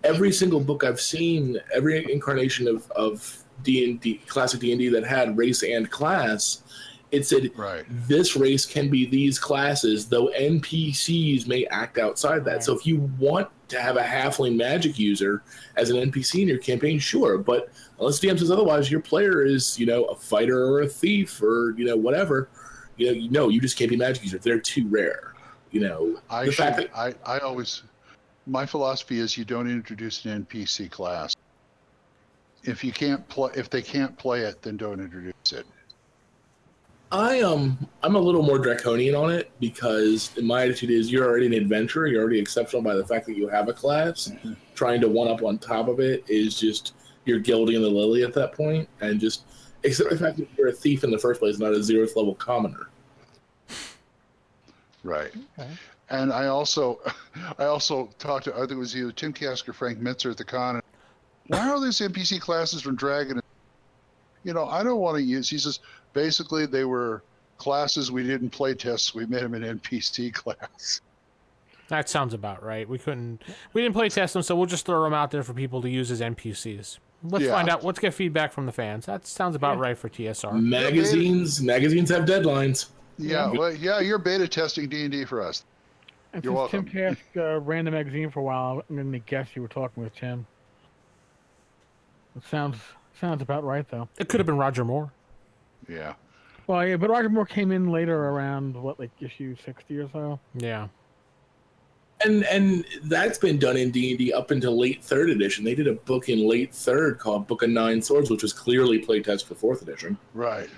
every 0.04 0.32
single 0.32 0.60
book 0.60 0.84
I've 0.84 1.02
seen, 1.02 1.58
every 1.74 2.06
incarnation 2.14 2.68
of 2.68 2.88
of 2.92 3.44
D 3.64 3.90
and 3.90 4.00
D, 4.02 4.22
classic 4.28 4.60
D 4.60 4.72
and 4.72 4.80
D 4.80 4.90
that 4.90 5.06
had 5.06 5.38
race 5.38 5.64
and 5.64 5.90
class, 5.90 6.64
it 7.12 7.26
said 7.26 7.50
Right. 7.56 7.86
this 8.08 8.36
race 8.36 8.66
can 8.66 8.90
be 8.90 9.06
these 9.06 9.40
classes, 9.40 10.08
though 10.08 10.28
NPCs 10.28 11.48
may 11.48 11.66
act 11.68 11.98
outside 11.98 12.44
that. 12.46 12.52
Right. 12.56 12.64
So 12.64 12.76
if 12.76 12.86
you 12.86 13.10
want 13.18 13.50
to 13.70 13.82
have 13.82 13.98
a 13.98 14.04
halfling 14.04 14.56
magic 14.56 14.98
user 15.00 15.44
as 15.76 15.90
an 15.90 15.98
NPC 15.98 16.42
in 16.42 16.48
your 16.48 16.58
campaign, 16.58 17.00
sure. 17.00 17.38
But 17.38 17.70
unless 18.00 18.20
DM 18.20 18.38
says 18.40 18.52
otherwise, 18.52 18.92
your 18.92 19.02
player 19.02 19.46
is, 19.46 19.80
you 19.80 19.86
know, 19.86 20.06
a 20.06 20.16
fighter 20.16 20.66
or 20.66 20.82
a 20.82 20.88
thief 20.88 21.42
or, 21.42 21.74
you 21.78 21.86
know, 21.86 21.96
whatever. 21.98 22.50
You 22.98 23.08
know, 23.08 23.12
you 23.14 23.30
know, 23.30 23.50
you 23.50 23.62
just 23.62 23.78
can't 23.78 23.90
be 23.90 23.96
magic 23.96 24.24
user. 24.24 24.38
They're 24.40 24.60
too 24.60 24.88
rare. 24.88 25.34
You 25.72 25.82
know, 25.82 26.20
I 26.30 26.46
the 26.46 26.52
should, 26.52 26.64
fact 26.64 26.78
that 26.78 26.90
I, 26.98 27.14
I 27.26 27.40
always 27.40 27.84
my 28.48 28.66
philosophy 28.66 29.20
is 29.20 29.38
you 29.38 29.46
don't 29.46 29.70
introduce 29.70 30.26
an 30.26 30.46
NPC 30.46 30.90
class. 30.90 31.36
If 32.68 32.84
you 32.84 32.92
can't 32.92 33.28
play 33.30 33.52
if 33.56 33.70
they 33.70 33.82
can't 33.82 34.18
play 34.18 34.42
it, 34.42 34.62
then 34.62 34.78
don't 34.78 35.00
introduce 35.00 35.34
it. 35.52 35.66
I 37.12 37.40
um 37.42 37.78
I'm 38.04 38.16
a 38.16 38.20
little 38.20 38.44
more 38.44 38.60
draconian 38.60 39.16
on 39.16 39.32
it 39.32 39.50
because 39.62 40.32
my 40.42 40.64
attitude 40.64 40.90
is 40.90 41.10
you're 41.10 41.26
already 41.26 41.46
an 41.46 41.54
adventurer, 41.54 42.08
you're 42.08 42.22
already 42.22 42.40
exceptional 42.40 42.82
by 42.82 42.96
the 42.96 43.06
fact 43.06 43.26
that 43.28 43.38
you 43.38 43.48
have 43.48 43.70
a 43.70 43.74
class. 43.74 44.32
Trying 44.76 45.00
to 45.02 45.08
one 45.08 45.30
up 45.30 45.42
on 45.42 45.58
top 45.58 45.88
of 45.88 46.02
it 46.02 46.26
is 46.28 46.60
just 46.60 46.94
you're 47.24 47.40
gilding 47.40 47.82
the 47.82 47.90
lily 47.90 48.24
at 48.24 48.34
that 48.34 48.54
point, 48.54 48.90
and 49.00 49.20
just 49.20 49.44
except 49.84 50.10
the 50.10 50.18
fact 50.18 50.38
that 50.38 50.48
you're 50.58 50.68
a 50.68 50.74
thief 50.74 51.04
in 51.04 51.12
the 51.12 51.18
first 51.18 51.40
place, 51.40 51.60
not 51.60 51.74
a 51.74 51.78
zeroth 51.78 52.16
level 52.16 52.36
commoner. 52.36 52.90
Right. 55.04 55.32
Okay. 55.58 55.70
And 56.10 56.34
I 56.34 56.48
also 56.48 57.00
I 57.58 57.66
also 57.66 58.10
talked 58.20 58.46
to 58.46 58.54
I 58.54 58.60
think 58.60 58.72
it 58.72 58.76
was 58.76 58.98
either 58.98 59.14
Tim 59.14 59.32
Kask 59.32 59.68
or 59.70 59.74
Frank 59.74 60.00
Mentzer 60.00 60.32
at 60.32 60.38
the 60.38 60.44
con. 60.44 60.82
Why 61.48 61.70
are 61.70 61.80
these 61.80 62.00
NPC 62.00 62.40
classes 62.42 62.82
from 62.82 62.96
Dragon? 62.96 63.42
You 64.44 64.54
know, 64.54 64.66
I 64.66 64.84
don't 64.84 65.00
want 65.00 65.18
to 65.18 65.24
use 65.24 65.50
he 65.50 65.58
says 65.58 65.80
basically 66.14 66.66
they 66.66 66.86
were 66.86 67.24
classes 67.58 68.12
we 68.12 68.24
didn't 68.24 68.50
play 68.52 68.74
test, 68.74 69.16
we 69.16 69.26
made 69.26 69.44
them 69.44 69.54
an 69.54 69.64
NPC 69.80 70.34
class. 70.34 71.02
That 71.90 72.10
sounds 72.10 72.34
about 72.34 72.64
right. 72.64 72.88
We 72.88 72.98
couldn't, 73.00 73.42
we 73.74 73.82
didn't 73.82 73.94
play 73.96 74.10
test 74.10 74.34
them, 74.34 74.44
so 74.44 74.56
we'll 74.56 74.66
just 74.66 74.86
throw 74.86 75.04
them 75.04 75.14
out 75.14 75.32
there 75.32 75.42
for 75.44 75.54
people 75.54 75.82
to 75.82 75.90
use 75.90 76.12
as 76.12 76.20
NPCs. 76.22 77.00
Let's 77.24 77.46
Yeah. 77.46 77.52
find 77.52 77.70
out. 77.70 77.84
Let's 77.84 77.98
get 78.00 78.14
feedback 78.14 78.52
from 78.52 78.66
the 78.66 78.72
fans. 78.72 79.06
That 79.06 79.26
sounds 79.26 79.56
about 79.56 79.80
right 79.80 79.98
for 79.98 80.10
TSR. 80.10 80.62
Magazines 80.62 81.62
magazines 81.62 82.10
have 82.10 82.26
deadlines. 82.26 82.88
Yeah, 83.18 83.52
well, 83.52 83.74
yeah, 83.74 84.00
you're 84.02 84.20
beta 84.20 84.48
testing 84.48 84.88
D 84.90 85.04
and 85.04 85.12
D 85.12 85.26
for 85.26 85.42
us. 85.42 85.64
And 86.34 86.44
You're 86.44 86.54
since 86.70 86.72
Tim 86.72 86.84
welcome. 86.86 87.16
Kask 87.16 87.38
uh, 87.38 87.60
ran 87.62 87.86
the 87.86 87.92
magazine 87.92 88.30
for 88.30 88.42
a 88.42 88.44
while, 88.44 88.84
I'm 88.90 88.96
going 88.96 89.12
to 89.12 89.20
guess 89.20 89.48
you 89.56 89.62
were 89.64 89.68
talking 89.68 90.04
with 90.04 90.14
Tim. 90.16 90.46
It 92.38 92.44
sounds 92.50 92.78
sounds 93.20 93.42
about 93.42 93.64
right, 93.64 93.88
though. 93.90 94.08
It 94.20 94.30
could 94.30 94.40
have 94.40 94.48
been 94.48 94.58
Roger 94.58 94.86
Moore. 94.86 95.12
Yeah. 95.90 96.14
Well, 96.68 96.86
yeah, 96.86 96.98
but 96.98 97.10
Roger 97.10 97.30
Moore 97.30 97.46
came 97.46 97.72
in 97.72 97.90
later 97.92 98.26
around, 98.30 98.76
what, 98.76 99.00
like 99.00 99.10
issue 99.22 99.56
60 99.66 99.98
or 99.98 100.10
so? 100.12 100.40
Yeah. 100.56 100.88
And 102.26 102.44
and 102.46 102.84
that's 103.04 103.38
been 103.38 103.58
done 103.60 103.78
in 103.78 103.92
D 103.92 104.10
and 104.10 104.18
D 104.18 104.34
up 104.34 104.52
until 104.52 104.78
late 104.78 105.04
third 105.04 105.30
edition. 105.30 105.64
They 105.64 105.76
did 105.76 105.88
a 105.88 105.94
book 105.94 106.30
in 106.30 106.48
late 106.48 106.74
third 106.74 107.20
called 107.20 107.48
Book 107.48 107.62
of 107.62 107.70
Nine 107.70 108.02
Swords, 108.02 108.30
which 108.32 108.42
was 108.42 108.54
clearly 108.54 109.00
playtest 109.04 109.46
for 109.46 109.54
fourth 109.56 109.82
edition. 109.84 110.18
Right. 110.34 110.70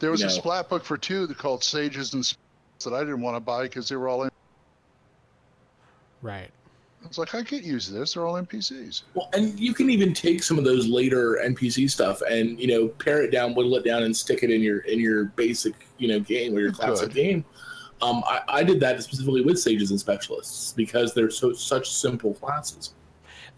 There 0.00 0.10
was 0.10 0.20
You 0.20 0.26
a 0.26 0.28
know. 0.30 0.34
splat 0.34 0.68
book 0.68 0.84
for 0.84 0.98
two 0.98 1.26
that 1.28 1.38
called 1.38 1.62
Sages 1.62 2.14
and 2.14 2.24
Specialists 2.26 2.84
that 2.84 2.94
I 2.94 3.00
didn't 3.00 3.20
want 3.22 3.36
to 3.36 3.40
buy 3.40 3.62
because 3.62 3.88
they 3.88 3.94
were 3.96 4.08
all 4.08 4.24
in. 4.24 4.30
Right. 6.20 6.50
I 7.02 7.08
was 7.08 7.18
like, 7.18 7.34
I 7.34 7.42
can't 7.42 7.64
use 7.64 7.88
this. 7.88 8.14
They're 8.14 8.26
all 8.26 8.34
NPCs. 8.34 9.02
Well, 9.14 9.30
and 9.32 9.58
you 9.58 9.72
can 9.72 9.88
even 9.88 10.12
take 10.12 10.42
some 10.42 10.58
of 10.58 10.64
those 10.64 10.88
later 10.88 11.40
NPC 11.42 11.90
stuff 11.90 12.20
and 12.28 12.58
you 12.60 12.66
know 12.66 12.88
pare 12.88 13.22
it 13.22 13.30
down, 13.30 13.54
whittle 13.54 13.76
it 13.76 13.84
down, 13.84 14.02
and 14.02 14.16
stick 14.16 14.42
it 14.42 14.50
in 14.50 14.60
your 14.60 14.80
in 14.80 14.98
your 14.98 15.26
basic 15.26 15.74
you 15.98 16.08
know 16.08 16.20
game 16.20 16.54
or 16.54 16.60
your 16.60 16.70
You 16.70 16.74
classic 16.74 17.12
game. 17.12 17.44
Um, 18.00 18.22
I, 18.26 18.40
I 18.48 18.62
did 18.62 18.78
that 18.80 19.02
specifically 19.02 19.42
with 19.42 19.58
sages 19.58 19.90
and 19.90 19.98
specialists 19.98 20.72
because 20.72 21.14
they're 21.14 21.30
so 21.30 21.52
such 21.52 21.90
simple 21.90 22.34
classes. 22.34 22.94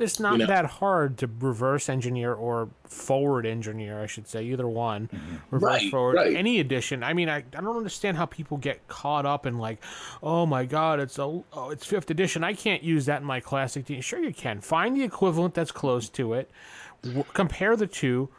It's 0.01 0.19
not 0.19 0.33
You 0.33 0.39
know. 0.39 0.47
that 0.47 0.65
hard 0.67 1.19
to 1.19 1.31
reverse 1.41 1.89
engineer 1.89 2.33
or 2.33 2.71
forward 2.85 3.47
engineer, 3.47 4.03
I 4.03 4.07
should 4.07 4.27
say, 4.27 4.43
either 4.45 4.67
one. 4.69 5.09
Mm-hmm. 5.13 5.37
Reverse 5.51 5.83
Right, 5.83 5.91
forward 5.91 6.15
right. 6.17 6.35
any 6.35 6.59
edition. 6.61 7.03
I 7.05 7.13
mean, 7.13 7.29
I, 7.29 7.37
I 7.37 7.61
don't 7.61 7.77
understand 7.77 8.17
how 8.17 8.27
people 8.27 8.57
get 8.57 8.87
caught 8.89 9.27
up 9.27 9.47
in 9.47 9.59
like, 9.59 9.83
oh 10.23 10.47
my 10.47 10.65
god, 10.65 11.01
it's 11.01 11.19
a 11.19 11.23
oh, 11.23 11.71
it's 11.71 11.87
fifth 11.87 12.11
edition. 12.11 12.43
I 12.43 12.55
can't 12.55 12.83
use 12.83 13.07
that 13.07 13.21
in 13.21 13.27
my 13.27 13.41
classic. 13.41 13.85
D-" 13.85 14.01
Sure, 14.01 14.19
you 14.21 14.33
can. 14.33 14.61
Find 14.61 14.97
the 14.97 15.03
equivalent 15.05 15.55
that's 15.55 15.73
close 15.73 16.09
to 16.11 16.33
it. 16.35 16.51
W- 17.03 17.25
compare 17.35 17.77
the 17.77 17.87
two. 17.87 18.31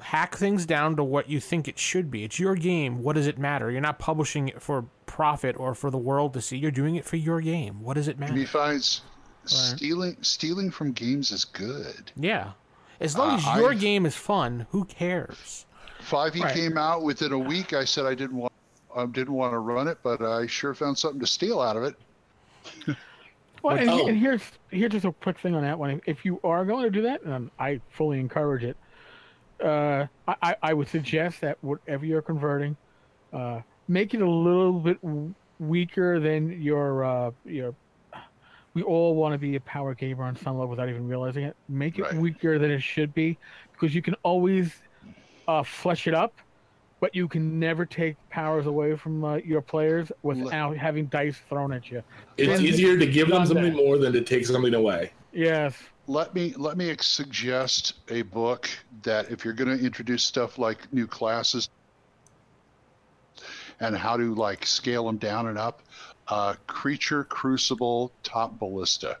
Hack 0.00 0.36
things 0.36 0.66
down 0.66 0.94
to 0.96 1.02
what 1.02 1.28
you 1.28 1.40
think 1.40 1.66
it 1.66 1.80
should 1.80 2.08
be. 2.08 2.22
It's 2.22 2.38
your 2.38 2.54
game. 2.54 3.02
What 3.02 3.16
does 3.16 3.26
it 3.26 3.38
matter? 3.38 3.72
You're 3.72 3.80
not 3.80 3.98
publishing 3.98 4.46
it 4.48 4.62
for 4.62 4.84
profit 5.06 5.56
or 5.58 5.74
for 5.74 5.90
the 5.90 5.98
world 5.98 6.32
to 6.34 6.40
see. 6.40 6.56
You're 6.56 6.70
doing 6.70 6.94
it 6.94 7.04
for 7.04 7.16
your 7.16 7.40
game. 7.40 7.82
What 7.82 7.94
does 7.94 8.06
it 8.06 8.16
matter? 8.16 8.34
Besides, 8.34 9.00
stealing 9.46 10.16
stealing 10.22 10.70
from 10.70 10.92
games 10.92 11.30
is 11.30 11.44
good. 11.44 12.12
Yeah. 12.16 12.52
As 13.00 13.16
long 13.18 13.32
Uh, 13.32 13.36
as 13.36 13.44
your 13.58 13.70
I've- 13.72 13.80
game 13.80 14.06
is 14.06 14.14
fun, 14.16 14.66
who 14.70 14.84
cares? 14.84 15.66
Five 16.00 16.36
E 16.36 16.42
Right. 16.42 16.54
came 16.54 16.76
out 16.78 17.02
within 17.02 17.32
a 17.32 17.38
week. 17.38 17.72
I 17.72 17.84
said 17.84 18.04
I 18.06 18.14
didn't 18.14 18.36
want, 18.36 18.52
I 18.94 19.06
didn't 19.06 19.34
want 19.34 19.52
to 19.52 19.58
run 19.58 19.88
it, 19.88 19.98
but 20.02 20.20
I 20.22 20.46
sure 20.46 20.74
found 20.74 20.98
something 20.98 21.20
to 21.20 21.26
steal 21.26 21.60
out 21.60 21.76
of 21.76 21.82
it. 21.84 21.96
Well, 23.62 23.78
and, 23.78 23.88
Oh. 23.88 24.06
and 24.08 24.18
here's 24.18 24.42
here's 24.70 24.92
just 24.92 25.06
a 25.06 25.12
quick 25.12 25.38
thing 25.38 25.54
on 25.54 25.62
that 25.62 25.78
one. 25.78 26.02
If 26.04 26.26
you 26.26 26.38
are 26.44 26.66
going 26.66 26.82
to 26.84 26.90
do 26.90 27.00
that, 27.02 27.22
and 27.22 27.50
I 27.58 27.80
fully 27.88 28.20
encourage 28.20 28.62
it, 28.62 28.76
uh, 29.64 30.06
I, 30.28 30.36
I- 30.42 30.56
I 30.62 30.74
would 30.74 30.88
suggest 30.88 31.40
that 31.40 31.56
whatever 31.62 32.04
you're 32.04 32.20
converting, 32.20 32.76
uh, 33.32 33.60
make 33.88 34.12
it 34.12 34.20
a 34.20 34.28
little 34.28 34.74
bit 34.80 34.98
weaker 35.58 36.20
than 36.20 36.60
your 36.60 37.04
uh, 37.04 37.30
your. 37.46 37.74
We 38.74 38.82
all 38.82 39.14
want 39.14 39.32
to 39.34 39.38
be 39.38 39.54
a 39.56 39.60
power 39.60 39.94
gamer 39.94 40.24
on 40.24 40.36
some 40.36 40.54
level 40.58 40.68
without 40.68 40.88
even 40.88 41.06
realizing 41.08 41.44
it. 41.44 41.56
Make 41.68 41.98
it 41.98 42.02
Right. 42.02 42.14
weaker 42.14 42.58
than 42.58 42.70
it 42.70 42.82
should 42.82 43.14
be, 43.14 43.38
because 43.72 43.94
you 43.94 44.02
can 44.02 44.14
always 44.24 44.74
uh, 45.46 45.62
flesh 45.62 46.06
it 46.08 46.14
up, 46.14 46.34
but 47.00 47.14
you 47.14 47.28
can 47.28 47.60
never 47.60 47.86
take 47.86 48.16
powers 48.30 48.66
away 48.66 48.96
from 48.96 49.24
uh, 49.24 49.36
your 49.36 49.60
players 49.60 50.10
without 50.22 50.76
having 50.76 51.06
dice 51.06 51.38
thrown 51.48 51.72
at 51.72 51.90
you. 51.90 52.02
It's 52.36 52.48
Then- 52.48 52.62
easier 52.66 52.98
to 52.98 53.06
give 53.06 53.28
them 53.28 53.46
something 53.46 53.64
that. 53.64 53.76
more 53.76 53.98
than 53.98 54.12
to 54.12 54.20
take 54.22 54.44
something 54.46 54.74
away. 54.74 55.12
Yes. 55.32 55.76
Let 56.06 56.34
me 56.34 56.52
let 56.56 56.76
me 56.76 56.94
suggest 57.00 57.94
a 58.10 58.22
book 58.22 58.68
that 59.02 59.30
if 59.30 59.44
you're 59.44 59.54
going 59.54 59.76
to 59.78 59.82
introduce 59.84 60.22
stuff 60.22 60.58
like 60.58 60.92
new 60.92 61.06
classes 61.06 61.70
and 63.80 63.96
how 63.96 64.16
to 64.16 64.34
like 64.34 64.66
scale 64.66 65.06
them 65.06 65.16
down 65.16 65.46
and 65.48 65.58
up, 65.58 65.82
uh, 66.28 66.54
Creature 66.66 67.24
Crucible 67.24 68.10
Top 68.22 68.58
Ballista 68.58 69.18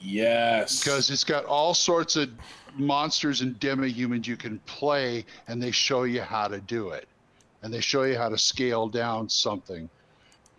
Yes. 0.00 0.82
because 0.82 1.10
it's 1.10 1.24
got 1.24 1.44
all 1.44 1.74
sorts 1.74 2.16
of 2.16 2.30
monsters 2.76 3.40
and 3.40 3.58
demi-humans 3.60 4.26
you 4.26 4.36
can 4.36 4.58
play, 4.60 5.24
and 5.46 5.62
they 5.62 5.70
show 5.70 6.02
you 6.04 6.22
how 6.22 6.48
to 6.48 6.60
do 6.60 6.88
it, 6.90 7.06
and 7.62 7.72
they 7.72 7.80
show 7.80 8.02
you 8.02 8.16
how 8.16 8.28
to 8.28 8.36
scale 8.38 8.88
down 8.88 9.28
something 9.28 9.88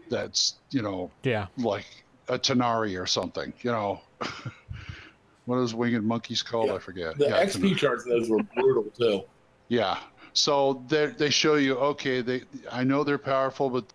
that's 0.09 0.55
you 0.69 0.81
know 0.81 1.09
Yeah. 1.23 1.47
like 1.57 1.85
a 2.29 2.37
Tanari 2.39 3.01
or 3.01 3.05
something, 3.05 3.51
you 3.61 3.71
know. 3.71 3.99
what 5.45 5.55
are 5.55 5.59
those 5.59 5.75
winged 5.75 6.03
monkeys 6.05 6.41
called? 6.41 6.67
Yeah. 6.67 6.75
I 6.75 6.79
forget. 6.79 7.17
the 7.17 7.25
yeah, 7.25 7.43
XP 7.43 7.75
charts 7.77 8.05
those 8.05 8.29
were 8.29 8.41
brutal 8.55 8.85
too. 8.97 9.23
yeah. 9.67 9.97
So 10.31 10.83
they 10.87 11.07
they 11.07 11.29
show 11.29 11.55
you 11.55 11.75
okay. 11.77 12.21
They 12.21 12.43
I 12.71 12.83
know 12.85 13.03
they're 13.03 13.17
powerful, 13.17 13.69
but 13.69 13.85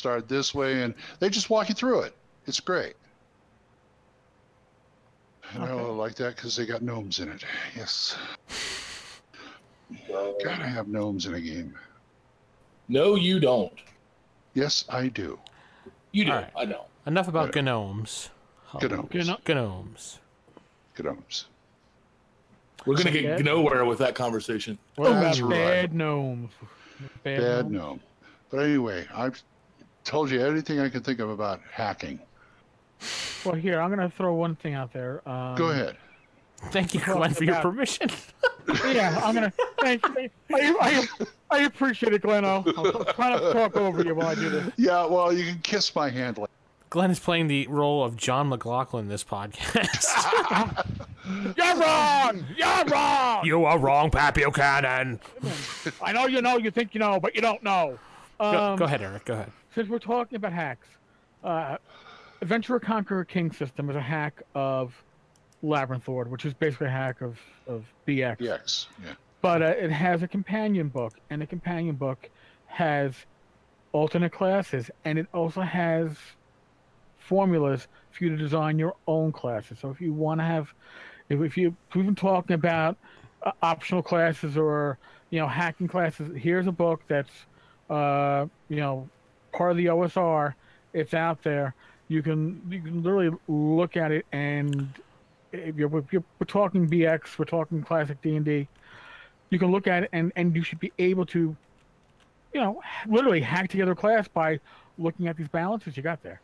start 0.00 0.28
this 0.28 0.54
way, 0.54 0.82
and 0.82 0.94
they 1.18 1.28
just 1.28 1.50
walk 1.50 1.68
you 1.68 1.74
through 1.74 2.00
it. 2.00 2.14
It's 2.46 2.58
great. 2.58 2.94
And 5.52 5.62
I 5.64 5.68
Okay. 5.70 5.82
like 5.92 6.14
that 6.16 6.36
because 6.36 6.56
they 6.56 6.64
got 6.64 6.80
gnomes 6.82 7.20
in 7.20 7.28
it. 7.28 7.44
Yes. 7.76 8.16
Gotta 10.08 10.66
have 10.66 10.88
gnomes 10.88 11.26
in 11.26 11.34
a 11.34 11.40
game. 11.40 11.74
No, 12.88 13.14
you 13.14 13.40
don't. 13.40 13.72
Yes, 14.54 14.84
I 14.88 15.08
do. 15.08 15.38
You 16.12 16.24
do. 16.24 16.30
All 16.32 16.38
right. 16.38 16.52
I 16.56 16.64
know. 16.64 16.86
Enough 17.06 17.28
about 17.28 17.54
Right. 17.54 17.64
gnomes. 17.64 18.30
Gnomes. 18.80 19.26
Gno- 19.26 19.38
Gnomes. 19.46 20.18
Gnomes. 20.98 21.46
We're 22.86 22.96
gonna 22.96 23.10
get 23.10 23.44
nowhere 23.44 23.84
with 23.84 23.98
that 23.98 24.14
conversation. 24.14 24.78
What 24.96 25.10
That's 25.20 25.38
about 25.38 25.50
right. 25.50 25.56
bad 25.58 25.94
gnomes? 25.94 26.52
Bad, 27.22 27.40
Bad 27.40 27.70
gnomes? 27.70 27.72
gnome. 27.72 28.00
But 28.50 28.58
anyway, 28.64 29.06
I've 29.14 29.42
told 30.10 30.28
you 30.28 30.40
everything 30.40 30.80
I 30.80 30.88
can 30.88 31.02
think 31.02 31.20
of 31.20 31.30
about 31.30 31.60
hacking. 31.72 32.18
Well, 33.44 33.54
here 33.54 33.80
I'm 33.80 33.90
gonna 33.90 34.10
throw 34.10 34.34
one 34.34 34.56
thing 34.56 34.74
out 34.74 34.92
there. 34.92 35.26
Um, 35.26 35.54
Go 35.54 35.70
ahead. 35.70 35.96
Thank 36.72 36.92
you, 36.94 37.00
Talk 37.00 37.16
Glenn, 37.16 37.32
for 37.32 37.44
your 37.44 37.60
permission. 37.60 38.10
Yeah, 38.86 39.18
I'm 39.24 39.34
gonna. 39.34 39.52
Thank 39.80 40.04
you. 40.08 40.30
I, 40.52 40.76
I, 40.80 41.26
I 41.50 41.62
appreciate 41.62 42.12
it, 42.12 42.22
Gleno. 42.22 42.66
I'm 42.66 43.14
trying 43.14 43.38
to 43.38 43.52
talk 43.52 43.76
over 43.76 44.02
you 44.04 44.14
while 44.14 44.26
I 44.28 44.34
do 44.34 44.50
this. 44.50 44.72
Yeah, 44.76 45.06
well, 45.06 45.32
you 45.32 45.44
can 45.44 45.58
kiss 45.60 45.94
my 45.94 46.10
hand. 46.10 46.38
Like, 46.38 46.50
Glenn 46.90 47.10
is 47.10 47.18
playing 47.20 47.46
the 47.46 47.66
role 47.68 48.04
of 48.04 48.16
John 48.16 48.48
McLaughlin 48.48 49.04
in 49.04 49.08
this 49.08 49.24
podcast. 49.24 50.04
You're 51.56 51.76
wrong. 51.76 52.44
You're 52.56 52.84
wrong. 52.92 53.44
you 53.46 53.64
are 53.64 53.78
wrong, 53.78 54.10
Pat 54.10 54.34
Buchanan. 54.34 55.20
I 56.02 56.12
know 56.12 56.26
you 56.26 56.42
know. 56.42 56.58
You 56.58 56.70
think 56.70 56.94
you 56.94 56.98
know, 57.00 57.18
but 57.20 57.34
you 57.34 57.40
don't 57.40 57.62
know. 57.62 57.98
Go, 58.38 58.72
Um, 58.72 58.76
go 58.78 58.84
ahead, 58.84 59.02
Eric. 59.02 59.24
Go 59.24 59.34
ahead. 59.34 59.52
Since 59.74 59.88
we're 59.88 59.98
talking 59.98 60.36
about 60.36 60.52
hacks, 60.52 60.88
uh, 61.44 61.76
Adventurer 62.42 62.80
Conqueror 62.80 63.24
King 63.24 63.52
system 63.52 63.90
is 63.90 63.96
a 63.96 64.00
hack 64.00 64.42
of 64.54 64.94
Labyrinth 65.62 66.08
Lord, 66.08 66.30
which 66.30 66.44
is 66.44 66.54
basically 66.54 66.86
a 66.86 66.90
hack 66.90 67.20
of, 67.20 67.38
of 67.66 67.84
BX. 68.06 68.36
yes. 68.40 68.88
Yeah. 69.04 69.12
But 69.42 69.62
uh, 69.62 69.66
it 69.66 69.90
has 69.90 70.22
a 70.22 70.28
companion 70.28 70.88
book, 70.88 71.18
and 71.30 71.40
the 71.40 71.46
companion 71.46 71.96
book 71.96 72.28
has 72.66 73.14
alternate 73.92 74.32
classes, 74.32 74.90
and 75.04 75.18
it 75.18 75.26
also 75.32 75.62
has 75.62 76.16
formulas 77.18 77.88
for 78.10 78.24
you 78.24 78.30
to 78.30 78.36
design 78.36 78.78
your 78.78 78.96
own 79.06 79.32
classes. 79.32 79.78
So 79.80 79.90
if 79.90 80.00
you 80.00 80.12
want 80.12 80.40
to 80.40 80.44
have, 80.44 80.72
if, 81.28 81.40
if 81.40 81.56
you 81.56 81.74
if 81.88 81.96
we've 81.96 82.04
been 82.04 82.14
talking 82.14 82.54
about 82.54 82.96
uh, 83.42 83.52
optional 83.62 84.02
classes 84.02 84.56
or 84.56 84.98
you 85.30 85.40
know 85.40 85.46
hacking 85.46 85.88
classes, 85.88 86.30
here's 86.36 86.66
a 86.66 86.72
book 86.72 87.02
that's 87.08 87.30
uh, 87.88 88.46
you 88.68 88.76
know 88.76 89.08
part 89.52 89.70
of 89.70 89.76
the 89.76 89.86
OSR. 89.86 90.54
It's 90.92 91.14
out 91.14 91.42
there. 91.42 91.74
You 92.08 92.22
can 92.22 92.60
you 92.68 92.80
can 92.80 93.02
literally 93.02 93.30
look 93.46 93.96
at 93.96 94.10
it, 94.10 94.26
and 94.32 94.88
if 95.52 95.76
you're, 95.76 95.96
if 95.98 96.12
you're 96.12 96.24
we're 96.38 96.46
talking 96.46 96.88
BX, 96.88 97.38
we're 97.38 97.44
talking 97.44 97.82
classic 97.82 98.20
D 98.22 98.36
and 98.36 98.44
D. 98.44 98.68
You 99.50 99.58
can 99.58 99.70
look 99.70 99.86
at 99.86 100.04
it, 100.04 100.10
and 100.12 100.32
and 100.36 100.54
you 100.54 100.62
should 100.62 100.80
be 100.80 100.92
able 100.98 101.26
to, 101.26 101.56
you 102.52 102.60
know, 102.60 102.82
literally 103.06 103.40
hack 103.40 103.68
together 103.68 103.92
a 103.92 103.96
class 103.96 104.26
by 104.26 104.58
looking 104.98 105.28
at 105.28 105.36
these 105.36 105.48
balances 105.48 105.96
you 105.96 106.02
got 106.02 106.22
there. 106.22 106.40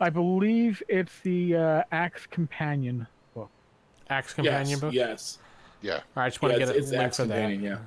I 0.00 0.10
believe 0.10 0.82
it's 0.88 1.18
the 1.20 1.56
uh, 1.56 1.82
ACKS 1.92 2.30
Companion 2.30 3.06
book. 3.34 3.50
ACKS 4.10 4.34
companion 4.34 4.68
yes. 4.68 4.80
book. 4.80 4.94
Yes. 4.94 5.38
Yeah. 5.82 5.94
All 5.94 6.00
right, 6.16 6.26
I 6.26 6.28
just 6.28 6.42
want 6.42 6.58
Yeah, 6.58 6.66
to 6.66 6.70
it's, 6.70 6.70
get 6.70 6.76
a 6.76 6.78
it's 6.78 6.90
link 6.90 7.12
ACKS 7.12 7.16
for 7.16 7.24
that. 7.26 7.60
Yeah. 7.60 7.78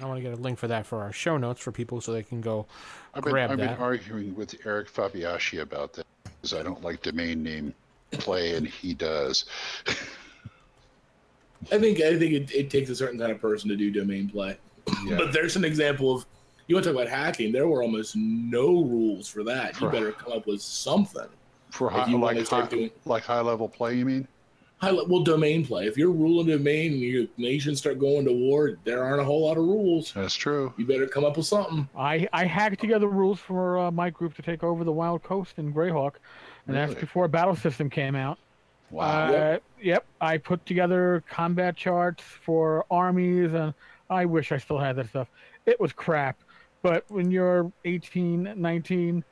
I 0.00 0.06
want 0.06 0.18
to 0.18 0.22
get 0.22 0.38
a 0.38 0.40
link 0.40 0.58
for 0.58 0.68
that 0.68 0.86
for 0.86 1.02
our 1.02 1.12
show 1.12 1.36
notes 1.36 1.60
for 1.60 1.72
people 1.72 2.00
so 2.00 2.12
they 2.12 2.22
can 2.22 2.40
go 2.40 2.66
I've 3.14 3.24
been, 3.24 3.32
grab 3.32 3.50
I've 3.50 3.58
been 3.58 3.68
arguing 3.70 4.34
with 4.34 4.54
Eric 4.64 4.92
Fabiaschi 4.92 5.60
about 5.60 5.92
that 5.94 6.06
because 6.24 6.54
I 6.54 6.62
don't 6.62 6.82
like 6.82 7.02
domain 7.02 7.42
name 7.42 7.74
play, 8.12 8.54
and 8.54 8.66
he 8.66 8.94
does. 8.94 9.44
I 11.72 11.78
think 11.78 12.00
I 12.00 12.16
think 12.18 12.32
it, 12.32 12.54
it 12.54 12.70
takes 12.70 12.88
a 12.90 12.96
certain 12.96 13.18
kind 13.18 13.32
of 13.32 13.40
person 13.40 13.68
to 13.68 13.76
do 13.76 13.90
domain 13.90 14.28
play. 14.28 14.56
Yeah. 15.04 15.16
But 15.16 15.32
there's 15.32 15.56
an 15.56 15.64
example 15.64 16.14
of 16.14 16.26
you 16.66 16.76
want 16.76 16.84
to 16.84 16.92
talk 16.92 17.00
about 17.02 17.12
hacking. 17.12 17.52
There 17.52 17.66
were 17.66 17.82
almost 17.82 18.14
no 18.16 18.82
rules 18.84 19.28
for 19.28 19.42
that. 19.44 19.80
You 19.80 19.90
better 19.90 20.12
come 20.12 20.32
up 20.32 20.46
with 20.46 20.62
something. 20.62 21.26
For 21.70 21.90
high, 21.90 22.10
like, 22.10 22.46
high, 22.46 22.66
doing- 22.66 22.90
like 23.04 23.24
high 23.24 23.40
level 23.40 23.68
play, 23.68 23.96
you 23.96 24.04
mean? 24.06 24.28
High 24.80 24.90
le- 24.90 25.06
well, 25.08 25.22
domain 25.24 25.66
play. 25.66 25.86
If 25.86 25.96
you're 25.98 26.12
ruling 26.12 26.46
domain 26.46 26.92
and 26.92 27.00
your 27.00 27.26
nations 27.36 27.78
start 27.78 27.98
going 27.98 28.24
to 28.26 28.32
war, 28.32 28.78
there 28.84 29.02
aren't 29.02 29.20
a 29.20 29.24
whole 29.24 29.44
lot 29.46 29.56
of 29.56 29.64
rules. 29.64 30.12
That's 30.12 30.34
true. 30.34 30.72
You 30.76 30.86
better 30.86 31.06
come 31.08 31.24
up 31.24 31.36
with 31.36 31.46
something. 31.46 31.88
I 31.96 32.28
I 32.32 32.44
hacked 32.44 32.80
together 32.80 33.08
rules 33.08 33.40
for 33.40 33.78
uh, 33.78 33.90
my 33.90 34.10
group 34.10 34.34
to 34.36 34.42
take 34.42 34.62
over 34.62 34.84
the 34.84 34.92
Wild 34.92 35.24
Coast 35.24 35.54
in 35.58 35.74
Greyhawk, 35.74 36.14
and 36.66 36.76
that's 36.76 36.90
Really? 36.90 37.00
before 37.00 37.26
Battle 37.26 37.56
System 37.56 37.90
came 37.90 38.14
out. 38.14 38.38
Wow. 38.90 39.32
Uh, 39.32 39.58
yep. 39.82 40.06
I 40.20 40.38
put 40.38 40.64
together 40.64 41.24
combat 41.28 41.76
charts 41.76 42.22
for 42.22 42.86
armies, 42.88 43.52
and 43.52 43.74
I 44.08 44.26
wish 44.26 44.52
I 44.52 44.58
still 44.58 44.78
had 44.78 44.94
that 44.96 45.08
stuff. 45.08 45.28
It 45.66 45.78
was 45.80 45.92
crap, 45.92 46.38
but 46.82 47.04
when 47.08 47.30
you're 47.32 47.70
18, 47.84 48.54
19, 48.56 49.24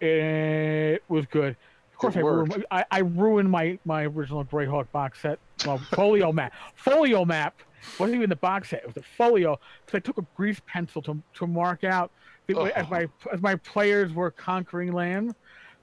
it 0.00 1.02
was 1.08 1.26
good. 1.26 1.56
Of 2.02 2.14
course, 2.14 2.16
I 2.16 2.20
ruined. 2.20 2.64
I, 2.70 2.84
I 2.90 2.98
ruined 3.00 3.50
my, 3.50 3.78
my 3.84 4.04
original 4.06 4.44
Greyhawk 4.44 4.90
box 4.90 5.20
set. 5.20 5.38
Well, 5.66 5.78
folio 5.78 6.32
map. 6.40 6.52
Folio 6.74 7.24
map 7.26 7.54
wasn't 7.98 8.16
even 8.16 8.30
the 8.30 8.36
box 8.36 8.70
set. 8.70 8.80
It 8.80 8.86
was 8.86 8.94
the 8.94 9.02
folio 9.02 9.58
because 9.84 9.98
I 9.98 10.00
took 10.00 10.16
a 10.18 10.24
grease 10.34 10.60
pencil 10.66 11.02
to, 11.02 11.22
to 11.34 11.46
mark 11.46 11.84
out 11.84 12.10
the, 12.46 12.56
Oh. 12.58 12.64
as 12.64 12.88
my 12.90 13.06
as 13.32 13.42
my 13.42 13.54
players 13.56 14.12
were 14.14 14.30
conquering 14.30 14.92
land, 14.92 15.34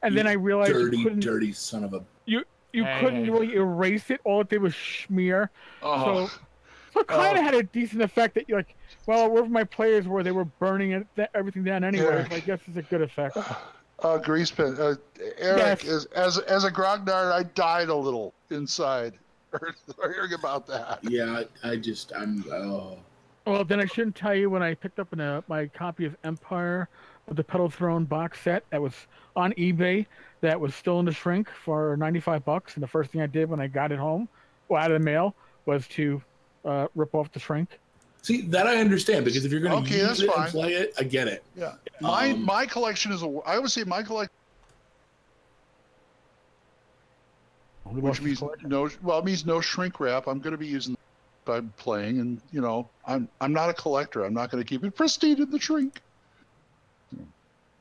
and 0.02 0.18
then 0.18 0.26
I 0.28 0.34
realized 0.34 0.70
you 0.74 0.86
dirty, 0.86 1.04
couldn't 1.04 1.20
dirty 1.20 1.54
son 1.54 1.84
of 1.84 1.94
a. 1.94 2.04
you 2.26 2.44
you 2.74 2.84
Hey, 2.84 3.00
couldn't 3.00 3.30
really 3.32 3.54
erase 3.54 4.10
it. 4.10 4.20
All 4.24 4.42
it 4.42 4.50
did 4.50 4.62
was 4.62 4.76
smear. 4.76 5.50
oh, 5.84 6.28
So, 6.28 6.32
so 6.94 7.00
it 7.02 7.08
kind 7.08 7.38
Oh. 7.38 7.40
of 7.40 7.46
had 7.46 7.54
a 7.54 7.64
decent 7.64 8.02
effect 8.02 8.34
that 8.36 8.50
you're 8.50 8.58
like, 8.60 8.76
well, 9.06 9.30
wherever 9.30 9.48
my 9.50 9.64
players 9.64 10.08
were, 10.08 10.24
they 10.24 10.32
were 10.32 10.46
burning 10.46 10.92
it, 10.92 11.08
everything 11.34 11.64
down 11.64 11.84
anyway. 11.84 12.06
Eric. 12.08 12.30
So 12.32 12.36
I 12.36 12.40
guess 12.42 12.60
it's 12.68 12.78
a 12.78 12.82
good 12.82 13.02
effect. 13.04 13.38
uh, 14.04 14.18
grease 14.18 14.52
pen. 14.52 14.76
Uh, 14.80 14.96
Eric, 15.38 15.84
Yes. 15.84 15.88
as, 15.88 16.06
as 16.06 16.38
as 16.40 16.64
a 16.64 16.72
grognard, 16.72 17.32
I 17.32 17.44
died 17.44 17.90
a 17.90 17.96
little 17.96 18.34
inside 18.50 19.14
hearing 20.02 20.34
about 20.34 20.68
that. 20.68 21.00
Yeah, 21.04 21.44
I, 21.64 21.72
I 21.72 21.76
just 21.78 22.12
I'm. 22.16 22.44
Oh, 22.52 22.98
Well, 23.46 23.64
then 23.64 23.80
I 23.80 23.86
shouldn't 23.86 24.16
tell 24.16 24.36
you 24.36 24.50
when 24.50 24.62
I 24.62 24.74
picked 24.76 25.00
up 25.00 25.12
an, 25.14 25.22
uh, 25.22 25.42
my 25.48 25.68
copy 25.68 26.06
of 26.06 26.16
Empire 26.24 26.90
of 27.28 27.36
the 27.36 27.44
Petal 27.44 27.70
Throne 27.70 28.06
box 28.06 28.40
set 28.42 28.64
that 28.70 28.82
was 28.82 28.94
on 29.36 29.52
eBay 29.54 30.06
that 30.42 30.60
was 30.60 30.74
still 30.76 31.00
in 31.00 31.06
the 31.06 31.12
shrink 31.12 31.50
for 31.50 31.98
95 31.98 32.46
bucks. 32.46 32.76
And 32.76 32.84
the 32.84 32.88
first 32.88 33.12
thing 33.12 33.22
I 33.22 33.26
did 33.28 33.50
when 33.50 33.60
I 33.60 33.68
got 33.68 33.92
it 33.92 34.00
home, 34.00 34.30
well, 34.70 34.82
out 34.82 34.92
of 34.92 35.00
the 35.02 35.06
mail, 35.06 35.34
was 35.66 35.88
to 35.90 36.22
uh, 36.64 36.88
rip 36.96 37.14
off 37.16 37.32
the 37.32 37.40
shrink. 37.40 37.80
See 38.22 38.42
that 38.42 38.68
I 38.68 38.78
understand 38.78 39.24
because 39.26 39.46
if 39.46 39.52
you're 39.52 39.62
going 39.62 39.84
to 39.84 39.90
Okay, 39.90 40.06
use 40.06 40.22
it 40.22 40.30
fine. 40.32 40.44
and 40.44 40.52
play 40.52 40.74
it, 40.74 40.94
I 41.00 41.04
get 41.04 41.28
it. 41.28 41.44
Yeah, 41.56 41.76
my 42.02 42.32
Um, 42.32 42.44
my 42.46 42.66
collection 42.66 43.12
is 43.14 43.22
a. 43.24 43.28
I 43.46 43.58
would 43.60 43.72
say 43.72 43.84
my 43.86 44.04
collection, 44.04 44.34
which 47.86 48.22
means 48.22 48.40
collection. 48.40 48.70
no. 48.70 48.90
Well, 49.02 49.20
it 49.20 49.26
means 49.26 49.46
no 49.46 49.62
shrink 49.62 50.00
wrap. 50.00 50.28
I'm 50.28 50.40
going 50.40 50.52
to 50.52 50.58
be 50.58 50.68
using. 50.68 50.98
By 51.46 51.62
playing, 51.78 52.20
and 52.20 52.42
you 52.52 52.60
know, 52.60 52.90
I'm 53.06 53.30
I'm 53.40 53.54
not 53.54 53.70
a 53.70 53.74
collector. 53.74 54.26
I'm 54.26 54.34
not 54.34 54.52
going 54.52 54.62
to 54.62 54.68
keep 54.68 54.84
it 54.84 54.94
pristine 54.94 55.42
in 55.42 55.50
the 55.50 55.58
shrink. 55.60 56.02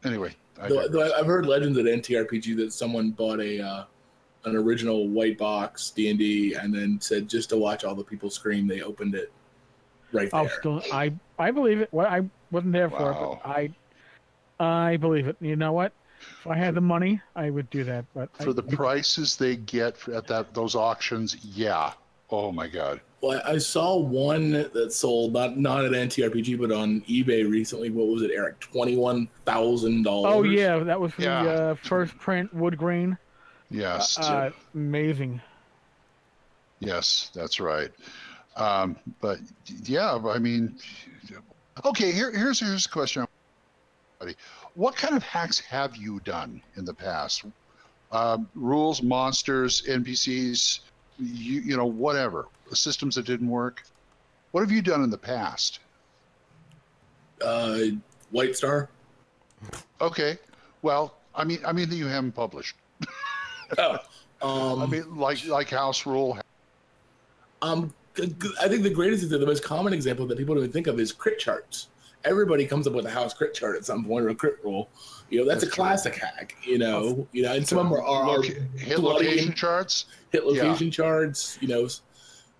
Anyway, 0.04 0.36
I 0.62 0.68
though, 0.68 0.86
though 0.86 1.12
I've 1.12 1.26
heard 1.26 1.46
legends 1.46 1.76
at 1.76 1.86
NTRPG 1.86 2.56
that 2.58 2.72
someone 2.72 3.10
bought 3.10 3.40
a 3.40 3.60
uh, 3.60 3.84
an 4.44 4.54
original 4.54 5.08
white 5.08 5.36
box 5.36 5.90
D 5.90 6.10
and 6.10 6.18
D 6.20 6.54
and 6.54 6.72
then 6.72 7.00
said 7.00 7.28
just 7.28 7.48
to 7.48 7.56
watch 7.56 7.82
all 7.82 7.96
the 7.96 8.04
people 8.04 8.30
scream, 8.30 8.68
they 8.68 8.82
opened 8.82 9.16
it 9.16 9.32
right 10.12 10.30
there. 10.30 10.40
I'll 10.40 10.48
still, 10.48 10.82
I, 10.92 11.12
I 11.38 11.50
believe 11.50 11.80
it. 11.80 11.88
Well, 11.92 12.06
I 12.06 12.22
wasn't 12.50 12.72
there 12.72 12.90
for 12.90 13.12
Wow. 13.12 13.32
it, 13.32 13.38
but 13.44 13.50
I, 14.64 14.88
I 14.90 14.96
believe 14.96 15.26
it. 15.26 15.36
You 15.40 15.56
know 15.56 15.72
what? 15.72 15.92
If 16.40 16.46
I 16.46 16.56
had 16.56 16.74
the 16.74 16.80
money, 16.80 17.20
I 17.34 17.50
would 17.50 17.68
do 17.70 17.84
that. 17.84 18.04
But 18.14 18.34
for 18.36 18.50
I, 18.50 18.52
the 18.52 18.62
prices 18.62 19.36
they 19.36 19.56
get 19.56 20.08
at 20.08 20.26
that 20.28 20.54
those 20.54 20.74
auctions, 20.74 21.36
yeah. 21.44 21.92
Oh 22.30 22.50
my 22.50 22.66
god. 22.66 23.00
Well, 23.20 23.40
I 23.46 23.58
saw 23.58 23.96
one 23.98 24.52
that 24.52 24.92
sold 24.92 25.34
not 25.34 25.56
not 25.58 25.84
at 25.84 25.92
NTRPG 25.92 26.58
but 26.58 26.72
on 26.72 27.02
eBay 27.02 27.48
recently. 27.48 27.90
What 27.90 28.08
was 28.08 28.22
it, 28.22 28.30
Eric? 28.34 28.58
Twenty 28.60 28.96
one 28.96 29.28
thousand 29.44 30.04
dollars. 30.04 30.32
oh 30.34 30.42
yeah, 30.42 30.78
that 30.78 31.00
was 31.00 31.12
from 31.12 31.24
Yeah. 31.24 31.42
the 31.44 31.62
uh, 31.70 31.74
first 31.76 32.16
print 32.18 32.52
wood 32.54 32.76
grain. 32.78 33.16
Yes. 33.70 34.18
Uh, 34.18 34.50
amazing. 34.74 35.40
Yes, 36.80 37.30
that's 37.34 37.58
right. 37.60 37.90
Um, 38.56 38.96
but 39.20 39.38
yeah, 39.84 40.18
I 40.26 40.38
mean, 40.38 40.76
okay. 41.84 42.10
Here, 42.10 42.32
here's 42.32 42.60
here's 42.60 42.86
a 42.86 42.88
question. 42.88 43.26
What 44.74 44.96
kind 44.96 45.14
of 45.14 45.22
hacks 45.22 45.60
have 45.60 45.96
you 45.96 46.20
done 46.20 46.62
in 46.76 46.84
the 46.84 46.94
past? 46.94 47.44
Um, 48.12 48.48
rules, 48.54 49.02
monsters, 49.02 49.82
NPCs, 49.82 50.80
you 51.18 51.60
you 51.60 51.76
know, 51.76 51.86
whatever 51.86 52.46
systems 52.72 53.14
that 53.16 53.26
didn't 53.26 53.48
work. 53.48 53.82
What 54.52 54.62
have 54.62 54.72
you 54.72 54.80
done 54.80 55.02
in 55.04 55.10
the 55.10 55.18
past? 55.18 55.80
Uh, 57.44 57.78
White 58.30 58.56
Star. 58.56 58.88
Okay, 60.00 60.38
well, 60.82 61.16
I 61.34 61.44
mean, 61.44 61.58
I 61.66 61.72
mean 61.72 61.90
that 61.90 61.96
you 61.96 62.06
haven't 62.06 62.32
published. 62.32 62.76
Oh, 63.78 63.98
um, 64.40 64.82
I 64.82 64.86
mean, 64.86 65.16
like 65.16 65.44
like 65.46 65.68
House 65.68 66.06
Rule. 66.06 66.38
Um, 67.60 67.92
I 68.18 68.68
think 68.68 68.82
the 68.82 68.90
greatest, 68.90 69.28
the 69.28 69.38
most 69.44 69.62
common 69.62 69.92
example 69.92 70.26
that 70.26 70.38
people 70.38 70.54
don't 70.54 70.64
even 70.64 70.72
think 70.72 70.86
of 70.86 70.98
is 71.00 71.12
crit 71.12 71.38
charts. 71.38 71.88
Everybody 72.24 72.66
comes 72.66 72.86
up 72.86 72.92
with 72.92 73.06
a 73.06 73.10
house 73.10 73.34
crit 73.34 73.54
chart 73.54 73.76
at 73.76 73.84
some 73.84 74.04
point 74.04 74.24
or 74.24 74.30
a 74.30 74.34
crit 74.34 74.56
roll. 74.64 74.88
You 75.30 75.40
know, 75.40 75.46
that's, 75.46 75.60
That's 75.62 75.72
a 75.72 75.74
true. 75.76 75.84
classic 75.84 76.14
hack. 76.16 76.56
You 76.64 76.78
know, 76.78 77.28
you 77.32 77.42
know, 77.42 77.52
and 77.52 77.66
some 77.66 77.78
of 77.78 77.84
them 77.84 77.92
are, 77.94 78.02
are, 78.02 78.38
are 78.38 78.42
hit 78.42 78.98
bloody 78.98 79.28
location 79.28 79.52
charts. 79.54 80.06
hit 80.30 80.44
location 80.44 80.90
charts. 80.90 81.58
You 81.60 81.68
know, 81.68 81.88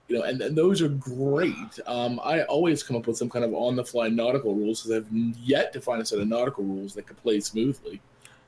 you 0.09 0.19
know, 0.19 0.23
and, 0.23 0.41
and 0.41 0.57
those 0.57 0.83
are 0.83 0.89
great. 0.89 1.55
Um, 1.87 2.21
I 2.23 2.43
always 2.45 2.83
come 2.83 2.97
up 2.97 3.07
with 3.09 3.17
some 3.17 3.29
kind 3.29 3.45
of 3.45 3.55
on 3.55 3.75
the 3.77 3.85
fly 3.85 4.09
nautical 4.09 4.55
rules 4.55 4.83
because 4.83 4.99
I've 5.05 5.13
yet 5.13 5.73
to 5.73 5.81
find 5.81 6.01
a 6.01 6.05
set 6.05 6.21
of 6.21 6.29
nautical 6.29 6.63
rules 6.65 6.95
that 6.95 7.07
could 7.07 7.17
play 7.17 7.41
smoothly. 7.41 8.01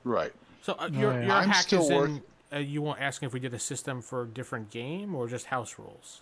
Right. 0.05 0.31
So 0.61 0.75
uh, 0.79 0.89
your 0.91 1.13
yeah. 1.13 1.21
your 1.25 1.31
I'm 1.31 1.49
hack 1.49 1.63
still 1.63 1.81
is 1.83 1.89
in. 1.89 1.97
work- 1.97 2.21
Uh, 2.53 2.57
you 2.59 2.81
weren't 2.81 3.01
asking 3.01 3.27
if 3.27 3.33
we 3.33 3.39
did 3.39 3.53
a 3.53 3.59
system 3.59 4.01
for 4.01 4.23
a 4.23 4.27
different 4.27 4.69
game 4.69 5.15
or 5.15 5.27
just 5.27 5.47
house 5.47 5.75
rules. 5.77 6.21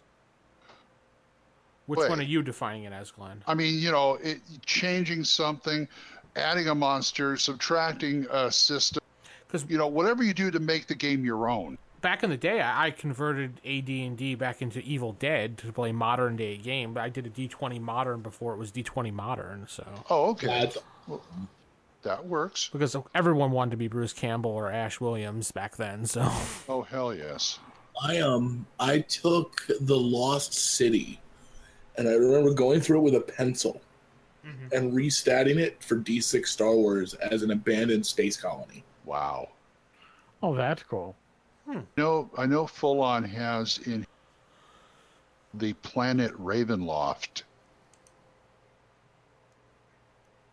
Which 1.88 2.00
Wait. 2.02 2.10
one 2.10 2.20
are 2.20 2.24
you 2.24 2.44
defining 2.44 2.84
it 2.84 2.94
as, 2.94 3.12
Glenn? 3.12 3.42
I 3.48 3.54
mean, 3.56 3.80
you 3.80 3.92
know, 3.92 4.16
it, 4.16 4.40
changing 4.66 5.24
something, 5.24 5.88
adding 6.36 6.68
a 6.68 6.76
monster, 6.76 7.36
subtracting 7.38 8.28
a 8.30 8.52
system. 8.52 9.02
Because 9.48 9.66
you 9.70 9.78
know, 9.78 9.88
whatever 9.88 10.24
you 10.24 10.34
do 10.34 10.52
to 10.52 10.60
make 10.60 10.88
the 10.88 10.96
game 10.96 11.24
your 11.24 11.50
own. 11.50 11.78
Back 12.02 12.24
in 12.24 12.30
the 12.30 12.38
day, 12.38 12.62
I, 12.62 12.88
I 12.88 12.92
converted 12.92 13.60
AD 13.66 13.88
and 13.90 14.18
D 14.18 14.36
back 14.36 14.62
into 14.62 14.80
Evil 14.82 15.14
Dead 15.14 15.58
to 15.60 15.72
play 15.72 15.92
modern 15.94 16.36
day 16.36 16.58
game, 16.58 16.94
but 16.94 17.02
I 17.02 17.10
did 17.10 17.26
a 17.26 17.30
D20 17.30 17.80
modern 17.82 18.22
before 18.22 18.54
it 18.54 18.58
was 18.58 18.72
D20 18.72 19.12
modern. 19.14 19.66
So 19.70 19.86
Oh, 20.10 20.30
okay, 20.32 20.48
That's 20.48 20.78
that 22.04 22.26
works. 22.26 22.70
because 22.72 22.96
everyone 23.16 23.52
wanted 23.52 23.72
to 23.72 23.78
be 23.78 23.88
Bruce 23.88 24.14
Campbell 24.14 24.52
or 24.52 24.72
Ash 24.72 25.00
Williams 25.02 25.52
back 25.52 25.78
then, 25.78 26.06
so 26.06 26.22
Oh, 26.70 26.82
hell 26.84 27.16
yes. 27.16 27.60
I 28.04 28.20
um 28.20 28.68
I 28.80 29.00
took 29.00 29.62
the 29.82 29.98
Lost 29.98 30.54
City, 30.54 31.20
and 31.98 32.08
I 32.08 32.14
remember 32.14 32.54
going 32.54 32.80
through 32.80 33.00
it 33.00 33.04
with 33.04 33.16
a 33.16 33.22
pencil 33.22 33.82
and 34.72 34.94
restatting 34.94 35.58
it 35.58 35.84
for 35.84 35.98
D6 35.98 36.48
Star 36.48 36.74
Wars 36.74 37.16
as 37.16 37.44
an 37.44 37.52
abandoned 37.52 38.06
space 38.06 38.38
colony. 38.38 38.82
Wow. 39.04 39.50
Oh, 40.42 40.56
that's 40.56 40.84
cool. 40.84 41.16
No, 41.98 42.30
I 42.38 42.46
know 42.46 42.66
Full 42.66 43.02
On 43.02 43.26
has 43.26 43.80
in 43.80 44.06
the 45.56 45.74
planet 45.74 46.32
Ravenloft. 46.42 47.44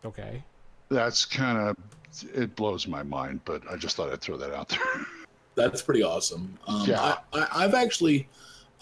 okay. 0.05 0.43
That's 0.89 1.25
kind 1.25 1.59
of 1.59 1.77
it 2.35 2.55
blows 2.57 2.87
my 2.89 3.03
mind, 3.05 3.41
but 3.45 3.63
I 3.71 3.77
just 3.77 3.97
thought 3.97 4.13
I'd 4.13 4.21
throw 4.21 4.37
that 4.37 4.53
out 4.53 4.69
there. 4.69 4.79
That's 5.57 5.83
pretty 5.83 6.03
awesome. 6.03 6.59
Um, 6.67 6.89
Yeah. 6.89 7.01
I, 7.01 7.17
I, 7.33 7.49
I've 7.65 7.75
actually 7.75 8.29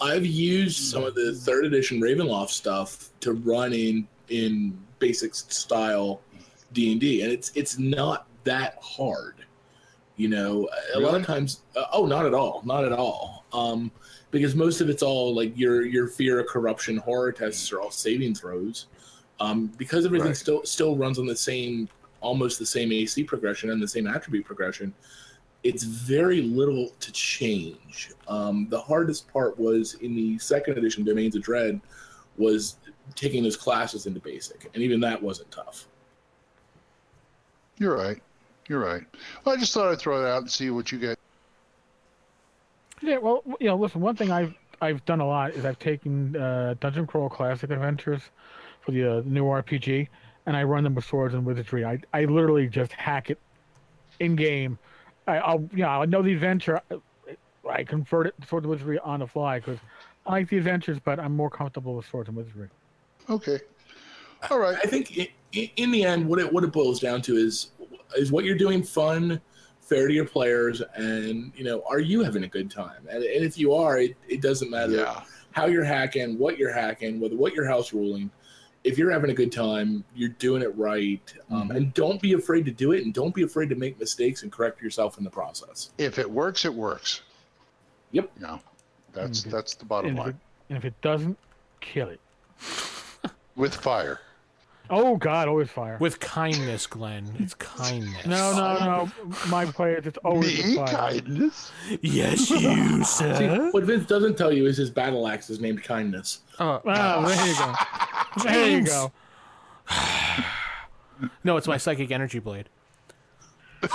I've 0.01 0.25
used 0.25 0.77
some 0.77 1.03
of 1.03 1.15
the 1.15 1.33
third 1.33 1.65
edition 1.65 2.01
Ravenloft 2.01 2.49
stuff 2.49 3.09
to 3.21 3.33
run 3.33 3.73
in 3.73 4.07
in 4.29 4.77
basic 4.99 5.33
style 5.35 6.21
D 6.73 6.91
and 6.91 6.99
D, 7.01 7.21
and 7.21 7.31
it's 7.31 7.51
it's 7.55 7.77
not 7.77 8.27
that 8.43 8.77
hard. 8.81 9.35
You 10.15 10.29
know, 10.29 10.69
a 10.93 10.99
lot 10.99 11.15
of 11.15 11.25
times, 11.25 11.61
uh, 11.75 11.85
oh, 11.91 12.05
not 12.05 12.25
at 12.25 12.33
all, 12.35 12.61
not 12.65 12.85
at 12.85 12.91
all. 12.91 13.45
Um, 13.51 13.91
because 14.29 14.55
most 14.55 14.79
of 14.81 14.89
it's 14.89 15.01
all 15.03 15.33
like 15.35 15.57
your 15.57 15.85
your 15.85 16.07
fear 16.07 16.39
of 16.39 16.47
corruption 16.47 16.97
horror 16.97 17.31
tests 17.31 17.71
are 17.71 17.81
all 17.81 17.91
saving 17.91 18.35
throws. 18.35 18.87
Um, 19.39 19.67
because 19.77 20.05
everything 20.05 20.27
Right. 20.27 20.37
still 20.37 20.63
still 20.65 20.95
runs 20.95 21.17
on 21.17 21.25
the 21.25 21.35
same 21.35 21.89
almost 22.21 22.57
the 22.59 22.65
same 22.65 22.91
AC 22.91 23.23
progression 23.23 23.69
and 23.71 23.81
the 23.81 23.87
same 23.87 24.07
attribute 24.07 24.45
progression 24.45 24.93
it's 25.63 25.83
very 25.83 26.41
little 26.41 26.89
to 26.99 27.11
change. 27.11 28.11
Um, 28.27 28.67
the 28.69 28.79
hardest 28.79 29.31
part 29.31 29.57
was 29.57 29.95
in 29.95 30.15
the 30.15 30.37
second 30.37 30.77
edition, 30.77 31.03
Domains 31.03 31.35
of 31.35 31.41
Dread, 31.41 31.79
was 32.37 32.75
taking 33.15 33.43
those 33.43 33.57
classes 33.57 34.05
into 34.05 34.19
basic, 34.19 34.69
and 34.73 34.83
even 34.83 34.99
that 35.01 35.21
wasn't 35.21 35.49
tough. 35.51 35.87
You're 37.77 37.95
right. 37.95 38.21
You're 38.67 38.79
right. 38.79 39.03
Well, 39.43 39.55
I 39.55 39.59
just 39.59 39.73
thought 39.73 39.91
I'd 39.91 39.99
throw 39.99 40.23
it 40.23 40.27
out 40.27 40.41
and 40.41 40.51
see 40.51 40.69
what 40.69 40.91
you 40.91 40.99
get. 40.99 41.17
Yeah, 43.01 43.17
well, 43.17 43.43
you 43.59 43.67
know, 43.67 43.75
listen. 43.75 43.99
One 43.99 44.15
thing 44.15 44.31
I've 44.31 44.53
I've 44.81 45.03
done 45.05 45.19
a 45.19 45.27
lot 45.27 45.51
is 45.51 45.65
I've 45.65 45.79
taken 45.79 46.35
uh, 46.35 46.75
Dungeon 46.79 47.05
Crawl 47.05 47.29
Classic 47.29 47.69
Adventures 47.69 48.21
for 48.81 48.91
the 48.91 49.19
uh, 49.19 49.21
new 49.25 49.43
RPG, 49.43 50.07
and 50.45 50.55
I 50.55 50.63
run 50.63 50.83
them 50.83 50.95
with 50.95 51.05
swords 51.05 51.33
and 51.33 51.45
wizardry. 51.45 51.83
I 51.83 51.99
I 52.13 52.25
literally 52.25 52.67
just 52.67 52.93
hack 52.93 53.29
it 53.29 53.39
in 54.19 54.35
game. 54.35 54.77
I, 55.27 55.37
I'll 55.37 55.67
you 55.71 55.83
know 55.83 55.89
I 55.89 56.05
know 56.05 56.21
the 56.21 56.33
adventure. 56.33 56.81
I, 56.91 56.97
I 57.69 57.83
convert 57.83 58.27
it 58.27 58.33
to 58.41 58.47
swords 58.47 58.65
and 58.65 58.71
wizardry 58.71 58.99
on 58.99 59.19
the 59.21 59.27
fly 59.27 59.59
because 59.59 59.79
I 60.25 60.31
like 60.31 60.49
the 60.49 60.57
adventures, 60.57 60.99
but 61.03 61.19
I'm 61.19 61.35
more 61.35 61.49
comfortable 61.49 61.95
with 61.95 62.05
swords 62.05 62.27
and 62.27 62.37
wizardry. 62.37 62.69
Okay. 63.29 63.59
All 64.49 64.59
right. 64.59 64.77
I 64.83 64.87
think 64.87 65.13
i 65.17 65.29
i 65.55 65.71
in 65.77 65.91
the 65.91 66.03
end, 66.03 66.27
what 66.27 66.39
it 66.39 66.51
what 66.51 66.63
it 66.63 66.71
boils 66.71 66.99
down 66.99 67.21
to 67.23 67.35
is 67.37 67.71
is 68.17 68.31
what 68.31 68.43
you're 68.43 68.57
doing 68.57 68.83
fun, 68.83 69.39
fair 69.79 70.07
to 70.07 70.13
your 70.13 70.25
players, 70.25 70.81
and 70.95 71.53
you 71.55 71.63
know, 71.63 71.83
are 71.89 71.99
you 71.99 72.23
having 72.23 72.43
a 72.43 72.47
good 72.47 72.69
time? 72.69 73.07
And, 73.09 73.23
and 73.23 73.45
if 73.45 73.57
you 73.57 73.73
are, 73.73 73.99
it, 73.99 74.17
it 74.27 74.41
doesn't 74.41 74.69
matter 74.69 74.93
Yeah. 74.93 75.21
how 75.51 75.67
you're 75.67 75.83
hacking, 75.85 76.37
what 76.37 76.57
you're 76.57 76.73
hacking, 76.73 77.19
whether 77.19 77.35
what 77.37 77.53
your 77.53 77.65
house 77.65 77.93
ruling. 77.93 78.29
If 78.83 78.97
you're 78.97 79.11
having 79.11 79.29
a 79.29 79.33
good 79.33 79.51
time, 79.51 80.03
you're 80.13 80.29
doing 80.29 80.61
it 80.61 80.75
right, 80.77 81.21
um, 81.49 81.63
mm-hmm. 81.69 81.77
and 81.77 81.93
don't 81.93 82.21
be 82.21 82.33
afraid 82.33 82.65
to 82.65 82.71
do 82.71 82.91
it, 82.91 83.05
and 83.05 83.13
don't 83.13 83.33
be 83.33 83.43
afraid 83.43 83.69
to 83.69 83.75
make 83.75 83.97
mistakes 83.99 84.43
and 84.43 84.51
correct 84.51 84.81
yourself 84.81 85.17
in 85.17 85.23
the 85.23 85.29
process. 85.29 85.91
If 85.97 86.19
it 86.19 86.29
works, 86.29 86.65
it 86.65 86.73
works. 86.73 87.21
Yep. 88.11 88.29
Yeah. 88.41 88.57
That's 89.13 89.43
that's 89.43 89.75
the 89.75 89.85
bottom 89.85 90.09
And 90.09 90.19
if, 90.19 90.23
it, 90.25 90.27
line. 90.27 90.39
and 90.69 90.77
if 90.79 90.85
it 90.85 91.01
doesn't, 91.01 91.37
kill 91.81 92.09
it. 92.09 92.19
With 93.55 93.75
fire. 93.75 94.19
Oh 94.89 95.15
God, 95.15 95.47
always 95.47 95.69
fire. 95.69 95.97
With 95.99 96.19
kindness, 96.19 96.87
Glenn. 96.87 97.31
It's 97.39 97.53
kindness. 97.53 98.25
no, 98.25 98.51
no, 98.53 99.09
no. 99.25 99.35
My 99.47 99.65
players, 99.65 100.05
it's 100.05 100.17
always 100.25 100.57
with 100.57 100.65
Me 100.67 100.75
fire. 100.75 100.87
kindness. 100.87 101.71
Yes, 102.01 102.49
you, 102.49 103.03
See, 103.05 103.23
what 103.71 103.83
Vince 103.85 104.05
doesn't 104.05 104.37
tell 104.37 104.51
you 104.51 104.65
is 104.65 104.75
his 104.75 104.89
battle 104.89 105.25
axe 105.27 105.49
is 105.49 105.61
named 105.61 105.83
Kindness. 105.83 106.41
Oh, 106.59 106.81
Oh, 106.85 107.25
there 107.27 107.47
you 107.47 107.55
go. 107.57 107.73
There 108.41 108.69
you 108.69 108.85
go. 108.85 109.11
no, 111.43 111.57
it's 111.57 111.67
my 111.67 111.77
psychic 111.77 112.11
energy 112.11 112.39
blade. 112.39 112.69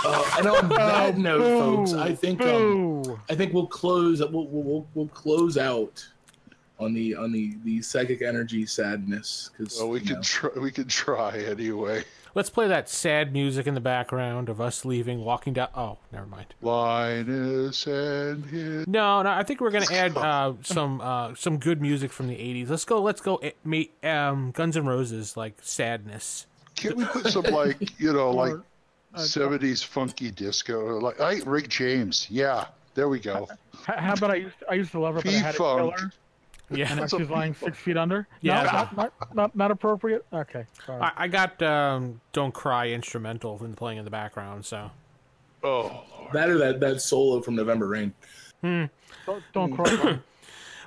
Uh, 0.05 0.31
and 0.37 0.47
on 0.47 0.69
that 0.69 1.17
note, 1.17 1.41
folks, 1.41 1.93
I 1.93 2.13
think 2.13 2.41
um, 2.41 3.19
I 3.29 3.35
think 3.35 3.53
we'll 3.53 3.67
close. 3.67 4.19
We'll, 4.19 4.45
we'll, 4.45 4.63
we'll, 4.63 4.87
we'll 4.93 5.07
close 5.07 5.57
out 5.57 6.07
on 6.79 6.93
the 6.93 7.15
on 7.15 7.31
the 7.31 7.57
the 7.63 7.81
psychic 7.81 8.21
energy 8.21 8.65
sadness 8.65 9.49
because 9.57 9.77
Well, 9.77 9.89
we 9.89 9.99
could 9.99 10.21
try. 10.21 10.49
We 10.57 10.71
can 10.71 10.87
try 10.87 11.39
anyway. 11.39 12.03
Let's 12.35 12.49
play 12.49 12.67
that 12.67 12.87
sad 12.89 13.33
music 13.33 13.65
in 13.67 13.73
the 13.73 13.81
background 13.81 14.49
of 14.49 14.61
us 14.61 14.85
leaving, 14.85 15.23
walking 15.25 15.53
down. 15.53 15.69
Oh, 15.75 15.97
never 16.11 16.25
mind. 16.27 16.53
Linus 16.61 17.87
and 17.87 18.45
his. 18.45 18.87
No, 18.87 19.21
no. 19.21 19.29
I 19.31 19.43
think 19.43 19.61
we're 19.61 19.71
gonna 19.71 19.91
add 19.91 20.15
uh, 20.17 20.53
some 20.63 21.01
uh, 21.01 21.33
some 21.35 21.57
good 21.57 21.81
music 21.81 22.11
from 22.11 22.27
the 22.27 22.35
'80s. 22.35 22.69
Let's 22.69 22.85
go. 22.85 23.01
Let's 23.01 23.21
go. 23.21 23.37
eh, 23.37 23.51
Meet 23.63 23.93
um, 24.05 24.51
Guns 24.51 24.77
N' 24.77 24.85
Roses, 24.85 25.35
like 25.35 25.55
sadness. 25.61 26.45
Can 26.75 26.95
we 26.97 27.05
put 27.05 27.27
some 27.27 27.43
like 27.45 27.99
you 27.99 28.13
know 28.13 28.31
like 28.43 28.53
Or, 28.53 28.63
uh, 29.15 29.19
seventies 29.19 29.81
funky 29.83 30.31
disco? 30.31 30.99
Like 30.99 31.19
I 31.19 31.41
Rick 31.45 31.69
James. 31.69 32.27
Yeah, 32.29 32.65
there 32.93 33.09
we 33.09 33.19
go. 33.19 33.47
H- 33.89 33.95
How 33.97 34.13
about 34.13 34.31
I 34.31 34.35
used 34.35 34.55
I 34.69 34.75
used 34.75 34.91
to 34.91 34.99
love 34.99 35.15
her, 35.15 35.21
but 35.21 35.33
I 35.33 35.37
had 35.37 35.51
to 35.53 35.57
kill 35.57 35.91
P-Funk. 35.91 35.99
her, 35.99 36.11
Yeah, 36.71 36.87
and 36.91 36.99
now 36.99 37.07
she's 37.07 37.29
lying 37.29 37.53
six 37.55 37.77
feet 37.77 37.97
under. 37.97 38.27
Yeah. 38.41 38.63
no, 38.63 38.71
not, 38.71 38.95
not, 38.97 39.35
not 39.35 39.55
not 39.55 39.71
appropriate. 39.71 40.25
Okay, 40.31 40.65
sorry. 40.85 41.01
I, 41.01 41.11
I 41.17 41.27
got 41.27 41.61
um, 41.63 42.21
"Don't 42.33 42.53
Cry" 42.53 42.89
instrumental 42.89 43.61
and 43.63 43.75
playing 43.75 43.97
in 43.97 44.05
the 44.05 44.11
background. 44.11 44.65
So 44.65 44.91
Oh, 45.63 46.03
that 46.33 46.49
or 46.49 46.57
that 46.59 46.79
that 46.79 47.01
solo 47.01 47.41
from 47.41 47.55
November 47.55 47.87
Rain. 47.87 48.13
don't, 48.63 48.89
don't 49.53 49.73
cry. 49.75 50.19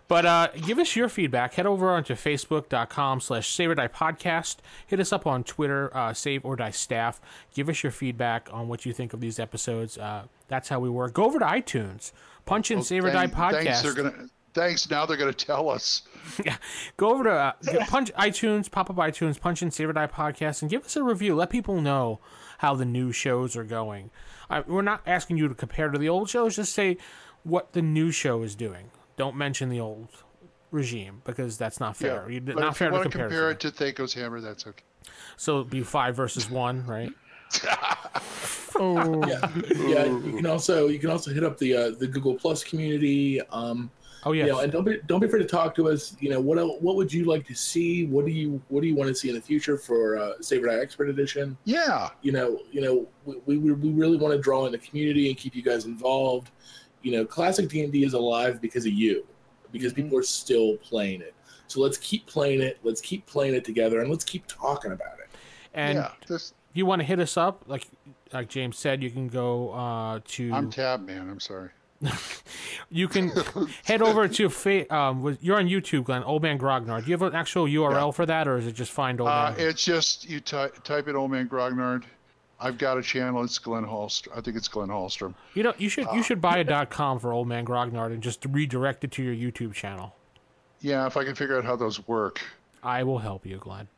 But 0.08 0.26
uh, 0.26 0.48
give 0.66 0.78
us 0.78 0.94
your 0.94 1.08
feedback. 1.08 1.54
Head 1.54 1.64
over 1.64 1.90
onto 1.90 2.12
facebook.com 2.14 3.20
slash 3.20 3.48
save 3.48 3.70
or 3.70 3.74
die 3.76 3.88
podcast. 3.88 4.56
Hit 4.86 5.00
us 5.00 5.10
up 5.10 5.26
on 5.26 5.42
Twitter, 5.42 5.90
uh, 5.96 6.12
save 6.12 6.44
or 6.44 6.54
die 6.54 6.70
staff. 6.72 7.18
Give 7.54 7.70
us 7.70 7.82
your 7.82 7.92
feedback 7.92 8.50
on 8.52 8.68
what 8.68 8.84
you 8.84 8.92
think 8.92 9.14
of 9.14 9.20
these 9.20 9.38
episodes. 9.38 9.96
Uh, 9.96 10.24
that's 10.48 10.68
how 10.68 10.80
we 10.80 10.90
work. 10.90 11.14
Go 11.14 11.24
over 11.24 11.38
to 11.38 11.44
iTunes. 11.46 12.12
Punch 12.44 12.70
in 12.70 12.82
Save 12.82 13.06
or 13.06 13.10
Die 13.12 13.26
Thank- 13.26 13.32
Thanks, 13.54 13.80
podcast. 13.80 13.82
they're 13.84 13.94
gonna. 13.94 14.28
Thanks. 14.54 14.90
Now 14.90 15.06
they're 15.06 15.16
gonna 15.16 15.32
tell 15.32 15.68
us. 15.68 16.02
Go 16.96 17.10
over 17.10 17.24
to 17.24 17.30
uh, 17.30 17.52
punch 17.86 18.12
iTunes, 18.14 18.70
pop 18.70 18.90
up 18.90 18.96
iTunes, 18.96 19.40
punch 19.40 19.62
in 19.62 19.70
Save 19.70 19.90
or 19.90 19.92
Die 19.94 20.06
podcast, 20.06 20.62
and 20.62 20.70
give 20.70 20.84
us 20.84 20.96
a 20.96 21.02
review. 21.02 21.34
Let 21.34 21.50
people 21.50 21.80
know 21.80 22.20
how 22.58 22.74
the 22.74 22.84
new 22.84 23.12
shows 23.12 23.56
are 23.56 23.64
going. 23.64 24.10
I, 24.50 24.60
we're 24.60 24.82
not 24.82 25.02
asking 25.06 25.38
you 25.38 25.48
to 25.48 25.54
compare 25.54 25.90
to 25.90 25.98
the 25.98 26.08
old 26.08 26.28
shows. 26.28 26.56
Just 26.56 26.74
say 26.74 26.98
what 27.44 27.72
the 27.72 27.82
new 27.82 28.10
show 28.10 28.42
is 28.42 28.54
doing. 28.54 28.90
Don't 29.16 29.36
mention 29.36 29.68
the 29.68 29.80
old 29.80 30.08
regime 30.70 31.22
because 31.24 31.56
that's 31.56 31.80
not 31.80 31.96
fair. 31.96 32.30
You, 32.30 32.40
but 32.40 32.56
not 32.56 32.72
if 32.72 32.76
fair 32.76 32.92
you 32.92 32.98
to 32.98 33.02
compare. 33.04 33.28
compare 33.28 33.50
it 33.50 33.60
to 33.60 33.70
Thaco's 33.70 34.14
Hammer, 34.14 34.40
that's 34.40 34.66
okay. 34.66 34.82
So 35.36 35.60
it'd 35.60 35.70
be 35.70 35.82
five 35.82 36.14
versus 36.14 36.50
one, 36.50 36.86
right? 36.86 37.10
oh, 38.76 39.26
Yeah, 39.28 39.50
yeah. 39.74 40.04
You 40.04 40.34
can 40.36 40.46
also 40.46 40.88
you 40.88 40.98
can 40.98 41.10
also 41.10 41.32
hit 41.32 41.44
up 41.44 41.58
the 41.58 41.74
uh, 41.74 41.90
the 41.90 42.06
Google 42.06 42.34
Plus 42.34 42.64
community. 42.64 43.40
Um, 43.50 43.90
Oh 44.24 44.32
yeah. 44.32 44.44
you 44.44 44.52
know, 44.52 44.60
and 44.60 44.70
don't 44.70 44.84
be 44.84 45.00
don't 45.06 45.20
be 45.20 45.26
afraid 45.26 45.40
to 45.40 45.46
talk 45.46 45.74
to 45.76 45.88
us. 45.88 46.16
You 46.20 46.30
know, 46.30 46.40
what 46.40 46.80
what 46.80 46.96
would 46.96 47.12
you 47.12 47.24
like 47.24 47.46
to 47.48 47.54
see? 47.54 48.06
What 48.06 48.24
do 48.24 48.30
you 48.30 48.62
what 48.68 48.82
do 48.82 48.86
you 48.86 48.94
want 48.94 49.08
to 49.08 49.14
see 49.14 49.28
in 49.28 49.34
the 49.34 49.40
future 49.40 49.76
for 49.76 50.16
uh, 50.16 50.34
Save 50.40 50.62
or 50.62 50.66
Die 50.66 50.78
Expert 50.78 51.08
Edition? 51.08 51.56
Yeah. 51.64 52.10
You 52.22 52.32
know, 52.32 52.60
you 52.70 52.80
know, 52.80 53.08
we, 53.24 53.58
we, 53.58 53.72
we 53.72 53.90
really 53.90 54.16
want 54.16 54.32
to 54.32 54.40
draw 54.40 54.66
in 54.66 54.72
the 54.72 54.78
community 54.78 55.28
and 55.28 55.36
keep 55.36 55.56
you 55.56 55.62
guys 55.62 55.86
involved. 55.86 56.50
You 57.02 57.12
know, 57.12 57.24
classic 57.24 57.68
D 57.68 57.82
and 57.82 57.92
D 57.92 58.04
is 58.04 58.14
alive 58.14 58.60
because 58.60 58.86
of 58.86 58.92
you, 58.92 59.26
because 59.72 59.92
people 59.92 60.16
are 60.16 60.22
still 60.22 60.76
playing 60.76 61.20
it. 61.20 61.34
So 61.66 61.80
let's 61.80 61.98
keep 61.98 62.26
playing 62.26 62.62
it. 62.62 62.78
Let's 62.84 63.00
keep 63.00 63.26
playing 63.26 63.54
it 63.54 63.64
together, 63.64 64.00
and 64.02 64.10
let's 64.10 64.24
keep 64.24 64.46
talking 64.46 64.92
about 64.92 65.18
it. 65.18 65.28
and 65.74 65.98
yeah. 65.98 66.12
This, 66.28 66.54
if 66.70 66.76
you 66.76 66.86
want 66.86 67.00
to 67.00 67.04
hit 67.04 67.18
us 67.18 67.36
up, 67.36 67.64
like 67.66 67.88
like 68.32 68.48
James 68.48 68.78
said, 68.78 69.02
you 69.02 69.10
can 69.10 69.26
go 69.26 69.72
uh, 69.72 70.20
to 70.24 70.52
I'm 70.52 70.70
Tab 70.70 71.04
Man. 71.04 71.28
I'm 71.28 71.40
sorry. 71.40 71.70
You 72.90 73.08
can 73.08 73.30
head 73.84 74.02
over 74.02 74.28
to 74.28 74.48
fa- 74.48 74.92
um 74.94 75.36
you're 75.40 75.58
on 75.58 75.66
YouTube, 75.68 76.04
Glenn. 76.04 76.22
Old 76.24 76.42
Man 76.42 76.58
Grognard. 76.58 77.04
Do 77.04 77.10
you 77.10 77.12
have 77.14 77.22
an 77.22 77.34
actual 77.34 77.66
URL 77.66 78.14
for 78.14 78.26
that, 78.26 78.48
or 78.48 78.56
is 78.58 78.66
it 78.66 78.72
just 78.72 78.92
find 78.92 79.20
Old 79.20 79.28
Uh, 79.30 79.54
Man? 79.56 79.68
it's 79.68 79.84
just 79.84 80.28
you 80.28 80.40
type 80.40 80.82
type 80.84 81.08
in 81.08 81.16
Old 81.16 81.30
Man 81.30 81.48
Grognard. 81.48 82.04
I've 82.60 82.78
got 82.78 82.96
a 82.96 83.02
channel. 83.02 83.42
It's 83.42 83.58
Glenn 83.58 83.84
Hallstrom. 83.84 84.28
I 84.36 84.40
think 84.40 84.56
it's 84.56 84.68
Glenn 84.68 84.88
Hallstrom. 84.88 85.34
You 85.54 85.64
know, 85.64 85.74
you 85.78 85.88
should 85.88 86.06
you 86.14 86.22
should 86.22 86.40
buy 86.40 86.58
a 86.58 86.64
dot 86.64 86.90
com 86.90 87.18
for 87.18 87.32
Old 87.32 87.48
Man 87.48 87.64
Grognard 87.64 88.12
and 88.12 88.22
just 88.22 88.44
redirect 88.48 89.02
it 89.04 89.10
to 89.12 89.22
your 89.22 89.34
YouTube 89.34 89.74
channel. 89.74 90.14
Yeah, 90.80 91.06
if 91.06 91.16
I 91.16 91.24
can 91.24 91.34
figure 91.34 91.56
out 91.58 91.64
how 91.64 91.76
those 91.76 92.06
work. 92.08 92.40
I 92.82 93.04
will 93.04 93.18
help 93.18 93.46
you, 93.46 93.56
Glenn. 93.58 93.88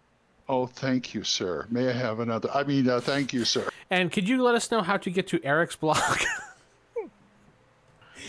Oh, 0.46 0.66
thank 0.66 1.14
you, 1.14 1.24
sir. 1.24 1.66
May 1.70 1.88
I 1.88 1.92
have 1.92 2.20
another? 2.20 2.50
I 2.52 2.64
mean, 2.64 2.86
uh, 2.86 3.00
thank 3.00 3.32
you, 3.32 3.46
sir. 3.46 3.66
And 3.90 4.12
could 4.12 4.28
you 4.28 4.42
let 4.42 4.54
us 4.54 4.70
know 4.70 4.82
how 4.82 4.98
to 4.98 5.10
get 5.10 5.26
to 5.28 5.42
Eric's 5.42 5.76
blog? 5.76 5.98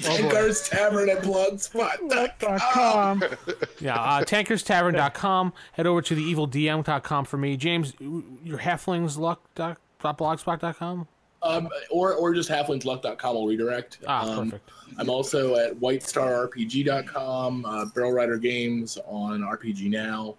Tenkar's 0.02 0.68
Tavern 0.68 1.10
at 1.10 1.22
Blogspot. 1.22 2.10
dot 2.10 2.40
com. 2.40 3.24
yeah, 3.80 3.96
uh, 3.96 4.22
tenkarstavern.com. 4.24 5.54
Head 5.74 5.88
over 5.88 6.02
to 6.02 6.16
theevildm.com 6.16 7.26
for 7.26 7.38
me. 7.38 7.56
James, 7.58 7.94
your 8.00 8.58
halflingsluck.blogspot.com? 8.60 11.08
Um, 11.44 11.70
or 11.92 12.14
or 12.14 12.34
just 12.34 12.50
halflingsluck.com 12.50 13.36
will 13.36 13.46
redirect. 13.48 14.00
Ah, 14.08 14.28
um, 14.28 14.50
perfect. 14.50 14.72
I'm 14.98 15.10
also 15.10 15.56
at 15.56 15.74
whitestarrpg.com, 15.76 17.66
uh, 17.66 17.86
Barrel 17.94 18.14
Rider 18.14 18.38
Games 18.38 18.98
on 19.06 19.42
RPG 19.42 19.90
Now. 19.90 20.36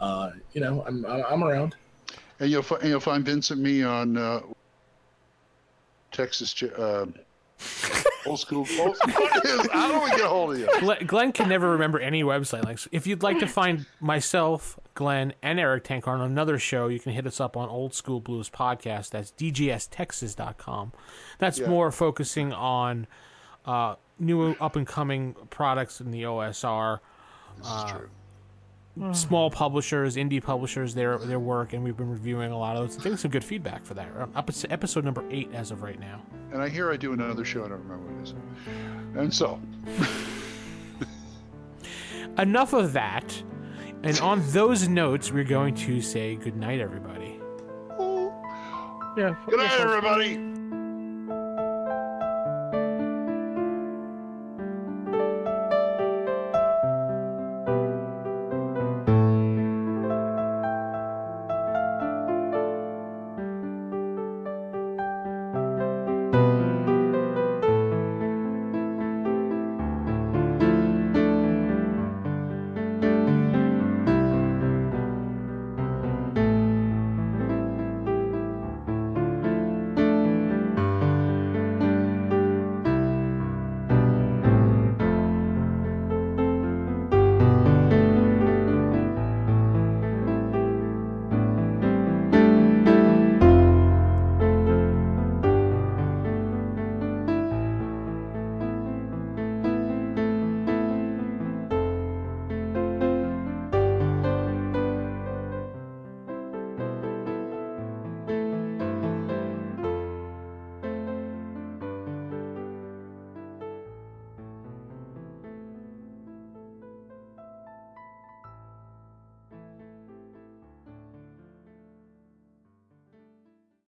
Uh, 0.00 0.30
you 0.52 0.60
know, 0.60 0.84
I'm 0.86 1.04
I'm 1.04 1.42
around. 1.42 1.74
And 2.38 2.48
you'll 2.50 2.62
fi- 2.62 2.76
and 2.76 2.88
you'll 2.88 3.00
find 3.00 3.24
Vincent 3.24 3.60
me 3.60 3.82
on 3.82 4.16
uh, 4.16 4.40
Texas. 6.12 6.62
Uh, 6.62 7.06
old 8.26 8.40
school. 8.40 8.66
Old, 8.78 8.96
what 9.04 9.44
is? 9.46 9.66
How 9.72 9.88
do 9.92 10.00
we 10.04 10.10
get 10.10 10.20
a 10.20 10.28
hold 10.28 10.52
of 10.54 10.58
you? 10.60 10.68
Glenn, 10.80 11.06
Glenn 11.06 11.32
can 11.32 11.48
never 11.48 11.70
remember 11.70 11.98
any 12.00 12.22
website 12.22 12.64
links. 12.64 12.86
If 12.92 13.06
you'd 13.06 13.22
like 13.22 13.38
to 13.40 13.46
find 13.46 13.86
myself, 14.00 14.78
Glenn, 14.94 15.32
and 15.42 15.58
Eric 15.60 15.84
Tenkar 15.84 16.08
on 16.08 16.20
another 16.20 16.58
show, 16.58 16.88
you 16.88 17.00
can 17.00 17.12
hit 17.12 17.26
us 17.26 17.40
up 17.40 17.56
on 17.56 17.68
Old 17.68 17.94
School 17.94 18.20
Blues 18.20 18.48
Podcast. 18.50 19.10
That's 19.10 19.32
dgstexas.com. 19.32 20.92
That's 21.38 21.58
Yeah. 21.58 21.68
more 21.68 21.90
focusing 21.90 22.52
on 22.52 23.06
uh, 23.66 23.96
new 24.18 24.52
up 24.60 24.76
and 24.76 24.86
coming 24.86 25.34
products 25.50 26.00
in 26.00 26.10
the 26.10 26.22
OSR. 26.24 27.00
This 27.58 27.66
is 27.66 27.84
true. 27.90 28.08
Hmm. 29.00 29.14
Small 29.14 29.50
publishers, 29.50 30.16
indie 30.16 30.42
publishers, 30.42 30.94
their 30.94 31.16
their 31.16 31.38
work, 31.38 31.72
and 31.72 31.82
we've 31.82 31.96
been 31.96 32.10
reviewing 32.10 32.52
a 32.52 32.58
lot 32.58 32.76
of 32.76 32.82
those. 32.82 32.96
and 32.96 33.02
getting 33.02 33.16
some 33.16 33.30
good 33.30 33.42
feedback 33.42 33.82
for 33.82 33.94
that. 33.94 34.08
Um, 34.18 34.30
we're 34.36 34.66
episode 34.68 35.06
number 35.06 35.24
eight 35.30 35.48
as 35.54 35.70
of 35.70 35.80
right 35.80 35.98
now. 35.98 36.20
And 36.52 36.60
I 36.60 36.68
hear 36.68 36.92
I 36.92 36.98
do 36.98 37.14
another 37.14 37.42
show. 37.44 37.64
I 37.64 37.68
don't 37.68 37.82
remember 37.82 38.12
what 38.12 38.20
it 38.20 38.24
is. 38.24 38.34
And 39.16 39.32
so, 39.32 39.58
Enough 42.38 42.72
of 42.74 42.92
that. 42.92 43.42
And 44.02 44.18
on 44.20 44.42
those 44.50 44.88
notes, 44.88 45.30
we're 45.32 45.44
going 45.44 45.74
to 45.76 46.00
say 46.00 46.36
good 46.36 46.56
night, 46.56 46.80
everybody. 46.80 47.38
Oh. 47.98 48.32
Yeah. 49.16 49.34
good 49.46 49.58
night, 49.58 49.80
everybody. 49.80 50.36